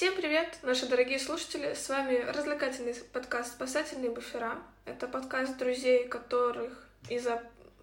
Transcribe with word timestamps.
Всем 0.00 0.14
привет, 0.14 0.56
наши 0.62 0.86
дорогие 0.86 1.18
слушатели! 1.18 1.74
С 1.74 1.90
вами 1.90 2.24
развлекательный 2.24 2.94
подкаст 3.12 3.52
«Спасательные 3.52 4.10
буфера». 4.10 4.56
Это 4.86 5.06
подкаст 5.06 5.58
друзей, 5.58 6.08
которых 6.08 6.88
из-за 7.10 7.42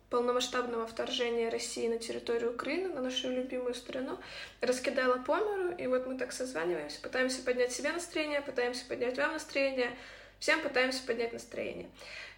полномасштабного 0.10 0.88
вторжения 0.88 1.50
России 1.50 1.88
на 1.88 2.00
территорию 2.00 2.54
Украины, 2.54 2.90
на 2.90 3.02
нашу 3.02 3.30
любимую 3.30 3.76
страну, 3.76 4.18
раскидала 4.62 5.20
по 5.20 5.36
миру, 5.36 5.76
и 5.78 5.86
вот 5.86 6.08
мы 6.08 6.18
так 6.18 6.32
созваниваемся, 6.32 7.00
пытаемся 7.02 7.44
поднять 7.44 7.72
себе 7.72 7.92
настроение, 7.92 8.42
пытаемся 8.42 8.84
поднять 8.86 9.16
вам 9.20 9.34
настроение, 9.34 9.92
всем 10.40 10.60
пытаемся 10.62 11.04
поднять 11.04 11.34
настроение. 11.34 11.88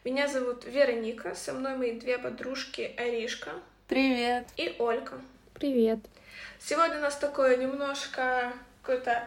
Меня 0.03 0.27
зовут 0.27 0.65
Вероника, 0.65 1.35
со 1.35 1.53
мной 1.53 1.77
мои 1.77 1.97
две 1.97 2.17
подружки 2.17 2.93
Аришка. 2.97 3.51
Привет. 3.87 4.45
И 4.57 4.75
Олька. 4.77 5.21
Привет. 5.53 5.99
Сегодня 6.59 6.97
у 6.97 7.01
нас 7.01 7.15
такое 7.15 7.55
немножко 7.55 8.51
какой-то 8.81 9.25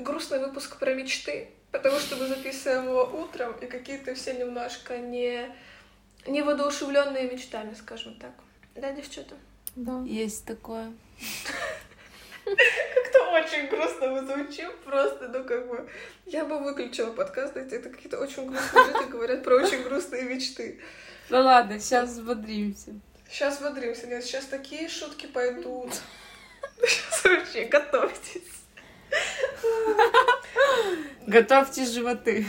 грустный 0.00 0.38
выпуск 0.38 0.78
про 0.78 0.94
мечты, 0.94 1.48
потому 1.72 1.98
что 1.98 2.16
мы 2.16 2.26
записываем 2.26 2.84
его 2.88 3.04
утром, 3.04 3.52
и 3.60 3.66
какие-то 3.66 4.14
все 4.14 4.34
немножко 4.34 4.98
не, 4.98 5.48
не 6.26 6.42
воодушевленные 6.42 7.30
мечтами, 7.30 7.74
скажем 7.74 8.14
так. 8.18 8.32
Да, 8.74 8.92
девчата? 8.92 9.34
Да. 9.76 10.02
Есть 10.06 10.44
такое. 10.44 10.92
Как-то 12.44 13.30
очень 13.32 13.68
грустно 13.68 14.08
мы 14.08 14.26
звучим, 14.26 14.70
просто, 14.84 15.28
ну, 15.28 15.44
как 15.44 15.68
бы... 15.68 15.88
Я 16.26 16.44
бы 16.44 16.58
выключила 16.58 17.12
подкаст, 17.12 17.56
эти 17.56 17.74
это 17.74 17.90
какие-то 17.90 18.18
очень 18.18 18.46
грустные 18.46 18.86
люди 18.86 19.10
говорят 19.10 19.42
про 19.42 19.56
очень 19.56 19.82
грустные 19.82 20.22
мечты. 20.22 20.80
Ну 21.30 21.42
ладно, 21.42 21.78
сейчас 21.78 22.10
взбодримся. 22.10 22.94
Сейчас 23.28 23.60
бодримся, 23.60 24.06
нет, 24.06 24.24
сейчас 24.24 24.46
такие 24.46 24.88
шутки 24.88 25.26
пойдут. 25.26 25.92
Сейчас 26.86 27.24
вообще 27.24 27.64
готовьтесь. 27.64 28.57
Готовьте 31.26 31.84
животы. 31.84 32.46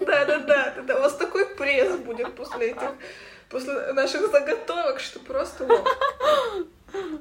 Да-да-да, 0.00 0.74
да, 0.86 0.96
у 0.96 1.00
вас 1.00 1.16
такой 1.16 1.46
пресс 1.46 1.96
будет 1.98 2.34
после 2.34 2.72
этих, 2.72 2.92
после 3.48 3.92
наших 3.92 4.30
заготовок, 4.30 5.00
что 5.00 5.20
просто. 5.20 5.66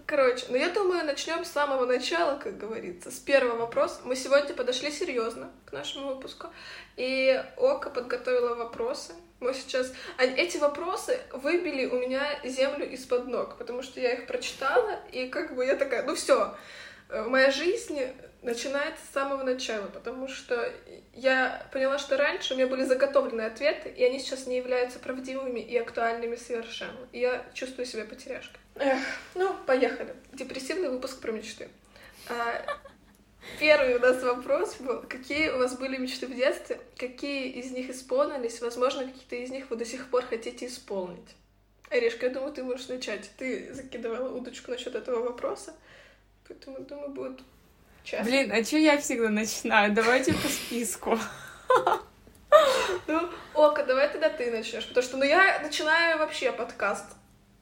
Короче, 0.05 0.45
ну 0.49 0.57
я 0.57 0.69
думаю, 0.69 1.05
начнем 1.05 1.43
с 1.45 1.51
самого 1.51 1.85
начала, 1.85 2.37
как 2.37 2.57
говорится, 2.57 3.09
с 3.09 3.19
первого 3.19 3.57
вопроса. 3.57 4.01
Мы 4.03 4.15
сегодня 4.15 4.53
подошли 4.53 4.91
серьезно 4.91 5.51
к 5.65 5.71
нашему 5.71 6.13
выпуску, 6.13 6.47
и 6.95 7.43
Ока 7.57 7.89
подготовила 7.89 8.55
вопросы. 8.55 9.13
Мы 9.39 9.53
сейчас... 9.53 9.91
а 10.17 10.23
Эти 10.23 10.57
вопросы 10.57 11.19
выбили 11.31 11.85
у 11.85 11.99
меня 11.99 12.23
землю 12.43 12.89
из-под 12.91 13.27
ног, 13.27 13.57
потому 13.57 13.81
что 13.81 13.99
я 13.99 14.13
их 14.13 14.27
прочитала, 14.27 14.99
и 15.11 15.27
как 15.27 15.55
бы 15.55 15.65
я 15.65 15.75
такая, 15.75 16.03
ну 16.03 16.15
все, 16.15 16.55
моя 17.27 17.51
жизнь 17.51 17.99
начинается 18.41 19.05
с 19.05 19.13
самого 19.13 19.43
начала, 19.43 19.87
потому 19.87 20.27
что 20.27 20.71
я 21.13 21.67
поняла, 21.71 21.97
что 21.97 22.17
раньше 22.17 22.53
у 22.53 22.57
меня 22.57 22.67
были 22.67 22.83
заготовлены 22.83 23.41
ответы, 23.41 23.89
и 23.89 24.03
они 24.03 24.19
сейчас 24.19 24.47
не 24.47 24.57
являются 24.57 24.99
правдивыми 24.99 25.59
и 25.59 25.77
актуальными 25.77 26.35
совершенно. 26.35 27.07
И 27.11 27.19
я 27.19 27.45
чувствую 27.53 27.85
себя 27.85 28.05
потеряшкой. 28.05 28.59
Эх, 28.75 28.99
ну, 29.35 29.55
поехали. 29.65 30.15
Депрессивный 30.33 30.89
выпуск 30.89 31.21
про 31.21 31.31
мечты. 31.31 31.69
А, 32.27 32.65
первый 33.59 33.95
у 33.95 33.99
нас 33.99 34.21
вопрос 34.23 34.75
был, 34.77 35.03
какие 35.03 35.49
у 35.49 35.59
вас 35.59 35.77
были 35.77 35.97
мечты 35.97 36.27
в 36.27 36.35
детстве, 36.35 36.79
какие 36.97 37.49
из 37.49 37.71
них 37.71 37.89
исполнились, 37.89 38.61
возможно, 38.61 39.05
какие-то 39.05 39.35
из 39.35 39.51
них 39.51 39.69
вы 39.69 39.77
до 39.77 39.85
сих 39.85 40.09
пор 40.09 40.25
хотите 40.25 40.67
исполнить. 40.67 41.35
Орешка, 41.89 42.25
я 42.25 42.31
думаю, 42.31 42.51
ты 42.51 42.63
можешь 42.63 42.87
начать. 42.87 43.29
Ты 43.37 43.73
закидывала 43.73 44.29
удочку 44.35 44.71
насчет 44.71 44.95
этого 44.95 45.19
вопроса, 45.19 45.75
поэтому, 46.53 46.85
думаю, 46.85 47.09
будет 47.09 47.39
Честно. 48.03 48.25
Блин, 48.25 48.51
а 48.51 48.63
что 48.63 48.77
я 48.77 48.97
всегда 48.97 49.29
начинаю? 49.29 49.93
Давайте 49.93 50.33
по 50.33 50.47
списку. 50.47 51.17
Ну, 53.07 53.29
Ока, 53.55 53.83
давай 53.83 54.11
тогда 54.11 54.29
ты 54.29 54.51
начнешь, 54.51 54.87
потому 54.87 55.03
что, 55.03 55.17
ну, 55.17 55.23
я 55.23 55.59
начинаю 55.63 56.19
вообще 56.19 56.51
подкаст. 56.51 57.05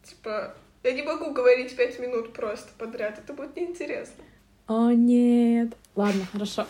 Типа, 0.03 0.53
я 0.83 0.91
не 0.91 1.03
могу 1.03 1.31
говорить 1.31 1.75
пять 1.75 1.97
минут 1.99 2.33
просто 2.33 2.69
подряд, 2.77 3.17
это 3.17 3.33
будет 3.33 3.55
неинтересно. 3.55 4.23
О, 4.67 4.91
нет. 4.91 5.73
Ладно, 5.95 6.25
хорошо. 6.31 6.65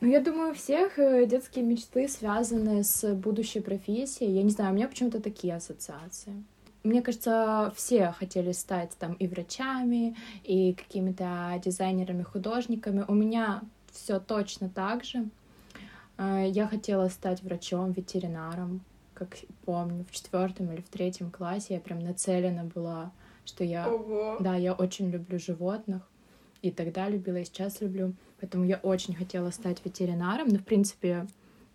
Ну, 0.00 0.08
я 0.08 0.20
думаю, 0.20 0.50
у 0.52 0.54
всех 0.54 0.98
э, 0.98 1.26
детские 1.26 1.64
мечты 1.64 2.08
связаны 2.08 2.84
с 2.84 3.14
будущей 3.14 3.60
профессией. 3.60 4.32
Я 4.32 4.42
не 4.42 4.50
знаю, 4.50 4.72
у 4.72 4.74
меня 4.74 4.88
почему-то 4.88 5.20
такие 5.20 5.54
ассоциации 5.54 6.44
мне 6.84 7.02
кажется, 7.02 7.72
все 7.76 8.12
хотели 8.12 8.52
стать 8.52 8.96
там 8.98 9.14
и 9.14 9.26
врачами, 9.26 10.16
и 10.42 10.74
какими-то 10.74 11.60
дизайнерами, 11.64 12.22
художниками. 12.22 13.04
У 13.06 13.14
меня 13.14 13.62
все 13.92 14.18
точно 14.18 14.68
так 14.68 15.04
же. 15.04 15.28
А, 16.16 16.42
я 16.42 16.66
хотела 16.66 17.08
стать 17.08 17.42
врачом, 17.42 17.92
ветеринаром, 17.92 18.80
как 19.14 19.36
помню, 19.64 20.04
в 20.08 20.12
четвертом 20.12 20.72
или 20.72 20.80
в 20.80 20.88
третьем 20.88 21.30
классе 21.30 21.74
я 21.74 21.80
прям 21.80 22.00
нацелена 22.00 22.64
была, 22.64 23.12
что 23.44 23.64
я, 23.64 23.88
Ого. 23.88 24.36
да, 24.40 24.56
я 24.56 24.72
очень 24.72 25.10
люблю 25.10 25.38
животных, 25.38 26.02
и 26.62 26.70
тогда 26.70 27.08
любила, 27.08 27.36
и 27.36 27.44
сейчас 27.44 27.80
люблю, 27.80 28.14
поэтому 28.40 28.64
я 28.64 28.76
очень 28.76 29.14
хотела 29.14 29.50
стать 29.50 29.84
ветеринаром. 29.84 30.48
Но 30.48 30.58
в 30.58 30.64
принципе 30.64 31.26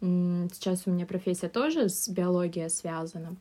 сейчас 0.02 0.84
у 0.86 0.92
меня 0.92 1.06
профессия 1.06 1.50
тоже 1.50 1.90
с 1.90 2.08
биологией 2.10 2.70
связана 2.70 3.36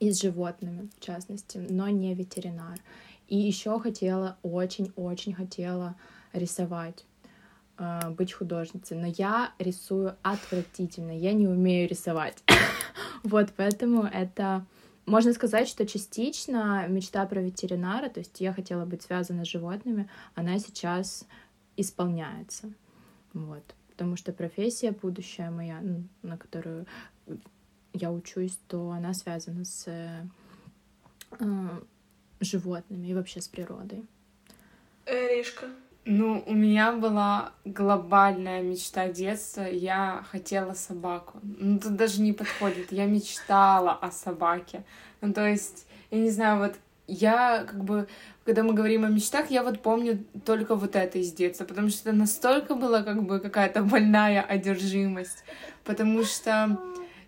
и 0.00 0.10
с 0.10 0.20
животными, 0.20 0.88
в 0.98 1.04
частности, 1.04 1.58
но 1.58 1.88
не 1.88 2.14
ветеринар. 2.14 2.80
И 3.28 3.36
еще 3.36 3.78
хотела, 3.78 4.38
очень-очень 4.42 5.34
хотела 5.34 5.94
рисовать 6.32 7.04
э, 7.78 8.10
быть 8.10 8.32
художницей, 8.32 8.96
но 8.96 9.06
я 9.06 9.52
рисую 9.58 10.16
отвратительно, 10.22 11.16
я 11.16 11.32
не 11.32 11.46
умею 11.46 11.88
рисовать. 11.88 12.42
вот, 13.22 13.52
поэтому 13.56 14.04
это, 14.04 14.66
можно 15.06 15.32
сказать, 15.34 15.68
что 15.68 15.86
частично 15.86 16.86
мечта 16.88 17.24
про 17.26 17.40
ветеринара, 17.40 18.08
то 18.08 18.20
есть 18.20 18.40
я 18.40 18.52
хотела 18.52 18.86
быть 18.86 19.02
связана 19.02 19.44
с 19.44 19.48
животными, 19.48 20.08
она 20.34 20.58
сейчас 20.58 21.26
исполняется, 21.76 22.72
вот, 23.34 23.74
потому 23.90 24.16
что 24.16 24.32
профессия 24.32 24.92
будущая 24.92 25.50
моя, 25.50 25.82
на 26.22 26.36
которую 26.36 26.86
я 27.92 28.10
учусь, 28.10 28.58
то 28.68 28.90
она 28.90 29.14
связана 29.14 29.64
с 29.64 29.86
э, 29.86 30.26
животными 32.40 33.08
и 33.08 33.14
вообще 33.14 33.40
с 33.40 33.48
природой. 33.48 34.04
Ришка. 35.06 35.66
Ну, 36.06 36.42
у 36.46 36.54
меня 36.54 36.92
была 36.92 37.52
глобальная 37.64 38.62
мечта 38.62 39.08
детства. 39.08 39.62
Я 39.62 40.24
хотела 40.30 40.72
собаку. 40.72 41.38
Ну, 41.42 41.78
тут 41.78 41.96
даже 41.96 42.22
не 42.22 42.32
подходит. 42.32 42.90
Я 42.90 43.06
мечтала 43.06 43.92
о 43.92 44.10
собаке. 44.10 44.84
Ну, 45.20 45.32
то 45.32 45.46
есть, 45.46 45.86
я 46.10 46.18
не 46.18 46.30
знаю, 46.30 46.58
вот 46.58 46.76
я 47.06 47.64
как 47.64 47.84
бы, 47.84 48.08
когда 48.44 48.62
мы 48.62 48.72
говорим 48.72 49.04
о 49.04 49.08
мечтах, 49.08 49.50
я 49.50 49.62
вот 49.62 49.82
помню 49.82 50.24
только 50.44 50.74
вот 50.74 50.96
это 50.96 51.18
из 51.18 51.32
детства, 51.32 51.64
потому 51.64 51.88
что 51.90 52.08
это 52.08 52.18
настолько 52.18 52.74
была 52.74 53.02
как 53.02 53.22
бы 53.24 53.40
какая-то 53.40 53.82
больная 53.82 54.40
одержимость, 54.42 55.44
потому 55.84 56.22
что 56.24 56.78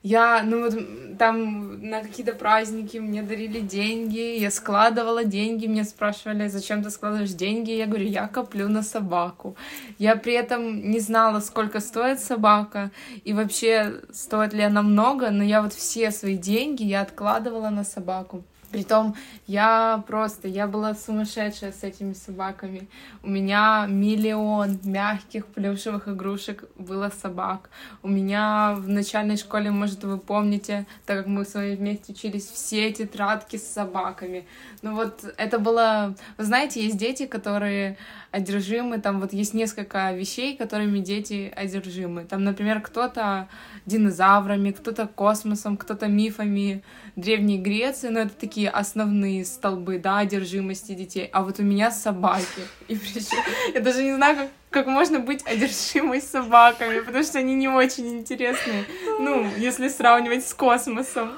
я, 0.03 0.43
ну 0.43 0.63
вот 0.63 1.19
там 1.19 1.81
на 1.89 2.01
какие-то 2.01 2.33
праздники 2.33 2.99
мне 2.99 3.23
дарили 3.23 3.61
деньги, 3.61 4.39
я 4.39 4.51
складывала 4.51 5.25
деньги, 5.25 5.69
мне 5.69 5.85
спрашивали, 5.85 6.49
зачем 6.49 6.83
ты 6.83 6.91
складываешь 6.91 7.31
деньги, 7.31 7.71
я 7.71 7.87
говорю, 7.87 8.07
я 8.07 8.27
коплю 8.27 8.69
на 8.69 8.83
собаку. 8.83 9.57
Я 9.99 10.17
при 10.17 10.33
этом 10.33 10.91
не 10.91 10.99
знала, 10.99 11.41
сколько 11.41 11.81
стоит 11.81 12.19
собака, 12.19 12.91
и 13.25 13.33
вообще 13.33 14.01
стоит 14.12 14.53
ли 14.53 14.62
она 14.62 14.83
много, 14.83 15.31
но 15.31 15.45
я 15.45 15.62
вот 15.62 15.73
все 15.73 16.11
свои 16.11 16.37
деньги 16.37 16.83
я 16.83 17.03
откладывала 17.03 17.71
на 17.71 17.85
собаку. 17.85 18.45
Притом 18.72 19.15
я 19.47 20.03
просто, 20.06 20.49
я 20.49 20.66
была 20.66 20.94
сумасшедшая 20.94 21.72
с 21.72 21.84
этими 21.84 22.15
собаками. 22.15 22.88
У 23.22 23.28
меня 23.28 23.87
миллион 23.87 24.81
мягких 24.82 25.47
плюшевых 25.47 26.08
игрушек 26.08 26.64
было 26.76 27.11
собак. 27.11 27.69
У 28.02 28.08
меня 28.08 28.75
в 28.79 28.88
начальной 28.88 29.37
школе, 29.37 29.70
может, 29.70 30.05
вы 30.05 30.17
помните, 30.17 30.87
так 31.05 31.19
как 31.19 31.26
мы 31.26 31.44
с 31.44 31.55
вами 31.55 31.76
вместе 31.76 32.12
учились, 32.12 32.47
все 32.47 32.91
тетрадки 32.93 33.56
с 33.56 33.70
собаками. 33.70 34.47
Ну 34.81 34.94
вот 34.94 35.23
это 35.37 35.58
было... 35.58 36.14
Вы 36.38 36.44
знаете, 36.44 36.82
есть 36.82 36.97
дети, 36.97 37.26
которые 37.26 37.99
одержимы, 38.32 38.99
там 38.99 39.20
вот 39.20 39.32
есть 39.32 39.55
несколько 39.55 40.12
вещей, 40.12 40.56
которыми 40.56 40.99
дети 40.99 41.52
одержимы. 41.55 42.25
Там, 42.25 42.43
например, 42.44 42.81
кто-то 42.81 43.49
динозаврами, 43.87 44.73
кто-то 44.73 45.06
космосом, 45.06 45.76
кто-то 45.76 46.08
мифами 46.08 46.82
Древней 47.14 47.58
Греции, 47.58 48.08
но 48.08 48.20
это 48.20 48.34
такие 48.34 48.70
основные 48.70 49.44
столбы, 49.44 49.99
да, 49.99 50.19
одержимости 50.19 50.94
детей. 50.94 51.29
А 51.32 51.43
вот 51.43 51.61
у 51.61 51.62
меня 51.62 51.90
собаки. 51.90 52.62
И 52.88 52.96
причем 52.96 53.38
я 53.75 53.81
даже 53.81 54.02
не 54.02 54.14
знаю, 54.14 54.37
как, 54.37 54.49
как 54.70 54.87
можно 54.87 55.19
быть 55.19 55.44
одержимой 55.44 56.23
собаками, 56.23 57.00
потому 57.00 57.23
что 57.23 57.38
они 57.38 57.55
не 57.55 57.69
очень 57.69 58.08
интересные. 58.08 58.85
Ну, 59.20 59.46
если 59.58 59.88
сравнивать 59.88 60.46
с 60.46 60.55
космосом. 60.55 61.32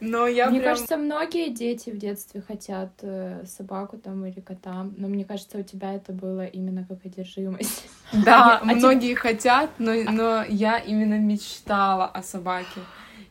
Но 0.00 0.26
я 0.26 0.48
Мне 0.50 0.60
прям... 0.60 0.74
кажется, 0.74 0.96
многие 0.96 1.50
дети 1.50 1.90
в 1.90 1.98
детстве 1.98 2.40
хотят 2.40 2.90
э, 3.02 3.44
собаку 3.46 3.96
там 3.98 4.24
или 4.26 4.40
кота, 4.40 4.86
но 4.96 5.08
мне 5.08 5.24
кажется, 5.24 5.58
у 5.58 5.62
тебя 5.62 5.94
это 5.94 6.12
было 6.12 6.44
именно 6.46 6.84
как 6.88 7.04
одержимость. 7.04 7.84
Да, 8.24 8.58
А 8.58 8.64
многие 8.64 9.14
хотят, 9.14 9.70
но, 9.78 9.92
но 9.92 10.42
я 10.48 10.78
именно 10.78 11.18
мечтала 11.18 12.06
о 12.06 12.22
собаке. 12.22 12.80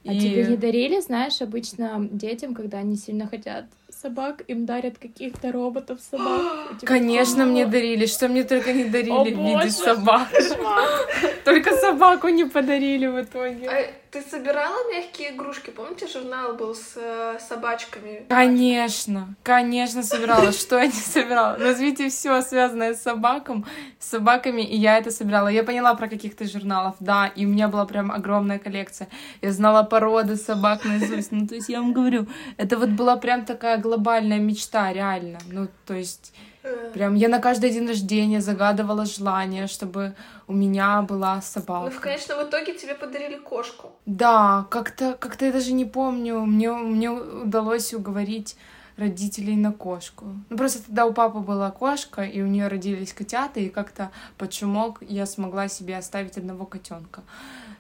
А 0.05 0.13
И- 0.13 0.19
тебе 0.19 0.45
не 0.45 0.55
дарили, 0.57 0.99
знаешь, 1.01 1.41
обычно 1.41 2.07
детям, 2.11 2.53
когда 2.53 2.77
они 2.79 2.95
сильно 2.95 3.27
хотят 3.27 3.65
собак, 3.89 4.43
им 4.47 4.65
дарят 4.65 4.97
каких-то 4.97 5.51
роботов 5.51 5.99
собак. 6.11 6.41
Типа, 6.79 6.85
Конечно, 6.85 7.45
мне 7.45 7.65
дарили, 7.65 8.05
что 8.05 8.27
мне 8.27 8.43
только 8.43 8.73
не 8.73 8.85
дарили 8.85 9.33
в 9.33 9.39
виде 9.39 9.69
собак. 9.71 10.27
Только 11.45 11.75
собаку 11.77 12.27
не 12.27 12.43
подарили 12.43 13.07
в 13.07 13.21
итоге. 13.21 13.69
А 13.69 13.85
ты 14.11 14.21
собирала 14.21 14.77
мягкие 14.93 15.31
игрушки? 15.31 15.69
Помните, 15.69 16.07
журнал 16.07 16.55
был 16.55 16.75
с 16.75 16.93
э, 16.95 17.37
собачками? 17.39 18.25
Конечно, 18.29 19.35
конечно, 19.43 20.03
собирала. 20.03 20.51
Что 20.51 20.77
я 20.77 20.87
не 20.87 20.91
собирала? 20.91 21.57
Назовите 21.57 22.09
все 22.09 22.41
связанное 22.41 22.93
с 22.93 23.01
собаком, 23.01 23.65
с 23.99 24.09
собаками, 24.09 24.61
и 24.61 24.75
я 24.75 24.97
это 24.97 25.11
собирала. 25.11 25.47
Я 25.47 25.63
поняла 25.63 25.93
про 25.95 26.07
каких-то 26.07 26.45
журналов, 26.45 26.95
да, 26.99 27.27
и 27.27 27.45
у 27.45 27.49
меня 27.49 27.67
была 27.67 27.85
прям 27.85 28.11
огромная 28.11 28.59
коллекция. 28.59 29.07
Я 29.41 29.51
знала 29.51 29.83
породы 29.83 30.35
собак 30.35 30.85
наизусть. 30.85 31.31
Ну, 31.31 31.47
то 31.47 31.55
есть 31.55 31.69
я 31.69 31.79
вам 31.79 31.93
говорю, 31.93 32.27
это 32.57 32.77
вот 32.77 32.89
была 32.89 33.17
прям 33.17 33.45
такая 33.45 33.76
глобальная 33.77 34.39
мечта, 34.39 34.94
реально. 34.94 35.39
Ну, 35.51 35.68
то 35.85 35.94
есть 35.94 36.33
Э, 36.68 36.91
прям 36.94 37.15
я 37.15 37.29
на 37.29 37.39
каждый 37.39 37.69
день 37.69 37.88
рождения 37.88 38.41
загадывала 38.41 39.06
желание, 39.06 39.68
чтобы 39.68 40.13
у 40.47 40.53
меня 40.53 41.01
была 41.01 41.35
Ну, 41.35 41.41
собака. 41.41 41.91
в 41.91 42.00
конечном 42.00 42.47
итоге 42.47 42.74
тебе 42.74 42.95
подарили 42.95 43.38
кошку. 43.38 43.91
Да, 44.06 44.65
как-то 44.69 45.13
как 45.19 45.41
я 45.41 45.51
даже 45.51 45.74
не 45.74 45.85
помню. 45.85 46.39
Мне, 46.45 46.71
мне 46.71 47.09
удалось 47.09 47.94
уговорить 47.94 48.57
родителей 48.97 49.56
на 49.56 49.71
кошку. 49.71 50.25
Ну, 50.50 50.57
просто 50.57 50.83
тогда 50.83 51.06
у 51.06 51.13
папы 51.13 51.39
была 51.39 51.71
кошка, 51.71 52.23
и 52.23 52.41
у 52.41 52.47
нее 52.47 52.68
родились 52.68 53.13
котята, 53.13 53.59
и 53.59 53.69
как-то 53.69 54.09
под 54.38 54.53
шумок 54.53 54.97
я 55.01 55.25
смогла 55.25 55.68
себе 55.69 55.97
оставить 55.97 56.38
одного 56.38 56.65
котенка. 56.65 57.21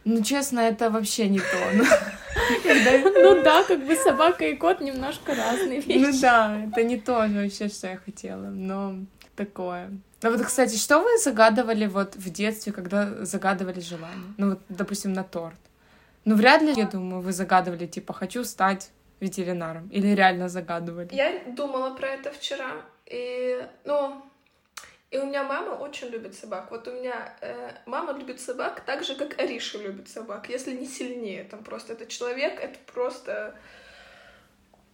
Ну, 0.09 0.23
честно, 0.23 0.61
это 0.61 0.89
вообще 0.89 1.27
не 1.27 1.39
то. 1.39 1.57
Ну, 1.73 1.83
когда- 2.63 3.11
Ну 3.23 3.43
да, 3.43 3.63
как 3.63 3.85
бы 3.85 3.95
собака 3.95 4.45
и 4.45 4.55
кот 4.55 4.79
немножко 4.81 5.35
разные 5.35 5.81
Ну 5.85 6.05
вещи. 6.05 6.21
да, 6.21 6.63
это 6.65 6.83
не 6.83 6.97
то 6.97 7.13
вообще, 7.27 7.67
что 7.67 7.87
я 7.87 7.97
хотела, 7.97 8.45
но 8.49 8.95
такое. 9.35 9.89
А 10.23 10.29
вот, 10.29 10.41
кстати, 10.45 10.77
что 10.77 10.99
вы 10.99 11.17
загадывали 11.17 11.87
вот 11.87 12.15
в 12.15 12.29
детстве, 12.31 12.71
когда 12.71 13.25
загадывали 13.25 13.81
желание? 13.81 14.33
Ну 14.37 14.49
вот, 14.51 14.59
допустим, 14.69 15.11
на 15.13 15.23
торт. 15.23 15.59
Ну, 16.25 16.35
вряд 16.35 16.61
ли, 16.61 16.73
я 16.75 16.85
думаю, 16.85 17.21
вы 17.21 17.31
загадывали, 17.33 17.85
типа, 17.85 18.13
хочу 18.13 18.43
стать 18.45 18.89
ветеринаром. 19.19 19.87
Или 19.89 20.15
реально 20.15 20.47
загадывали? 20.49 21.09
Я 21.11 21.33
думала 21.55 21.95
про 21.95 22.07
это 22.07 22.31
вчера, 22.31 22.71
и, 23.05 23.61
ну, 23.85 24.21
и 25.09 25.17
у 25.17 25.25
меня 25.25 25.43
мама 25.43 25.71
очень 25.71 26.07
любит 26.07 26.35
собак. 26.35 26.69
Вот 26.69 26.87
у 26.87 26.91
меня 26.91 27.33
э, 27.41 27.71
мама 27.85 28.11
любит 28.11 28.41
собак 28.41 28.81
так 28.81 29.03
же, 29.03 29.15
как 29.15 29.39
Ариша 29.39 29.77
любит 29.77 30.09
собак, 30.09 30.49
если 30.49 30.75
не 30.75 30.85
сильнее. 30.85 31.45
Там 31.45 31.63
просто 31.63 31.93
этот 31.93 32.09
человек, 32.09 32.59
это 32.59 32.77
просто... 32.91 33.57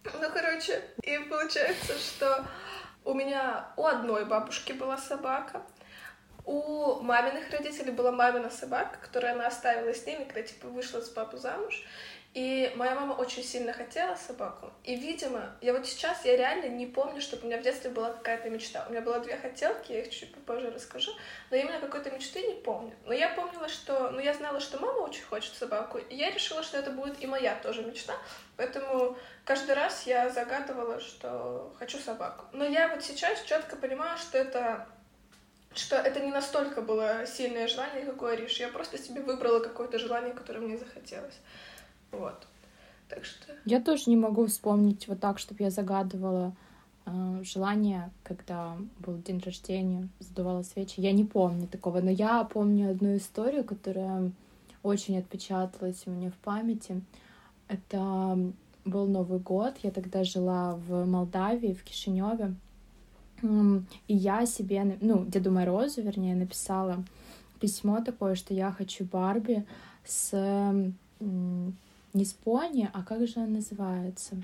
Ну, 0.04 0.30
короче, 0.32 0.82
и 1.02 1.18
получается, 1.18 1.94
что 1.98 2.46
у 3.04 3.14
меня 3.14 3.72
у 3.76 3.86
одной 3.86 4.24
бабушки 4.24 4.72
была 4.72 4.98
собака, 4.98 5.62
у 6.44 7.00
маминых 7.00 7.50
родителей 7.50 7.90
была 7.90 8.12
мамина 8.12 8.50
собака, 8.50 8.98
которую 9.00 9.32
она 9.32 9.46
оставила 9.46 9.94
с 9.94 10.06
ними, 10.06 10.24
когда, 10.24 10.42
типа, 10.42 10.68
вышла 10.68 11.00
с 11.00 11.08
папы 11.08 11.38
замуж. 11.38 11.82
И 12.34 12.72
моя 12.74 12.96
мама 12.96 13.12
очень 13.12 13.44
сильно 13.44 13.72
хотела 13.72 14.16
собаку. 14.16 14.72
И, 14.82 14.96
видимо, 14.96 15.56
я 15.60 15.72
вот 15.72 15.86
сейчас, 15.86 16.24
я 16.24 16.36
реально 16.36 16.66
не 16.66 16.84
помню, 16.84 17.20
чтобы 17.20 17.44
у 17.44 17.46
меня 17.46 17.58
в 17.58 17.62
детстве 17.62 17.90
была 17.90 18.12
какая-то 18.12 18.50
мечта. 18.50 18.84
У 18.88 18.90
меня 18.90 19.02
было 19.02 19.20
две 19.20 19.36
хотелки, 19.36 19.92
я 19.92 20.00
их 20.00 20.10
чуть 20.10 20.34
попозже 20.34 20.72
расскажу, 20.72 21.12
но 21.52 21.56
именно 21.56 21.78
какой-то 21.78 22.10
мечты 22.10 22.42
не 22.42 22.54
помню. 22.54 22.92
Но 23.04 23.12
я 23.12 23.28
помнила, 23.28 23.68
что... 23.68 24.10
Ну, 24.10 24.18
я 24.18 24.34
знала, 24.34 24.58
что 24.58 24.80
мама 24.80 24.98
очень 24.98 25.22
хочет 25.22 25.54
собаку, 25.54 25.98
и 25.98 26.16
я 26.16 26.32
решила, 26.32 26.64
что 26.64 26.76
это 26.76 26.90
будет 26.90 27.22
и 27.22 27.26
моя 27.28 27.54
тоже 27.62 27.84
мечта. 27.84 28.14
Поэтому 28.56 29.16
каждый 29.44 29.76
раз 29.76 30.04
я 30.04 30.28
загадывала, 30.28 30.98
что 30.98 31.72
хочу 31.78 31.98
собаку. 31.98 32.46
Но 32.50 32.64
я 32.64 32.88
вот 32.88 33.04
сейчас 33.04 33.42
четко 33.42 33.76
понимаю, 33.76 34.18
что 34.18 34.38
это 34.38 34.88
что 35.76 35.96
это 35.96 36.20
не 36.20 36.30
настолько 36.30 36.82
было 36.82 37.26
сильное 37.26 37.66
желание, 37.66 38.04
как 38.04 38.22
Ариши. 38.22 38.62
Я 38.62 38.68
просто 38.68 38.96
себе 38.98 39.22
выбрала 39.22 39.60
какое-то 39.60 39.98
желание, 39.98 40.32
которое 40.32 40.60
мне 40.60 40.78
захотелось. 40.78 41.34
Вот. 42.18 42.46
Так 43.08 43.24
что... 43.24 43.52
Я 43.64 43.80
тоже 43.80 44.10
не 44.10 44.16
могу 44.16 44.46
вспомнить 44.46 45.08
вот 45.08 45.20
так, 45.20 45.38
чтобы 45.38 45.62
я 45.62 45.70
загадывала 45.70 46.54
э, 47.06 47.42
желание, 47.42 48.10
когда 48.22 48.76
был 48.98 49.18
день 49.18 49.40
рождения, 49.44 50.08
задувала 50.20 50.62
свечи. 50.62 51.00
Я 51.00 51.12
не 51.12 51.24
помню 51.24 51.66
такого, 51.66 52.00
но 52.00 52.10
я 52.10 52.44
помню 52.44 52.90
одну 52.90 53.16
историю, 53.16 53.64
которая 53.64 54.32
очень 54.82 55.18
отпечаталась 55.18 56.02
у 56.06 56.10
меня 56.10 56.30
в 56.30 56.34
памяти. 56.34 57.02
Это 57.68 58.38
был 58.84 59.06
Новый 59.06 59.38
год, 59.38 59.74
я 59.82 59.90
тогда 59.90 60.24
жила 60.24 60.74
в 60.74 61.06
Молдавии, 61.06 61.72
в 61.72 61.82
Кишиневе. 61.82 62.54
И 63.42 64.14
я 64.14 64.46
себе, 64.46 64.98
ну, 65.00 65.24
Деду 65.26 65.50
Морозу, 65.50 66.02
вернее, 66.02 66.34
написала 66.34 67.04
письмо 67.60 68.00
такое, 68.00 68.34
что 68.34 68.54
я 68.54 68.72
хочу 68.72 69.04
Барби 69.04 69.64
с 70.04 70.32
не 72.14 72.24
с 72.24 72.32
пони, 72.32 72.88
а 72.92 73.02
как 73.02 73.26
же 73.26 73.40
он 73.40 73.52
называется? 73.52 74.36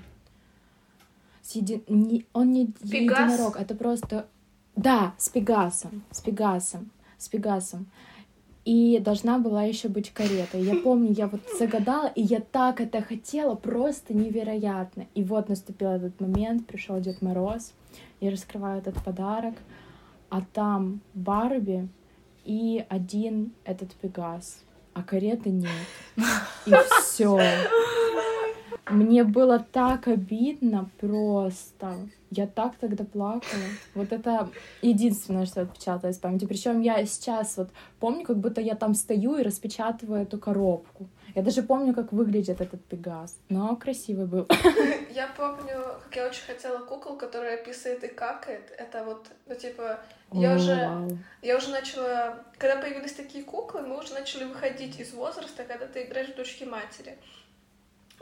С 1.41 1.55
еди- 1.55 1.83
не- 1.87 2.25
Он 2.33 2.51
не 2.51 2.67
Пегас? 2.67 3.31
единорог, 3.31 3.55
это 3.55 3.75
просто... 3.75 4.27
Да, 4.75 5.13
с 5.17 5.27
Пегасом, 5.29 6.03
с 6.11 6.21
Пегасом, 6.21 6.91
с 7.17 7.27
Пегасом. 7.27 7.87
И 8.63 8.99
должна 8.99 9.39
была 9.39 9.63
еще 9.63 9.87
быть 9.89 10.11
карета. 10.11 10.57
Я 10.57 10.75
помню, 10.75 11.11
я 11.13 11.27
вот 11.27 11.41
загадала, 11.57 12.07
и 12.07 12.21
я 12.21 12.39
так 12.41 12.79
это 12.79 13.01
хотела, 13.01 13.55
просто 13.55 14.13
невероятно. 14.13 15.07
И 15.15 15.23
вот 15.23 15.49
наступил 15.49 15.89
этот 15.89 16.19
момент, 16.21 16.67
пришел 16.67 16.99
Дед 16.99 17.21
Мороз, 17.21 17.73
я 18.21 18.29
раскрываю 18.31 18.79
этот 18.79 19.03
подарок, 19.03 19.55
а 20.29 20.41
там 20.53 21.01
Барби 21.15 21.89
и 22.45 22.85
один 22.87 23.51
этот 23.65 23.93
Пегас, 23.95 24.59
а 24.93 25.03
кареты 25.03 25.49
нет. 25.49 25.71
И 26.65 26.73
все. 27.01 27.39
Мне 28.87 29.23
было 29.23 29.59
так 29.59 30.07
обидно 30.07 30.89
просто. 30.99 31.95
Я 32.29 32.47
так 32.47 32.75
тогда 32.77 33.03
плакала. 33.03 33.63
Вот 33.93 34.11
это 34.11 34.49
единственное, 34.81 35.45
что 35.45 35.61
отпечаталось 35.61 36.17
в 36.17 36.21
памяти. 36.21 36.45
Причем 36.45 36.81
я 36.81 37.05
сейчас 37.05 37.57
вот 37.57 37.69
помню, 37.99 38.25
как 38.25 38.37
будто 38.37 38.61
я 38.61 38.75
там 38.75 38.95
стою 38.95 39.37
и 39.37 39.43
распечатываю 39.43 40.23
эту 40.23 40.39
коробку. 40.39 41.07
Я 41.35 41.41
даже 41.41 41.63
помню, 41.63 41.93
как 41.93 42.11
выглядит 42.11 42.59
этот 42.59 42.83
Пегас. 42.85 43.37
Но 43.49 43.75
красивый 43.75 44.25
был. 44.25 44.47
Я 45.13 45.27
помню, 45.35 45.75
как 46.03 46.15
я 46.15 46.27
очень 46.27 46.43
хотела 46.43 46.79
кукол, 46.79 47.17
которая 47.17 47.57
писает 47.57 48.03
и 48.03 48.07
какает. 48.07 48.71
Это 48.77 49.03
вот, 49.03 49.27
ну, 49.45 49.55
типа, 49.55 49.99
я 50.31 50.53
О, 50.53 50.55
уже, 50.55 50.75
вау. 50.75 51.17
я 51.41 51.57
уже 51.57 51.69
начала... 51.69 52.39
Когда 52.57 52.81
появились 52.81 53.13
такие 53.13 53.43
куклы, 53.43 53.81
мы 53.81 53.99
уже 53.99 54.13
начали 54.13 54.45
выходить 54.45 54.99
из 54.99 55.13
возраста, 55.13 55.63
когда 55.65 55.85
ты 55.87 56.03
играешь 56.03 56.29
в 56.29 56.35
дочки 56.35 56.63
матери. 56.63 57.17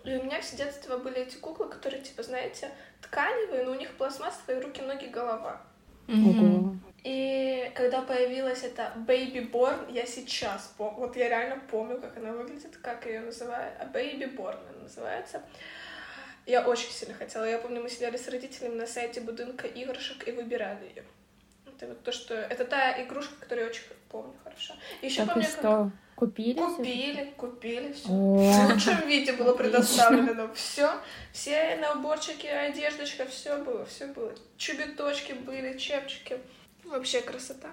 И 0.04 0.16
у 0.16 0.24
меня 0.24 0.42
все 0.42 0.58
детство 0.58 0.98
были 0.98 1.18
эти 1.18 1.38
куклы, 1.38 1.70
которые, 1.70 2.02
типа, 2.02 2.24
знаете, 2.24 2.72
тканевые, 3.02 3.64
но 3.64 3.72
у 3.72 3.76
них 3.76 3.96
пластмассовые 3.96 4.62
руки, 4.62 4.82
ноги, 4.82 5.06
голова. 5.08 5.62
Мгм. 6.08 6.30
Ого. 6.30 6.76
И 7.04 7.72
когда 7.76 8.02
появилась 8.02 8.64
эта 8.64 8.94
Baby 9.08 9.50
Born, 9.50 9.92
я 9.92 10.06
сейчас 10.06 10.74
помню, 10.78 11.00
вот 11.00 11.16
я 11.16 11.30
реально 11.30 11.62
помню, 11.70 12.00
как 12.02 12.18
она 12.18 12.34
выглядит, 12.34 12.78
как 12.78 13.06
ее 13.06 13.22
называют, 13.22 13.76
а 13.80 13.86
Baby 13.86 14.36
Born 14.36 14.58
она 14.70 14.84
называется. 14.84 15.42
Я 16.46 16.68
очень 16.68 16.90
сильно 16.90 17.14
хотела. 17.14 17.44
Я 17.44 17.60
помню, 17.60 17.82
мы 17.82 17.90
сидели 17.90 18.18
с 18.18 18.28
родителями 18.28 18.76
на 18.76 18.88
сайте 18.88 19.22
будинка 19.22 19.68
игрушек 19.68 20.28
и 20.28 20.32
выбирали 20.32 20.86
ее. 20.86 21.04
Это 21.68 21.88
вот 21.88 22.04
то, 22.04 22.12
что... 22.12 22.34
Это 22.34 22.66
та 22.66 23.02
игрушка, 23.04 23.36
которую 23.40 23.66
я 23.66 23.72
очень 23.72 23.84
помню 24.10 24.34
хорошо. 24.44 24.74
Еще 25.02 25.26
Так 25.26 25.38
и 25.38 25.42
помню, 25.42 25.48
как 25.62 25.92
что, 26.20 26.26
купили? 26.28 26.54
себе? 26.54 26.68
купили, 26.68 27.34
купили, 27.38 27.94
все. 27.94 28.10
О, 28.10 28.38
В 28.38 28.72
лучшем 28.72 29.08
виде 29.08 29.34
было 29.34 29.54
предоставлено 29.54 30.50
все. 30.54 30.90
Все 31.32 31.76
наборчики, 31.78 32.48
одеждочка, 32.48 33.26
все 33.26 33.58
было, 33.64 33.86
все 33.86 34.08
было. 34.08 34.32
Чубиточки 34.58 35.34
были, 35.34 35.78
чепчики. 35.78 36.38
Вообще 36.86 37.22
красота. 37.22 37.70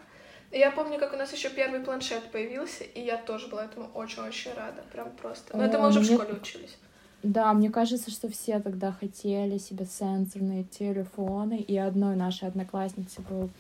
Я 0.53 0.71
помню, 0.71 0.99
как 0.99 1.13
у 1.13 1.17
нас 1.17 1.33
еще 1.33 1.51
первый 1.51 1.81
планшет 1.81 2.31
появился, 2.31 2.85
и 2.85 3.01
я 3.01 3.17
тоже 3.17 3.49
была 3.49 3.65
этому 3.65 3.89
очень-очень 3.95 4.53
рада. 4.55 4.83
Прям 4.93 5.11
просто. 5.17 5.57
Но 5.57 5.65
это 5.65 5.79
мы 5.79 5.87
О, 5.87 5.89
уже 5.89 6.01
в 6.01 6.03
мне- 6.05 6.15
школе 6.17 6.35
учились. 6.35 6.77
Да, 7.23 7.53
мне 7.55 7.71
кажется, 7.71 8.11
что 8.11 8.29
все 8.31 8.61
тогда 8.61 8.93
хотели 8.93 9.59
себе 9.59 9.85
сенсорные 9.87 10.63
телефоны, 10.65 11.59
и 11.59 11.77
одной 11.77 12.15
нашей 12.15 12.47
одноклассницы 12.47 13.21
был 13.23 13.51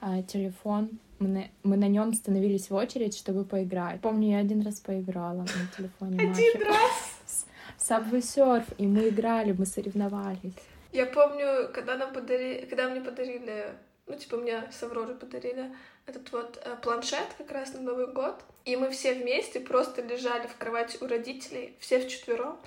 а, 0.00 0.22
телефон. 0.22 0.90
Мы 1.18 1.50
мы 1.62 1.76
на 1.76 1.88
нем 1.88 2.12
становились 2.12 2.70
в 2.70 2.74
очередь, 2.74 3.16
чтобы 3.16 3.44
поиграть. 3.44 4.00
Помню, 4.00 4.30
я 4.30 4.38
один 4.38 4.62
раз 4.62 4.80
поиграла 4.80 5.42
на 5.42 5.76
телефоне. 5.76 6.30
Один 6.30 6.62
раз. 6.62 7.46
Subway 7.78 8.20
Surf, 8.20 8.64
и 8.78 8.86
мы 8.86 9.08
играли, 9.08 9.52
мы 9.52 9.66
соревновались. 9.66 10.54
Я 10.92 11.06
помню, 11.06 11.70
когда 11.74 11.96
нам 11.96 12.12
подарили, 12.12 12.64
когда 12.66 12.88
мне 12.88 13.00
подарили, 13.00 13.66
ну, 14.06 14.16
типа, 14.16 14.36
мне 14.38 14.62
с 14.70 14.82
Авророй 14.82 15.14
подарили 15.14 15.70
этот 16.06 16.32
вот 16.32 16.58
э, 16.64 16.76
планшет 16.82 17.26
как 17.36 17.50
раз 17.52 17.74
на 17.74 17.80
Новый 17.80 18.06
год, 18.06 18.36
и 18.64 18.76
мы 18.76 18.90
все 18.90 19.14
вместе 19.14 19.60
просто 19.60 20.02
лежали 20.02 20.46
в 20.46 20.56
кровати 20.56 20.98
у 21.00 21.06
родителей, 21.06 21.74
все 21.80 22.00
вчетвером, 22.00 22.58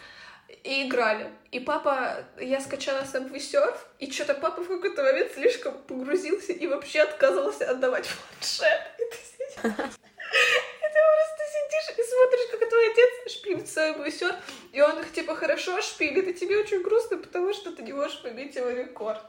и 0.63 0.87
играли. 0.87 1.31
И 1.51 1.59
папа, 1.59 2.25
я 2.39 2.59
скачала 2.59 3.01
Subway 3.03 3.37
Surf, 3.37 3.77
и 3.99 4.11
что-то 4.11 4.33
папа 4.33 4.61
в 4.61 4.67
какой-то 4.67 5.03
момент 5.03 5.31
слишком 5.33 5.77
погрузился 5.83 6.53
и 6.53 6.67
вообще 6.67 7.01
отказывался 7.01 7.69
отдавать 7.69 8.07
планшет. 8.07 8.81
И 8.97 9.03
ты 9.09 9.17
сидишь, 9.17 9.57
и 9.63 9.67
ты 9.67 10.99
просто 11.15 11.43
сидишь 11.55 11.97
и 11.97 12.09
смотришь, 12.09 12.51
как 12.51 12.69
твой 12.69 12.91
отец 12.91 13.33
шпилит 13.33 13.65
Subway 13.65 14.07
Surf, 14.07 14.35
и 14.71 14.81
он 14.81 14.99
их 14.99 15.11
типа 15.11 15.35
хорошо 15.35 15.81
шпилит, 15.81 16.27
и 16.27 16.33
тебе 16.33 16.59
очень 16.59 16.81
грустно, 16.81 17.17
потому 17.17 17.53
что 17.53 17.71
ты 17.71 17.81
не 17.83 17.93
можешь 17.93 18.21
побить 18.21 18.55
его 18.55 18.69
рекорд. 18.69 19.23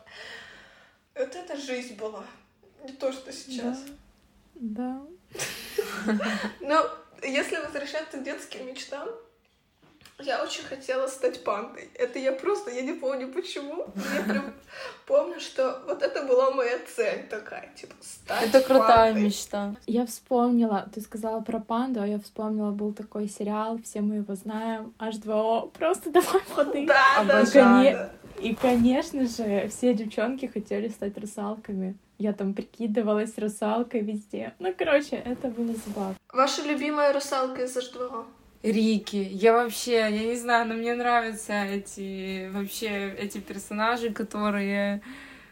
Вот 1.14 1.34
это 1.34 1.56
жизнь 1.56 1.96
была. 1.96 2.24
Не 2.84 2.92
то, 2.92 3.12
что 3.12 3.32
сейчас. 3.32 3.84
Да. 4.54 5.00
Но 6.60 6.90
если 7.22 7.56
возвращаться 7.56 8.18
к 8.18 8.22
детским 8.22 8.66
мечтам, 8.66 9.08
я 10.20 10.42
очень 10.42 10.64
хотела 10.64 11.06
стать 11.06 11.44
пандой. 11.44 11.90
Это 11.94 12.18
я 12.18 12.32
просто, 12.32 12.70
я 12.70 12.82
не 12.82 12.92
помню 12.92 13.28
почему. 13.32 13.86
но 13.94 14.02
Я 14.16 14.22
прям 14.22 14.54
помню, 15.06 15.40
что 15.40 15.82
вот 15.86 16.02
это 16.02 16.22
была 16.22 16.50
моя 16.50 16.78
цель 16.96 17.26
такая, 17.28 17.72
типа, 17.76 17.94
стать 18.00 18.48
Это 18.48 18.60
крутая 18.60 19.12
пандой. 19.12 19.22
мечта. 19.24 19.74
Я 19.86 20.06
вспомнила, 20.06 20.88
ты 20.94 21.00
сказала 21.00 21.40
про 21.40 21.58
панду, 21.60 22.00
а 22.00 22.06
я 22.06 22.18
вспомнила, 22.18 22.70
был 22.70 22.92
такой 22.92 23.28
сериал, 23.28 23.78
все 23.84 24.00
мы 24.00 24.16
его 24.16 24.34
знаем, 24.34 24.94
H2O, 24.98 25.70
просто 25.70 26.10
давай 26.10 26.42
воды. 26.54 26.86
Да, 26.86 27.24
да, 27.24 27.44
да. 27.52 28.10
И, 28.40 28.54
конечно 28.54 29.26
же, 29.26 29.68
все 29.68 29.92
девчонки 29.92 30.46
хотели 30.46 30.88
стать 30.88 31.18
русалками. 31.18 31.96
Я 32.18 32.32
там 32.32 32.54
прикидывалась 32.54 33.36
русалкой 33.38 34.00
везде. 34.00 34.54
Ну, 34.58 34.74
короче, 34.76 35.16
это 35.16 35.48
было 35.48 35.74
забавно. 35.86 36.14
Ваша 36.32 36.62
любимая 36.62 37.12
русалка 37.12 37.64
из 37.64 37.76
H2O? 37.76 38.24
Рики. 38.62 39.16
Я 39.16 39.52
вообще, 39.54 39.92
я 39.92 40.10
не 40.10 40.36
знаю, 40.36 40.68
но 40.68 40.74
мне 40.74 40.94
нравятся 40.94 41.52
эти 41.52 42.48
вообще 42.50 43.10
эти 43.18 43.38
персонажи, 43.38 44.10
которые 44.12 45.00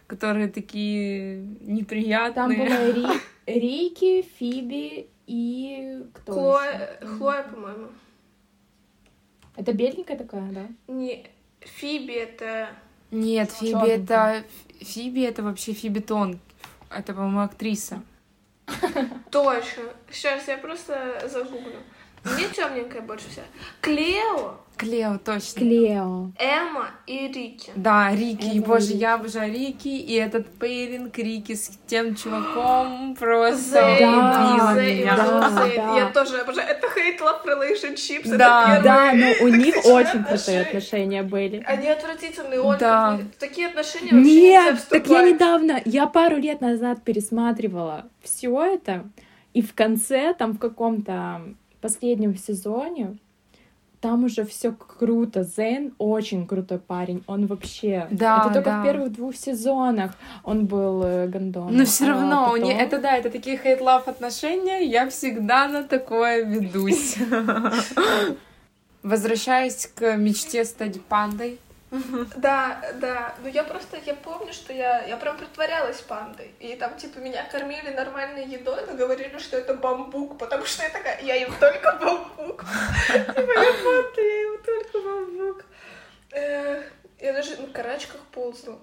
которые 0.07 0.49
такие 0.49 1.43
неприятные. 1.61 2.33
Там 2.35 2.55
было 2.57 2.91
Ри- 2.93 3.21
Рики, 3.61 4.23
Фиби 4.39 5.09
и 5.27 6.03
кто 6.15 6.61
ещё? 6.61 7.17
Хлоя, 7.17 7.43
по-моему. 7.43 7.89
Это 9.57 9.73
беленькая 9.73 10.17
такая, 10.17 10.51
да? 10.53 10.67
Не, 10.87 11.27
Фиби 11.61 12.15
это... 12.15 12.69
Нет, 13.11 13.51
Фиби 13.53 13.89
это 13.89 14.45
Фиби 14.81 15.23
это 15.23 15.43
вообще 15.43 15.73
Фибитон. 15.73 16.39
Это, 16.91 17.13
по-моему, 17.13 17.41
актриса. 17.41 18.03
Точно. 19.31 19.83
Сейчас 20.11 20.49
я 20.49 20.57
просто 20.59 21.27
загуглю. 21.29 21.81
Мне 22.25 22.47
темненькая 22.49 23.03
больше 23.03 23.29
всего. 23.31 23.45
Клео, 23.81 24.55
Клео, 24.77 25.19
точно. 25.19 25.61
Клео. 25.61 26.31
Эмма 26.39 26.91
и 27.07 27.27
Рики. 27.29 27.73
Да, 27.75 28.11
Рики, 28.15 28.59
Это 28.59 28.67
боже, 28.67 28.89
Рики. 28.93 28.97
я 28.97 29.15
обожаю 29.15 29.53
Рики, 29.53 29.89
и 29.89 30.15
этот 30.15 30.47
пейринг 30.59 31.19
Рики 31.19 31.55
с 31.55 31.71
тем 31.89 32.15
чуваком 32.15 33.17
просто 33.17 33.73
Да, 33.99 34.75
Зейн, 34.75 34.99
меня. 35.01 35.17
да. 35.17 35.51
Зейн. 35.65 35.95
Я 35.97 36.11
тоже 36.15 36.39
обожаю. 36.41 36.69
Это 36.69 36.87
hate 36.87 37.19
love 37.21 37.45
relationships. 37.45 38.37
Да, 38.37 38.81
Да, 38.83 39.13
но 39.15 39.27
у 39.45 39.49
них 39.49 39.75
очень 39.85 40.23
крутые 40.25 40.63
отношения. 40.63 41.23
были. 41.25 41.63
Они 41.67 41.89
отвратительные, 41.89 42.61
Ольга. 42.61 42.79
Да. 42.79 43.19
Такие 43.41 43.67
отношения 43.69 44.13
вообще 44.13 44.31
Нет, 44.41 44.87
так 44.89 45.07
я 45.09 45.23
недавно, 45.23 45.81
я 45.87 46.07
пару 46.07 46.37
лет 46.37 46.61
назад 46.61 47.03
пересматривала 47.03 48.05
все 48.23 48.65
это, 48.65 49.09
и 49.55 49.63
в 49.63 49.75
конце, 49.75 50.35
там 50.35 50.53
в 50.53 50.59
каком-то 50.61 51.41
последнем 51.81 52.37
сезоне, 52.37 53.17
там 54.01 54.25
уже 54.25 54.45
все 54.45 54.73
круто. 54.73 55.43
Зен 55.43 55.93
очень 55.99 56.47
крутой 56.47 56.79
парень, 56.79 57.25
он 57.27 57.47
вообще. 57.47 58.07
Да, 58.11 58.43
это 58.45 58.55
только 58.55 58.71
да. 58.71 58.81
в 58.81 58.85
первых 58.85 59.13
двух 59.13 59.35
сезонах 59.35 60.13
он 60.45 60.67
был 60.67 61.03
э, 61.03 61.27
гондоном. 61.27 61.77
Но 61.77 61.85
все 61.85 62.05
а 62.05 62.09
равно, 62.11 62.43
у 62.51 62.53
потом- 62.53 62.63
не- 62.69 62.75
это 62.75 62.99
да, 62.99 63.17
это 63.17 63.31
такие 63.31 63.57
хейт-лав 63.59 64.07
отношения, 64.07 64.85
я 64.85 65.09
всегда 65.09 65.67
на 65.69 65.83
такое 65.83 66.45
ведусь. 66.45 67.17
Возвращаясь 69.03 69.87
к 69.95 70.17
мечте 70.17 70.65
стать 70.65 71.01
пандой. 71.03 71.59
Да, 71.91 72.83
да. 72.95 73.35
Но 73.43 73.49
я 73.49 73.65
просто, 73.65 73.97
я 74.05 74.15
помню, 74.15 74.53
что 74.53 74.73
я, 74.73 75.05
я 75.05 75.17
прям 75.17 75.39
притворялась 75.39 76.01
пандой. 76.01 76.55
И 76.61 76.77
там, 76.77 76.97
типа, 76.97 77.19
меня 77.19 77.45
кормили 77.51 77.91
нормальной 77.91 78.45
едой, 78.45 78.85
но 78.87 78.95
говорили, 78.95 79.39
что 79.39 79.57
это 79.57 79.75
бамбук, 79.75 80.39
потому 80.39 80.65
что 80.65 80.83
я 80.83 80.91
такая, 80.91 81.21
я 81.23 81.35
ем 81.35 81.53
только 81.59 81.93
бамбук. 82.01 82.65
Типа, 83.07 83.41
я 83.41 83.73
панда, 83.85 84.21
я 84.21 84.41
ем 84.43 84.63
только 84.63 85.01
бамбук. 85.01 85.65
Я 87.21 87.33
даже 87.33 87.57
на 87.57 87.69
карачках 87.69 88.21
ползала. 88.33 88.79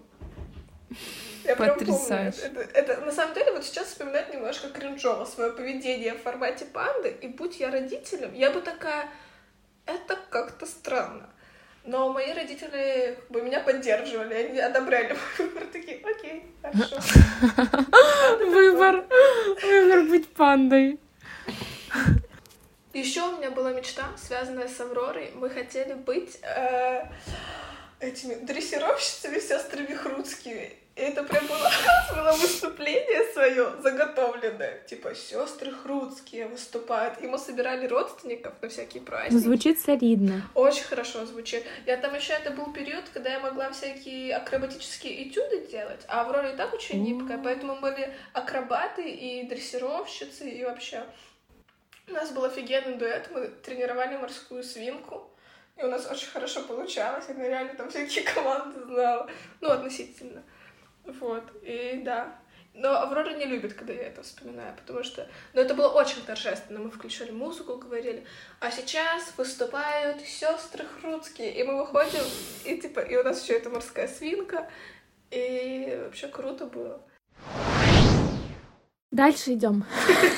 Я 1.43 1.55
прям 1.55 1.77
помню. 1.77 1.93
Потрясающе. 1.93 2.41
Это, 2.41 2.59
это, 2.62 3.01
на 3.01 3.12
самом 3.12 3.33
деле, 3.35 3.51
вот 3.51 3.63
сейчас 3.63 3.88
вспоминать 3.88 4.33
немножко 4.33 4.69
кринжово 4.69 5.25
свое 5.25 5.51
поведение 5.51 6.13
в 6.15 6.21
формате 6.21 6.65
панды, 6.65 7.09
и 7.21 7.27
будь 7.27 7.59
я 7.59 7.69
родителем, 7.69 8.33
я 8.33 8.51
бы 8.51 8.62
такая, 8.62 9.09
это 9.85 10.17
как-то 10.29 10.65
странно. 10.65 11.29
Но 11.85 12.11
мои 12.11 12.33
родители 12.33 13.15
как 13.15 13.29
бы, 13.29 13.41
меня 13.43 13.59
поддерживали, 13.59 14.33
они 14.33 14.59
одобряли 14.59 15.13
мой 15.13 15.47
выбор, 15.47 15.65
такие, 15.71 16.01
окей, 16.03 16.43
хорошо. 16.61 16.97
Выбор. 18.45 19.05
Выбор 19.61 20.03
быть 20.09 20.27
пандой. 20.29 20.99
Еще 22.93 23.21
у 23.21 23.37
меня 23.37 23.51
была 23.51 23.71
мечта, 23.71 24.05
связанная 24.17 24.67
с 24.67 24.79
Авророй. 24.79 25.31
Мы 25.35 25.49
хотели 25.49 25.93
быть 25.93 26.39
э, 26.41 27.03
этими 27.99 28.33
дрессировщицами, 28.33 29.37
сестрами 29.39 29.93
Хруцкими. 29.93 30.73
И 30.95 31.01
это 31.01 31.23
прям 31.23 31.45
было, 31.47 31.69
было 32.15 32.31
выступление 32.31 33.29
свое 33.33 33.69
заготовленное. 33.81 34.79
Типа, 34.87 35.13
сестры 35.13 35.71
Хруцкие 35.71 36.47
выступают. 36.47 37.21
Мы 37.21 37.37
собирали 37.37 37.85
родственников 37.85 38.53
на 38.61 38.69
всякие 38.69 39.03
праздники. 39.03 39.43
звучит 39.43 39.79
солидно. 39.79 40.41
Очень 40.53 40.85
хорошо 40.85 41.25
звучит. 41.25 41.65
Я 41.85 41.97
там 41.97 42.15
еще 42.15 42.31
это 42.31 42.51
был 42.51 42.71
период, 42.71 43.03
когда 43.13 43.31
я 43.31 43.39
могла 43.41 43.71
всякие 43.71 44.35
акробатические 44.35 45.27
этюды 45.27 45.67
делать, 45.67 46.05
а 46.07 46.21
Аврора 46.21 46.53
и 46.53 46.55
так 46.55 46.73
очень 46.73 47.03
гибкая, 47.05 47.39
поэтому 47.43 47.81
были 47.81 48.13
акробаты 48.31 49.09
и 49.09 49.45
дрессировщицы, 49.47 50.49
и 50.49 50.63
вообще. 50.63 51.03
У 52.07 52.13
нас 52.13 52.31
был 52.31 52.45
офигенный 52.45 52.97
дуэт, 52.97 53.29
мы 53.31 53.47
тренировали 53.47 54.15
морскую 54.15 54.63
свинку, 54.63 55.29
и 55.75 55.83
у 55.83 55.87
нас 55.89 56.09
очень 56.09 56.29
хорошо 56.29 56.61
получалось, 56.61 57.25
я 57.27 57.35
реально 57.35 57.73
там 57.75 57.89
всякие 57.89 58.23
команды 58.33 58.79
знала, 58.85 59.29
ну, 59.59 59.71
относительно. 59.71 60.43
Вот, 61.05 61.43
и 61.62 62.01
да. 62.03 62.35
Но 62.74 62.89
Аврора 62.89 63.33
не 63.35 63.45
любит, 63.45 63.74
когда 63.74 63.93
я 63.93 64.07
это 64.07 64.21
вспоминаю, 64.21 64.75
потому 64.75 65.01
что... 65.03 65.29
Но 65.53 65.62
это 65.62 65.75
было 65.75 65.88
очень 65.88 66.21
торжественно. 66.25 66.79
Мы 66.79 66.91
включали 66.91 67.31
музыку, 67.31 67.77
говорили, 67.77 68.25
а 68.59 68.69
сейчас 68.69 69.31
выступают 69.38 70.19
сестры 70.21 70.85
Хруцкие. 71.00 71.55
И 71.57 71.63
мы 71.63 71.77
выходим, 71.77 72.24
и 72.65 72.77
типа, 72.77 73.00
и 73.00 73.15
у 73.15 73.24
нас 73.24 73.41
еще 73.43 73.53
эта 73.53 73.69
морская 73.69 74.09
свинка. 74.09 74.69
И 75.31 75.97
вообще 76.03 76.27
круто 76.27 76.65
было. 76.65 77.01
Дальше 79.12 79.53
идем. 79.53 79.85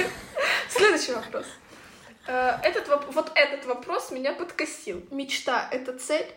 Следующий 0.69 1.13
вопрос. 1.13 1.45
Э, 2.27 2.57
Этот, 2.62 2.88
воп- 2.88 3.12
вот 3.12 3.31
этот 3.36 3.65
вопрос 3.65 4.12
меня 4.12 4.33
подкосил. 4.33 5.03
Мечта— 5.09 5.67
это 5.71 5.97
цель? 5.97 6.27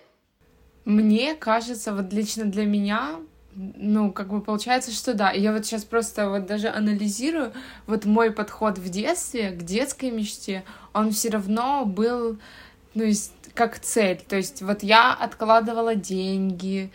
Мне 0.87 1.35
кажется, 1.35 1.93
вот 1.93 2.13
лично 2.13 2.47
для 2.47 2.65
меня, 2.65 3.21
ну, 3.55 4.13
как 4.13 4.29
бы 4.29 4.41
получается, 4.41 4.93
что 4.93 5.15
да. 5.15 5.33
Я 5.33 5.53
вот 5.53 5.67
сейчас 5.67 5.85
просто 5.85 6.29
вот 6.31 6.47
даже 6.47 6.69
анализирую, 6.69 7.53
вот 7.87 8.05
мой 8.05 8.31
подход 8.31 8.79
в 8.79 8.89
детстве 8.89 9.51
к 9.51 9.63
детской 9.63 10.11
мечте, 10.11 10.65
он 10.93 11.11
все 11.11 11.31
равно 11.31 11.85
был, 11.85 12.39
ну, 12.95 13.05
как 13.55 13.79
цель. 13.81 14.23
То 14.29 14.37
есть 14.37 14.63
вот 14.63 14.83
я 14.83 15.13
откладывала 15.13 15.95
деньги, 15.95 16.91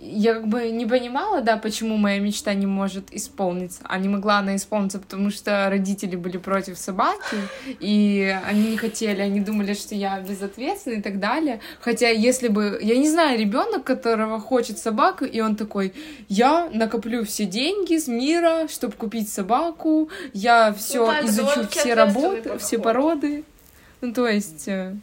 я 0.00 0.34
как 0.34 0.46
бы 0.46 0.70
не 0.70 0.86
понимала, 0.86 1.40
да, 1.40 1.56
почему 1.56 1.96
моя 1.96 2.20
мечта 2.20 2.54
не 2.54 2.66
может 2.66 3.12
исполниться. 3.12 3.80
А 3.84 3.98
не 3.98 4.08
могла 4.08 4.38
она 4.38 4.54
исполниться, 4.54 5.00
потому 5.00 5.30
что 5.30 5.68
родители 5.68 6.14
были 6.14 6.36
против 6.36 6.78
собаки, 6.78 7.36
и 7.80 8.36
они 8.46 8.70
не 8.70 8.76
хотели, 8.76 9.20
они 9.20 9.40
думали, 9.40 9.74
что 9.74 9.96
я 9.96 10.20
безответственна 10.20 10.98
и 10.98 11.02
так 11.02 11.18
далее. 11.18 11.60
Хотя, 11.80 12.10
если 12.10 12.46
бы, 12.46 12.78
я 12.80 12.96
не 12.96 13.08
знаю, 13.08 13.38
ребенок, 13.38 13.82
которого 13.82 14.38
хочет 14.38 14.78
собаку, 14.78 15.24
и 15.24 15.40
он 15.40 15.56
такой, 15.56 15.92
я 16.28 16.68
накоплю 16.72 17.24
все 17.24 17.44
деньги 17.44 17.98
с 17.98 18.06
мира, 18.06 18.68
чтобы 18.68 18.94
купить 18.94 19.28
собаку, 19.28 20.10
я 20.32 20.72
все 20.72 21.06
да, 21.06 21.18
это 21.18 21.26
изучу 21.26 21.66
все 21.70 21.94
работы, 21.94 22.58
все 22.58 22.78
подход. 22.78 22.82
породы. 22.84 23.44
Ну, 24.00 24.12
то 24.12 24.28
есть, 24.28 24.68
э, 24.68 24.94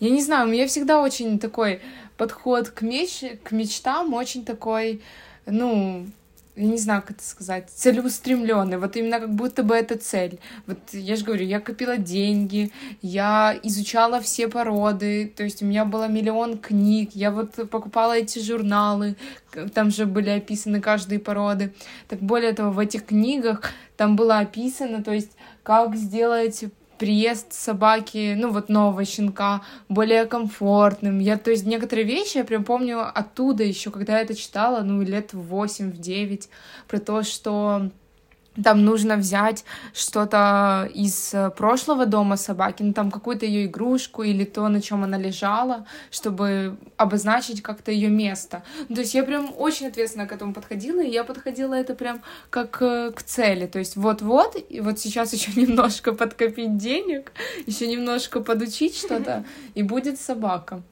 я 0.00 0.10
не 0.10 0.20
знаю, 0.20 0.46
у 0.46 0.50
меня 0.50 0.66
всегда 0.66 1.00
очень 1.00 1.38
такой 1.38 1.80
подход 2.22 2.68
к, 2.68 2.82
меч... 2.82 3.24
к 3.42 3.50
мечтам, 3.50 4.14
очень 4.14 4.44
такой, 4.44 5.00
ну, 5.44 6.06
я 6.54 6.66
не 6.66 6.78
знаю, 6.78 7.02
как 7.02 7.16
это 7.16 7.24
сказать, 7.24 7.68
целеустремленный, 7.68 8.78
вот 8.78 8.94
именно 8.96 9.18
как 9.18 9.34
будто 9.34 9.64
бы 9.64 9.74
это 9.74 9.98
цель. 9.98 10.38
Вот 10.68 10.78
я 10.92 11.16
же 11.16 11.24
говорю, 11.24 11.44
я 11.44 11.58
копила 11.58 11.96
деньги, 11.96 12.70
я 13.00 13.58
изучала 13.64 14.20
все 14.20 14.46
породы, 14.46 15.32
то 15.36 15.42
есть 15.42 15.62
у 15.62 15.66
меня 15.66 15.84
было 15.84 16.06
миллион 16.06 16.58
книг, 16.58 17.10
я 17.14 17.32
вот 17.32 17.68
покупала 17.68 18.12
эти 18.12 18.38
журналы, 18.38 19.16
там 19.74 19.90
же 19.90 20.06
были 20.06 20.30
описаны 20.30 20.80
каждые 20.80 21.18
породы. 21.18 21.74
Так 22.06 22.20
более 22.20 22.52
того, 22.52 22.70
в 22.70 22.78
этих 22.78 23.06
книгах 23.06 23.72
там 23.96 24.14
было 24.14 24.38
описано, 24.38 25.02
то 25.02 25.10
есть 25.10 25.32
как 25.64 25.96
сделать 25.96 26.66
приезд 27.02 27.52
собаки, 27.52 28.36
ну 28.38 28.52
вот 28.52 28.68
нового 28.68 29.04
щенка, 29.04 29.62
более 29.88 30.24
комфортным. 30.24 31.18
Я, 31.18 31.36
то 31.36 31.50
есть 31.50 31.66
некоторые 31.66 32.06
вещи 32.06 32.36
я 32.36 32.44
прям 32.44 32.62
помню 32.62 33.00
оттуда 33.12 33.64
еще, 33.64 33.90
когда 33.90 34.18
я 34.18 34.20
это 34.20 34.36
читала, 34.36 34.82
ну 34.82 35.02
лет 35.02 35.32
в 35.32 35.52
8-9, 35.52 36.48
про 36.86 37.00
то, 37.00 37.24
что 37.24 37.90
там 38.62 38.84
нужно 38.84 39.16
взять 39.16 39.64
что-то 39.94 40.88
из 40.94 41.32
э, 41.32 41.50
прошлого 41.50 42.04
дома 42.04 42.36
собаки, 42.36 42.82
ну 42.82 42.92
там 42.92 43.10
какую-то 43.10 43.46
ее 43.46 43.66
игрушку 43.66 44.22
или 44.22 44.44
то, 44.44 44.68
на 44.68 44.82
чем 44.82 45.04
она 45.04 45.16
лежала, 45.16 45.86
чтобы 46.10 46.76
обозначить 46.96 47.62
как-то 47.62 47.90
ее 47.90 48.10
место. 48.10 48.62
Ну, 48.88 48.96
то 48.96 49.00
есть 49.00 49.14
я 49.14 49.22
прям 49.22 49.54
очень 49.56 49.86
ответственно 49.86 50.26
к 50.26 50.32
этому 50.32 50.52
подходила, 50.52 51.00
и 51.00 51.10
я 51.10 51.24
подходила 51.24 51.74
это 51.74 51.94
прям 51.94 52.20
как 52.50 52.82
э, 52.82 53.12
к 53.12 53.22
цели. 53.22 53.66
То 53.66 53.78
есть 53.78 53.96
вот-вот, 53.96 54.56
и 54.68 54.80
вот 54.80 54.98
сейчас 54.98 55.32
еще 55.32 55.58
немножко 55.58 56.12
подкопить 56.12 56.76
денег, 56.76 57.32
еще 57.66 57.86
немножко 57.86 58.40
подучить 58.40 58.96
что-то, 58.96 59.44
и 59.74 59.82
будет 59.82 60.20
собака. 60.20 60.82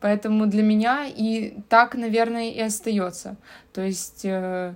Поэтому 0.00 0.46
для 0.46 0.62
меня 0.62 1.06
и 1.06 1.54
так, 1.68 1.94
наверное, 1.94 2.50
и 2.50 2.60
остается. 2.60 3.36
То 3.72 3.80
есть 3.80 4.20
э, 4.24 4.74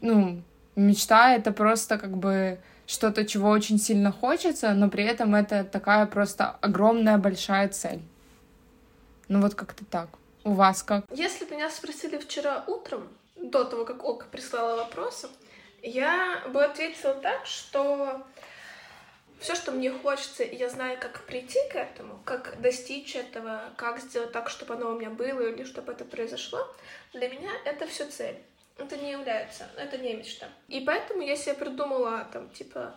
ну, 0.00 0.42
мечта— 0.76 1.34
это 1.36 1.52
просто 1.52 1.98
как 1.98 2.16
бы 2.16 2.58
что-то, 2.86 3.24
чего 3.24 3.50
очень 3.50 3.78
сильно 3.78 4.12
хочется, 4.12 4.72
но 4.74 4.90
при 4.90 5.04
этом 5.04 5.34
это 5.34 5.64
такая 5.64 6.06
просто 6.06 6.50
огромная 6.60 7.18
большая 7.18 7.68
цель. 7.68 8.00
Ну 9.28 9.40
вот 9.40 9.54
как-то 9.54 9.84
так. 9.84 10.08
У 10.42 10.52
вас 10.52 10.82
как? 10.82 11.04
Если 11.12 11.44
меня 11.44 11.70
спросили 11.70 12.18
вчера 12.18 12.64
утром, 12.66 13.08
до 13.36 13.64
того, 13.64 13.84
как 13.84 14.04
Ока 14.04 14.26
прислала 14.26 14.76
вопросы, 14.76 15.28
я 15.82 16.42
бы 16.52 16.64
ответила 16.64 17.14
так, 17.14 17.46
что 17.46 18.22
все, 19.38 19.54
что 19.54 19.72
мне 19.72 19.90
хочется, 19.90 20.42
и 20.42 20.56
я 20.56 20.68
знаю, 20.68 20.98
как 21.00 21.22
прийти 21.22 21.58
к 21.72 21.76
этому, 21.76 22.20
как 22.24 22.60
достичь 22.60 23.16
этого, 23.16 23.70
как 23.76 24.00
сделать 24.00 24.32
так, 24.32 24.50
чтобы 24.50 24.74
оно 24.74 24.90
у 24.90 24.98
меня 24.98 25.10
было 25.10 25.40
или 25.40 25.64
чтобы 25.64 25.92
это 25.92 26.04
произошло, 26.04 26.58
для 27.12 27.28
меня 27.28 27.50
это 27.64 27.86
все 27.86 28.06
цель 28.06 28.36
это 28.80 28.96
не 28.96 29.12
является, 29.12 29.68
это 29.76 29.98
не 29.98 30.14
мечта. 30.14 30.48
И 30.68 30.80
поэтому 30.80 31.22
я 31.22 31.36
себе 31.36 31.54
придумала 31.54 32.28
там, 32.32 32.50
типа, 32.50 32.94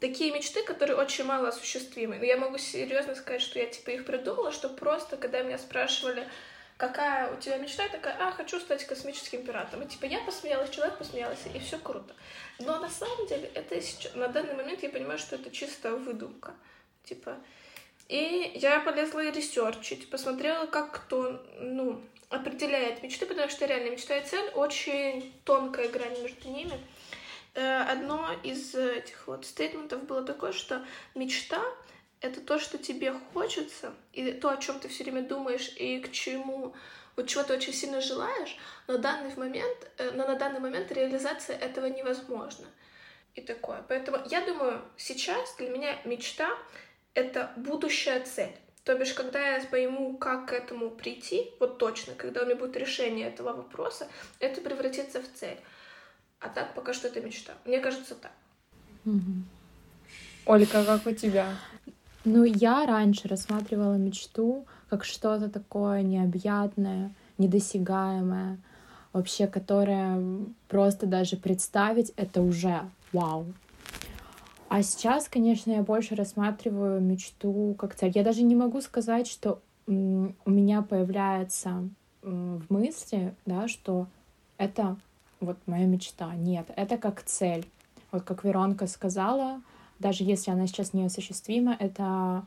такие 0.00 0.32
мечты, 0.32 0.62
которые 0.62 0.96
очень 0.96 1.24
мало 1.24 1.48
осуществимы. 1.48 2.18
Но 2.18 2.24
я 2.24 2.36
могу 2.36 2.58
серьезно 2.58 3.14
сказать, 3.14 3.42
что 3.42 3.58
я, 3.58 3.66
типа, 3.66 3.90
их 3.90 4.04
придумала, 4.04 4.52
что 4.52 4.68
просто, 4.68 5.16
когда 5.16 5.42
меня 5.42 5.58
спрашивали, 5.58 6.28
какая 6.76 7.32
у 7.32 7.40
тебя 7.40 7.58
мечта, 7.58 7.84
я 7.84 7.88
такая, 7.88 8.16
а, 8.18 8.32
хочу 8.32 8.60
стать 8.60 8.84
космическим 8.86 9.44
пиратом. 9.44 9.82
И, 9.82 9.88
типа, 9.88 10.04
я 10.04 10.20
посмеялась, 10.20 10.70
человек 10.70 10.98
посмеялся, 10.98 11.48
и 11.54 11.58
все 11.58 11.78
круто. 11.78 12.14
Но 12.58 12.78
на 12.78 12.90
самом 12.90 13.26
деле, 13.26 13.50
это 13.54 13.80
сейчас, 13.80 14.14
на 14.14 14.28
данный 14.28 14.54
момент 14.54 14.82
я 14.82 14.90
понимаю, 14.90 15.18
что 15.18 15.36
это 15.36 15.50
чисто 15.50 15.96
выдумка. 15.96 16.54
Типа, 17.04 17.36
и 18.08 18.52
я 18.54 18.80
полезла 18.80 19.24
и 19.24 19.32
ресерчить, 19.32 20.10
посмотрела, 20.10 20.66
как 20.66 20.92
кто, 20.92 21.42
ну, 21.58 22.00
определяет 22.28 23.02
мечты, 23.02 23.26
потому 23.26 23.48
что 23.48 23.66
реально 23.66 23.90
мечта 23.90 24.16
и 24.16 24.26
цель 24.26 24.50
очень 24.54 25.32
тонкая 25.44 25.88
грань 25.88 26.20
между 26.22 26.48
ними. 26.48 26.78
Э, 27.54 27.82
одно 27.82 28.28
из 28.42 28.74
этих 28.74 29.26
вот 29.26 29.46
стейтментов 29.46 30.04
было 30.04 30.22
такое, 30.22 30.52
что 30.52 30.84
мечта— 31.14 31.62
это 32.20 32.40
то, 32.40 32.58
что 32.58 32.78
тебе 32.78 33.12
хочется, 33.32 33.94
и 34.12 34.32
то, 34.32 34.50
о 34.50 34.56
чем 34.56 34.78
ты 34.80 34.88
все 34.88 35.04
время 35.04 35.22
думаешь, 35.22 35.72
и 35.76 36.00
к 36.00 36.12
чему, 36.12 36.74
вот 37.14 37.28
чего 37.28 37.44
ты 37.44 37.54
очень 37.54 37.72
сильно 37.72 38.00
желаешь, 38.00 38.56
но, 38.86 38.98
данный 38.98 39.34
момент, 39.36 39.90
э, 39.98 40.10
но 40.10 40.26
на 40.26 40.34
данный 40.34 40.60
момент 40.60 40.90
реализация 40.92 41.56
этого 41.56 41.86
невозможна. 41.86 42.66
И 43.34 43.42
такое. 43.42 43.84
Поэтому 43.88 44.18
я 44.30 44.40
думаю, 44.40 44.82
сейчас 44.96 45.54
для 45.56 45.68
меня 45.68 45.98
мечта— 46.04 46.50
это 47.14 47.52
будущая 47.56 48.20
цель. 48.20 48.56
То 48.86 48.94
бишь, 48.94 49.14
когда 49.14 49.40
я 49.40 49.60
пойму, 49.68 50.16
как 50.16 50.46
к 50.46 50.52
этому 50.52 50.90
прийти, 50.90 51.50
вот 51.58 51.78
точно, 51.78 52.14
когда 52.14 52.42
у 52.42 52.46
меня 52.46 52.54
будет 52.54 52.76
решение 52.76 53.26
этого 53.26 53.52
вопроса, 53.52 54.06
это 54.38 54.60
превратится 54.60 55.20
в 55.20 55.26
цель. 55.34 55.58
А 56.38 56.48
так 56.48 56.72
пока 56.74 56.94
что 56.94 57.08
это 57.08 57.20
мечта. 57.20 57.54
Мне 57.64 57.80
кажется, 57.80 58.14
так. 58.14 58.30
Угу. 59.04 59.42
Ольга, 60.46 60.84
как 60.84 61.04
у 61.04 61.10
тебя? 61.10 61.48
Ну, 62.24 62.44
я 62.44 62.86
раньше 62.86 63.26
рассматривала 63.26 63.94
мечту 63.94 64.66
как 64.88 65.04
что-то 65.04 65.48
такое 65.48 66.02
необъятное, 66.02 67.12
недосягаемое, 67.38 68.58
вообще, 69.12 69.48
которое 69.48 70.46
просто 70.68 71.06
даже 71.06 71.36
представить 71.36 72.12
это 72.16 72.40
уже 72.40 72.88
вау. 73.12 73.46
А 74.68 74.82
сейчас, 74.82 75.28
конечно, 75.28 75.70
я 75.70 75.82
больше 75.82 76.14
рассматриваю 76.16 77.00
мечту 77.00 77.74
как 77.78 77.94
цель. 77.94 78.12
Я 78.14 78.24
даже 78.24 78.42
не 78.42 78.56
могу 78.56 78.80
сказать, 78.80 79.26
что 79.26 79.60
у 79.86 80.50
меня 80.50 80.82
появляется 80.82 81.88
в 82.22 82.62
мысли, 82.68 83.34
да, 83.46 83.68
что 83.68 84.08
это 84.58 84.96
вот 85.40 85.56
моя 85.66 85.86
мечта. 85.86 86.34
Нет, 86.34 86.66
это 86.74 86.98
как 86.98 87.22
цель. 87.22 87.64
Вот 88.10 88.22
как 88.24 88.42
Веронка 88.42 88.86
сказала, 88.86 89.60
даже 89.98 90.24
если 90.24 90.50
она 90.50 90.66
сейчас 90.66 90.92
неосуществима, 90.92 91.76
это 91.78 92.44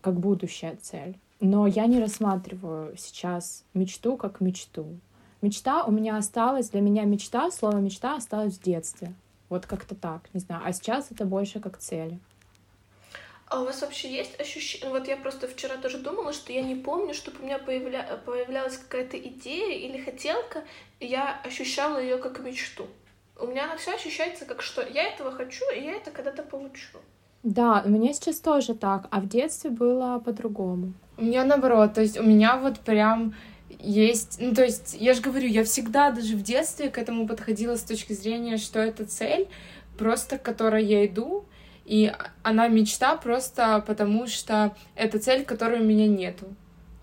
как 0.00 0.18
будущая 0.18 0.76
цель. 0.82 1.16
Но 1.40 1.66
я 1.66 1.86
не 1.86 2.00
рассматриваю 2.00 2.96
сейчас 2.96 3.64
мечту 3.74 4.16
как 4.16 4.40
мечту. 4.40 4.86
Мечта 5.42 5.84
у 5.84 5.90
меня 5.90 6.16
осталась, 6.16 6.70
для 6.70 6.80
меня 6.80 7.04
мечта, 7.04 7.50
слово 7.50 7.76
мечта 7.76 8.16
осталось 8.16 8.58
в 8.58 8.62
детстве. 8.62 9.12
Вот 9.48 9.66
как-то 9.66 9.94
так, 9.94 10.22
не 10.32 10.40
знаю. 10.40 10.62
А 10.64 10.72
сейчас 10.72 11.10
это 11.10 11.24
больше 11.24 11.60
как 11.60 11.78
цель. 11.78 12.18
А 13.46 13.60
у 13.60 13.66
вас 13.66 13.82
вообще 13.82 14.10
есть 14.10 14.40
ощущение... 14.40 14.90
Вот 14.90 15.06
я 15.06 15.16
просто 15.16 15.46
вчера 15.46 15.76
тоже 15.76 15.98
думала, 15.98 16.32
что 16.32 16.52
я 16.52 16.62
не 16.62 16.74
помню, 16.74 17.14
чтобы 17.14 17.40
у 17.40 17.44
меня 17.44 17.58
появля... 17.58 18.20
появлялась 18.24 18.78
какая-то 18.78 19.18
идея 19.18 19.78
или 19.78 20.02
хотелка, 20.02 20.64
и 20.98 21.06
я 21.06 21.40
ощущала 21.44 21.98
ее 21.98 22.16
как 22.16 22.40
мечту. 22.40 22.86
У 23.38 23.46
меня 23.46 23.64
она 23.64 23.76
все 23.76 23.94
ощущается 23.94 24.44
как 24.44 24.62
что 24.62 24.82
я 24.82 25.04
этого 25.04 25.30
хочу, 25.30 25.64
и 25.76 25.82
я 25.82 25.92
это 25.92 26.10
когда-то 26.10 26.42
получу. 26.42 26.98
Да, 27.42 27.82
у 27.84 27.90
меня 27.90 28.14
сейчас 28.14 28.40
тоже 28.40 28.74
так, 28.74 29.08
а 29.10 29.20
в 29.20 29.28
детстве 29.28 29.70
было 29.70 30.18
по-другому. 30.18 30.94
У 31.18 31.24
меня 31.24 31.44
наоборот, 31.44 31.94
то 31.94 32.00
есть 32.00 32.18
у 32.18 32.22
меня 32.22 32.56
вот 32.56 32.80
прям 32.80 33.34
есть, 33.84 34.36
ну, 34.40 34.54
то 34.54 34.64
есть, 34.64 34.96
я 34.98 35.14
же 35.14 35.20
говорю, 35.20 35.48
я 35.48 35.64
всегда 35.64 36.10
даже 36.10 36.36
в 36.36 36.42
детстве 36.42 36.90
к 36.90 36.98
этому 36.98 37.26
подходила 37.26 37.76
с 37.76 37.82
точки 37.82 38.12
зрения, 38.12 38.56
что 38.56 38.80
это 38.80 39.04
цель, 39.04 39.48
просто 39.98 40.38
к 40.38 40.42
которой 40.42 40.84
я 40.84 41.06
иду, 41.06 41.44
и 41.84 42.12
она 42.42 42.68
мечта 42.68 43.16
просто 43.16 43.84
потому, 43.86 44.26
что 44.26 44.74
это 44.94 45.18
цель, 45.18 45.44
которой 45.44 45.80
у 45.80 45.84
меня 45.84 46.06
нету 46.06 46.46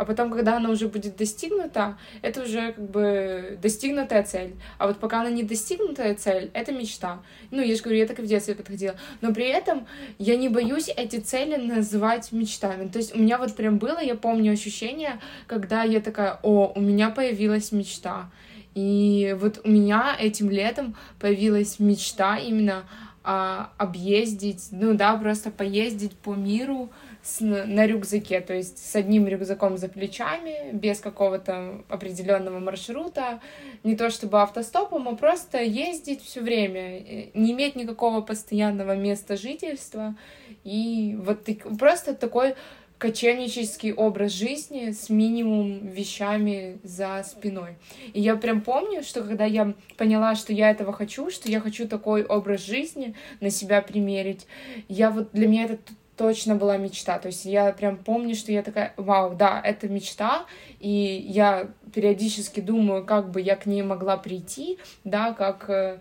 а 0.02 0.06
потом, 0.06 0.32
когда 0.32 0.58
она 0.58 0.72
уже 0.72 0.88
будет 0.88 1.16
достигнута, 1.16 1.96
это 2.24 2.42
уже 2.42 2.72
как 2.72 2.90
бы 2.90 3.60
достигнутая 3.62 4.24
цель. 4.24 4.56
А 4.80 4.88
вот 4.88 4.98
пока 4.98 5.22
она 5.22 5.30
не 5.30 5.44
достигнутая 5.44 6.16
цель, 6.16 6.50
это 6.56 6.72
мечта. 6.72 7.20
Ну, 7.52 7.62
я 7.62 7.76
же 7.76 7.84
говорю, 7.84 8.00
я 8.00 8.08
так 8.08 8.18
и 8.18 8.24
в 8.24 8.26
детстве 8.26 8.56
подходила. 8.56 8.96
Но 9.22 9.32
при 9.32 9.46
этом 9.46 9.86
я 10.18 10.38
не 10.38 10.50
боюсь 10.50 10.90
эти 10.90 11.18
цели 11.18 11.56
называть 11.56 12.32
мечтами. 12.32 12.88
То 12.88 12.98
есть 12.98 13.16
у 13.16 13.20
меня 13.20 13.38
вот 13.38 13.56
прям 13.56 13.78
было, 13.78 14.02
я 14.02 14.16
помню 14.16 14.54
ощущение, 14.54 15.20
когда 15.46 15.84
я 15.84 16.02
такая, 16.02 16.40
о, 16.42 16.74
у 16.76 16.82
меня 16.82 17.12
появилась 17.12 17.72
мечта. 17.72 18.32
И 18.74 19.38
вот 19.40 19.62
у 19.64 19.70
меня 19.70 20.16
этим 20.20 20.50
летом 20.50 20.96
появилась 21.20 21.78
мечта 21.78 22.38
именно 22.38 22.86
а, 23.24 23.72
объездить, 23.78 24.70
ну 24.72 24.96
да, 24.96 25.16
просто 25.16 25.52
поездить 25.52 26.18
по 26.18 26.34
миру, 26.34 26.90
с, 27.24 27.40
на 27.42 27.86
рюкзаке, 27.86 28.42
то 28.42 28.54
есть 28.54 28.78
с 28.78 28.96
одним 28.96 29.28
рюкзаком 29.28 29.78
за 29.78 29.88
плечами, 29.88 30.72
без 30.74 31.00
какого-то 31.00 31.84
определенного 31.90 32.60
маршрута, 32.60 33.40
не 33.84 33.96
то 33.96 34.10
чтобы 34.10 34.42
автостопом, 34.42 35.08
а 35.08 35.16
просто 35.16 35.62
ездить 35.62 36.24
все 36.24 36.42
время, 36.42 37.00
э, 37.00 37.30
не 37.34 37.52
иметь 37.52 37.76
никакого 37.76 38.22
постоянного 38.22 38.96
места 38.96 39.38
жительства, 39.38 40.16
и 40.64 41.18
вот 41.20 41.48
просто 41.78 42.16
такой 42.16 42.56
кочевнический 43.02 43.94
образ 43.94 44.32
жизни 44.32 44.92
с 44.92 45.10
минимум 45.10 45.88
вещами 45.88 46.78
за 46.84 47.24
спиной. 47.28 47.72
И 48.14 48.22
я 48.22 48.36
прям 48.36 48.62
помню, 48.62 49.02
что 49.02 49.24
когда 49.24 49.44
я 49.44 49.74
поняла, 49.98 50.36
что 50.36 50.54
я 50.54 50.70
этого 50.70 50.94
хочу, 50.94 51.32
что 51.32 51.50
я 51.50 51.60
хочу 51.62 51.88
такой 51.88 52.24
образ 52.24 52.64
жизни 52.64 53.16
на 53.40 53.50
себя 53.50 53.82
примерить, 53.82 54.46
я 54.88 55.10
вот 55.10 55.32
для 55.34 55.48
меня 55.48 55.64
это 55.64 55.80
точно 56.22 56.56
была 56.56 56.78
мечта. 56.78 57.18
То 57.18 57.30
есть 57.30 57.46
я 57.46 57.72
прям 57.72 57.98
помню, 57.98 58.36
что 58.36 58.52
я 58.52 58.62
такая, 58.62 58.94
вау, 58.96 59.34
да, 59.36 59.60
это 59.60 59.90
мечта, 59.90 60.46
и 60.80 61.26
я 61.28 61.68
периодически 61.96 62.60
думаю, 62.60 63.04
как 63.04 63.32
бы 63.32 63.42
я 63.42 63.56
к 63.56 63.66
ней 63.66 63.82
могла 63.82 64.18
прийти, 64.18 64.78
да, 65.04 65.34
как 65.34 65.68
э, 65.68 65.98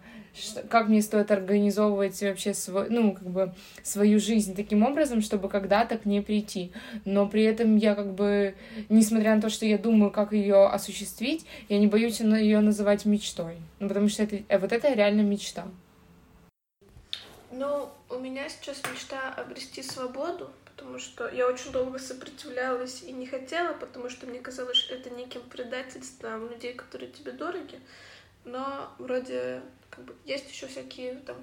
как 0.69 0.89
мне 0.89 1.01
стоит 1.01 1.31
организовывать 1.31 2.21
вообще 2.21 2.53
свой, 2.53 2.91
ну, 2.91 3.15
как 3.15 3.31
бы 3.31 3.55
свою 3.83 4.21
жизнь 4.21 4.55
таким 4.55 4.85
образом, 4.85 5.23
чтобы 5.23 5.49
когда-то 5.49 5.97
к 5.97 6.05
ней 6.05 6.21
прийти. 6.21 6.71
Но 7.07 7.27
при 7.27 7.45
этом 7.45 7.77
я 7.77 7.95
как 7.95 8.13
бы, 8.13 8.55
несмотря 8.91 9.35
на 9.35 9.41
то, 9.41 9.49
что 9.49 9.65
я 9.65 9.79
думаю, 9.79 10.11
как 10.11 10.35
ее 10.35 10.67
осуществить, 10.67 11.47
я 11.71 11.79
не 11.79 11.87
боюсь 11.87 12.21
ее 12.21 12.61
называть 12.61 13.07
мечтой. 13.07 13.55
Ну, 13.79 13.89
потому 13.89 14.09
что 14.09 14.25
это, 14.25 14.37
э, 14.49 14.59
вот 14.59 14.73
это 14.73 14.93
реально 14.93 15.23
мечта. 15.23 15.65
Ну, 17.51 17.91
у 18.09 18.19
меня 18.19 18.49
сейчас 18.49 18.81
мечта 18.93 19.35
обрести 19.35 19.83
свободу, 19.83 20.53
потому 20.65 21.01
что 21.01 21.29
я 21.29 21.49
очень 21.49 21.73
долго 21.73 21.99
сопротивлялась 21.99 23.03
и 23.03 23.11
не 23.11 23.27
хотела, 23.27 23.73
потому 23.73 24.09
что 24.09 24.27
мне 24.29 24.39
казалось, 24.39 24.77
что 24.77 24.95
это 24.95 25.11
неким 25.11 25.43
предательством 25.43 26.49
людей, 26.49 26.75
которые 26.75 27.11
тебе 27.11 27.33
дороги. 27.33 27.81
Но 28.45 28.95
вроде 28.99 29.63
как 29.91 30.05
бы 30.05 30.15
есть 30.25 30.49
еще 30.49 30.69
всякие 30.69 31.15
там 31.17 31.37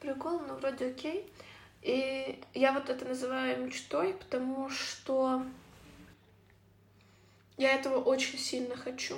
приколы, 0.00 0.46
но 0.46 0.56
вроде 0.56 0.88
окей. 0.88 1.32
И 1.80 2.38
я 2.52 2.72
вот 2.72 2.90
это 2.90 3.06
называю 3.06 3.64
мечтой, 3.64 4.12
потому 4.12 4.68
что 4.68 5.42
я 7.56 7.72
этого 7.72 8.02
очень 8.02 8.38
сильно 8.38 8.76
хочу. 8.76 9.16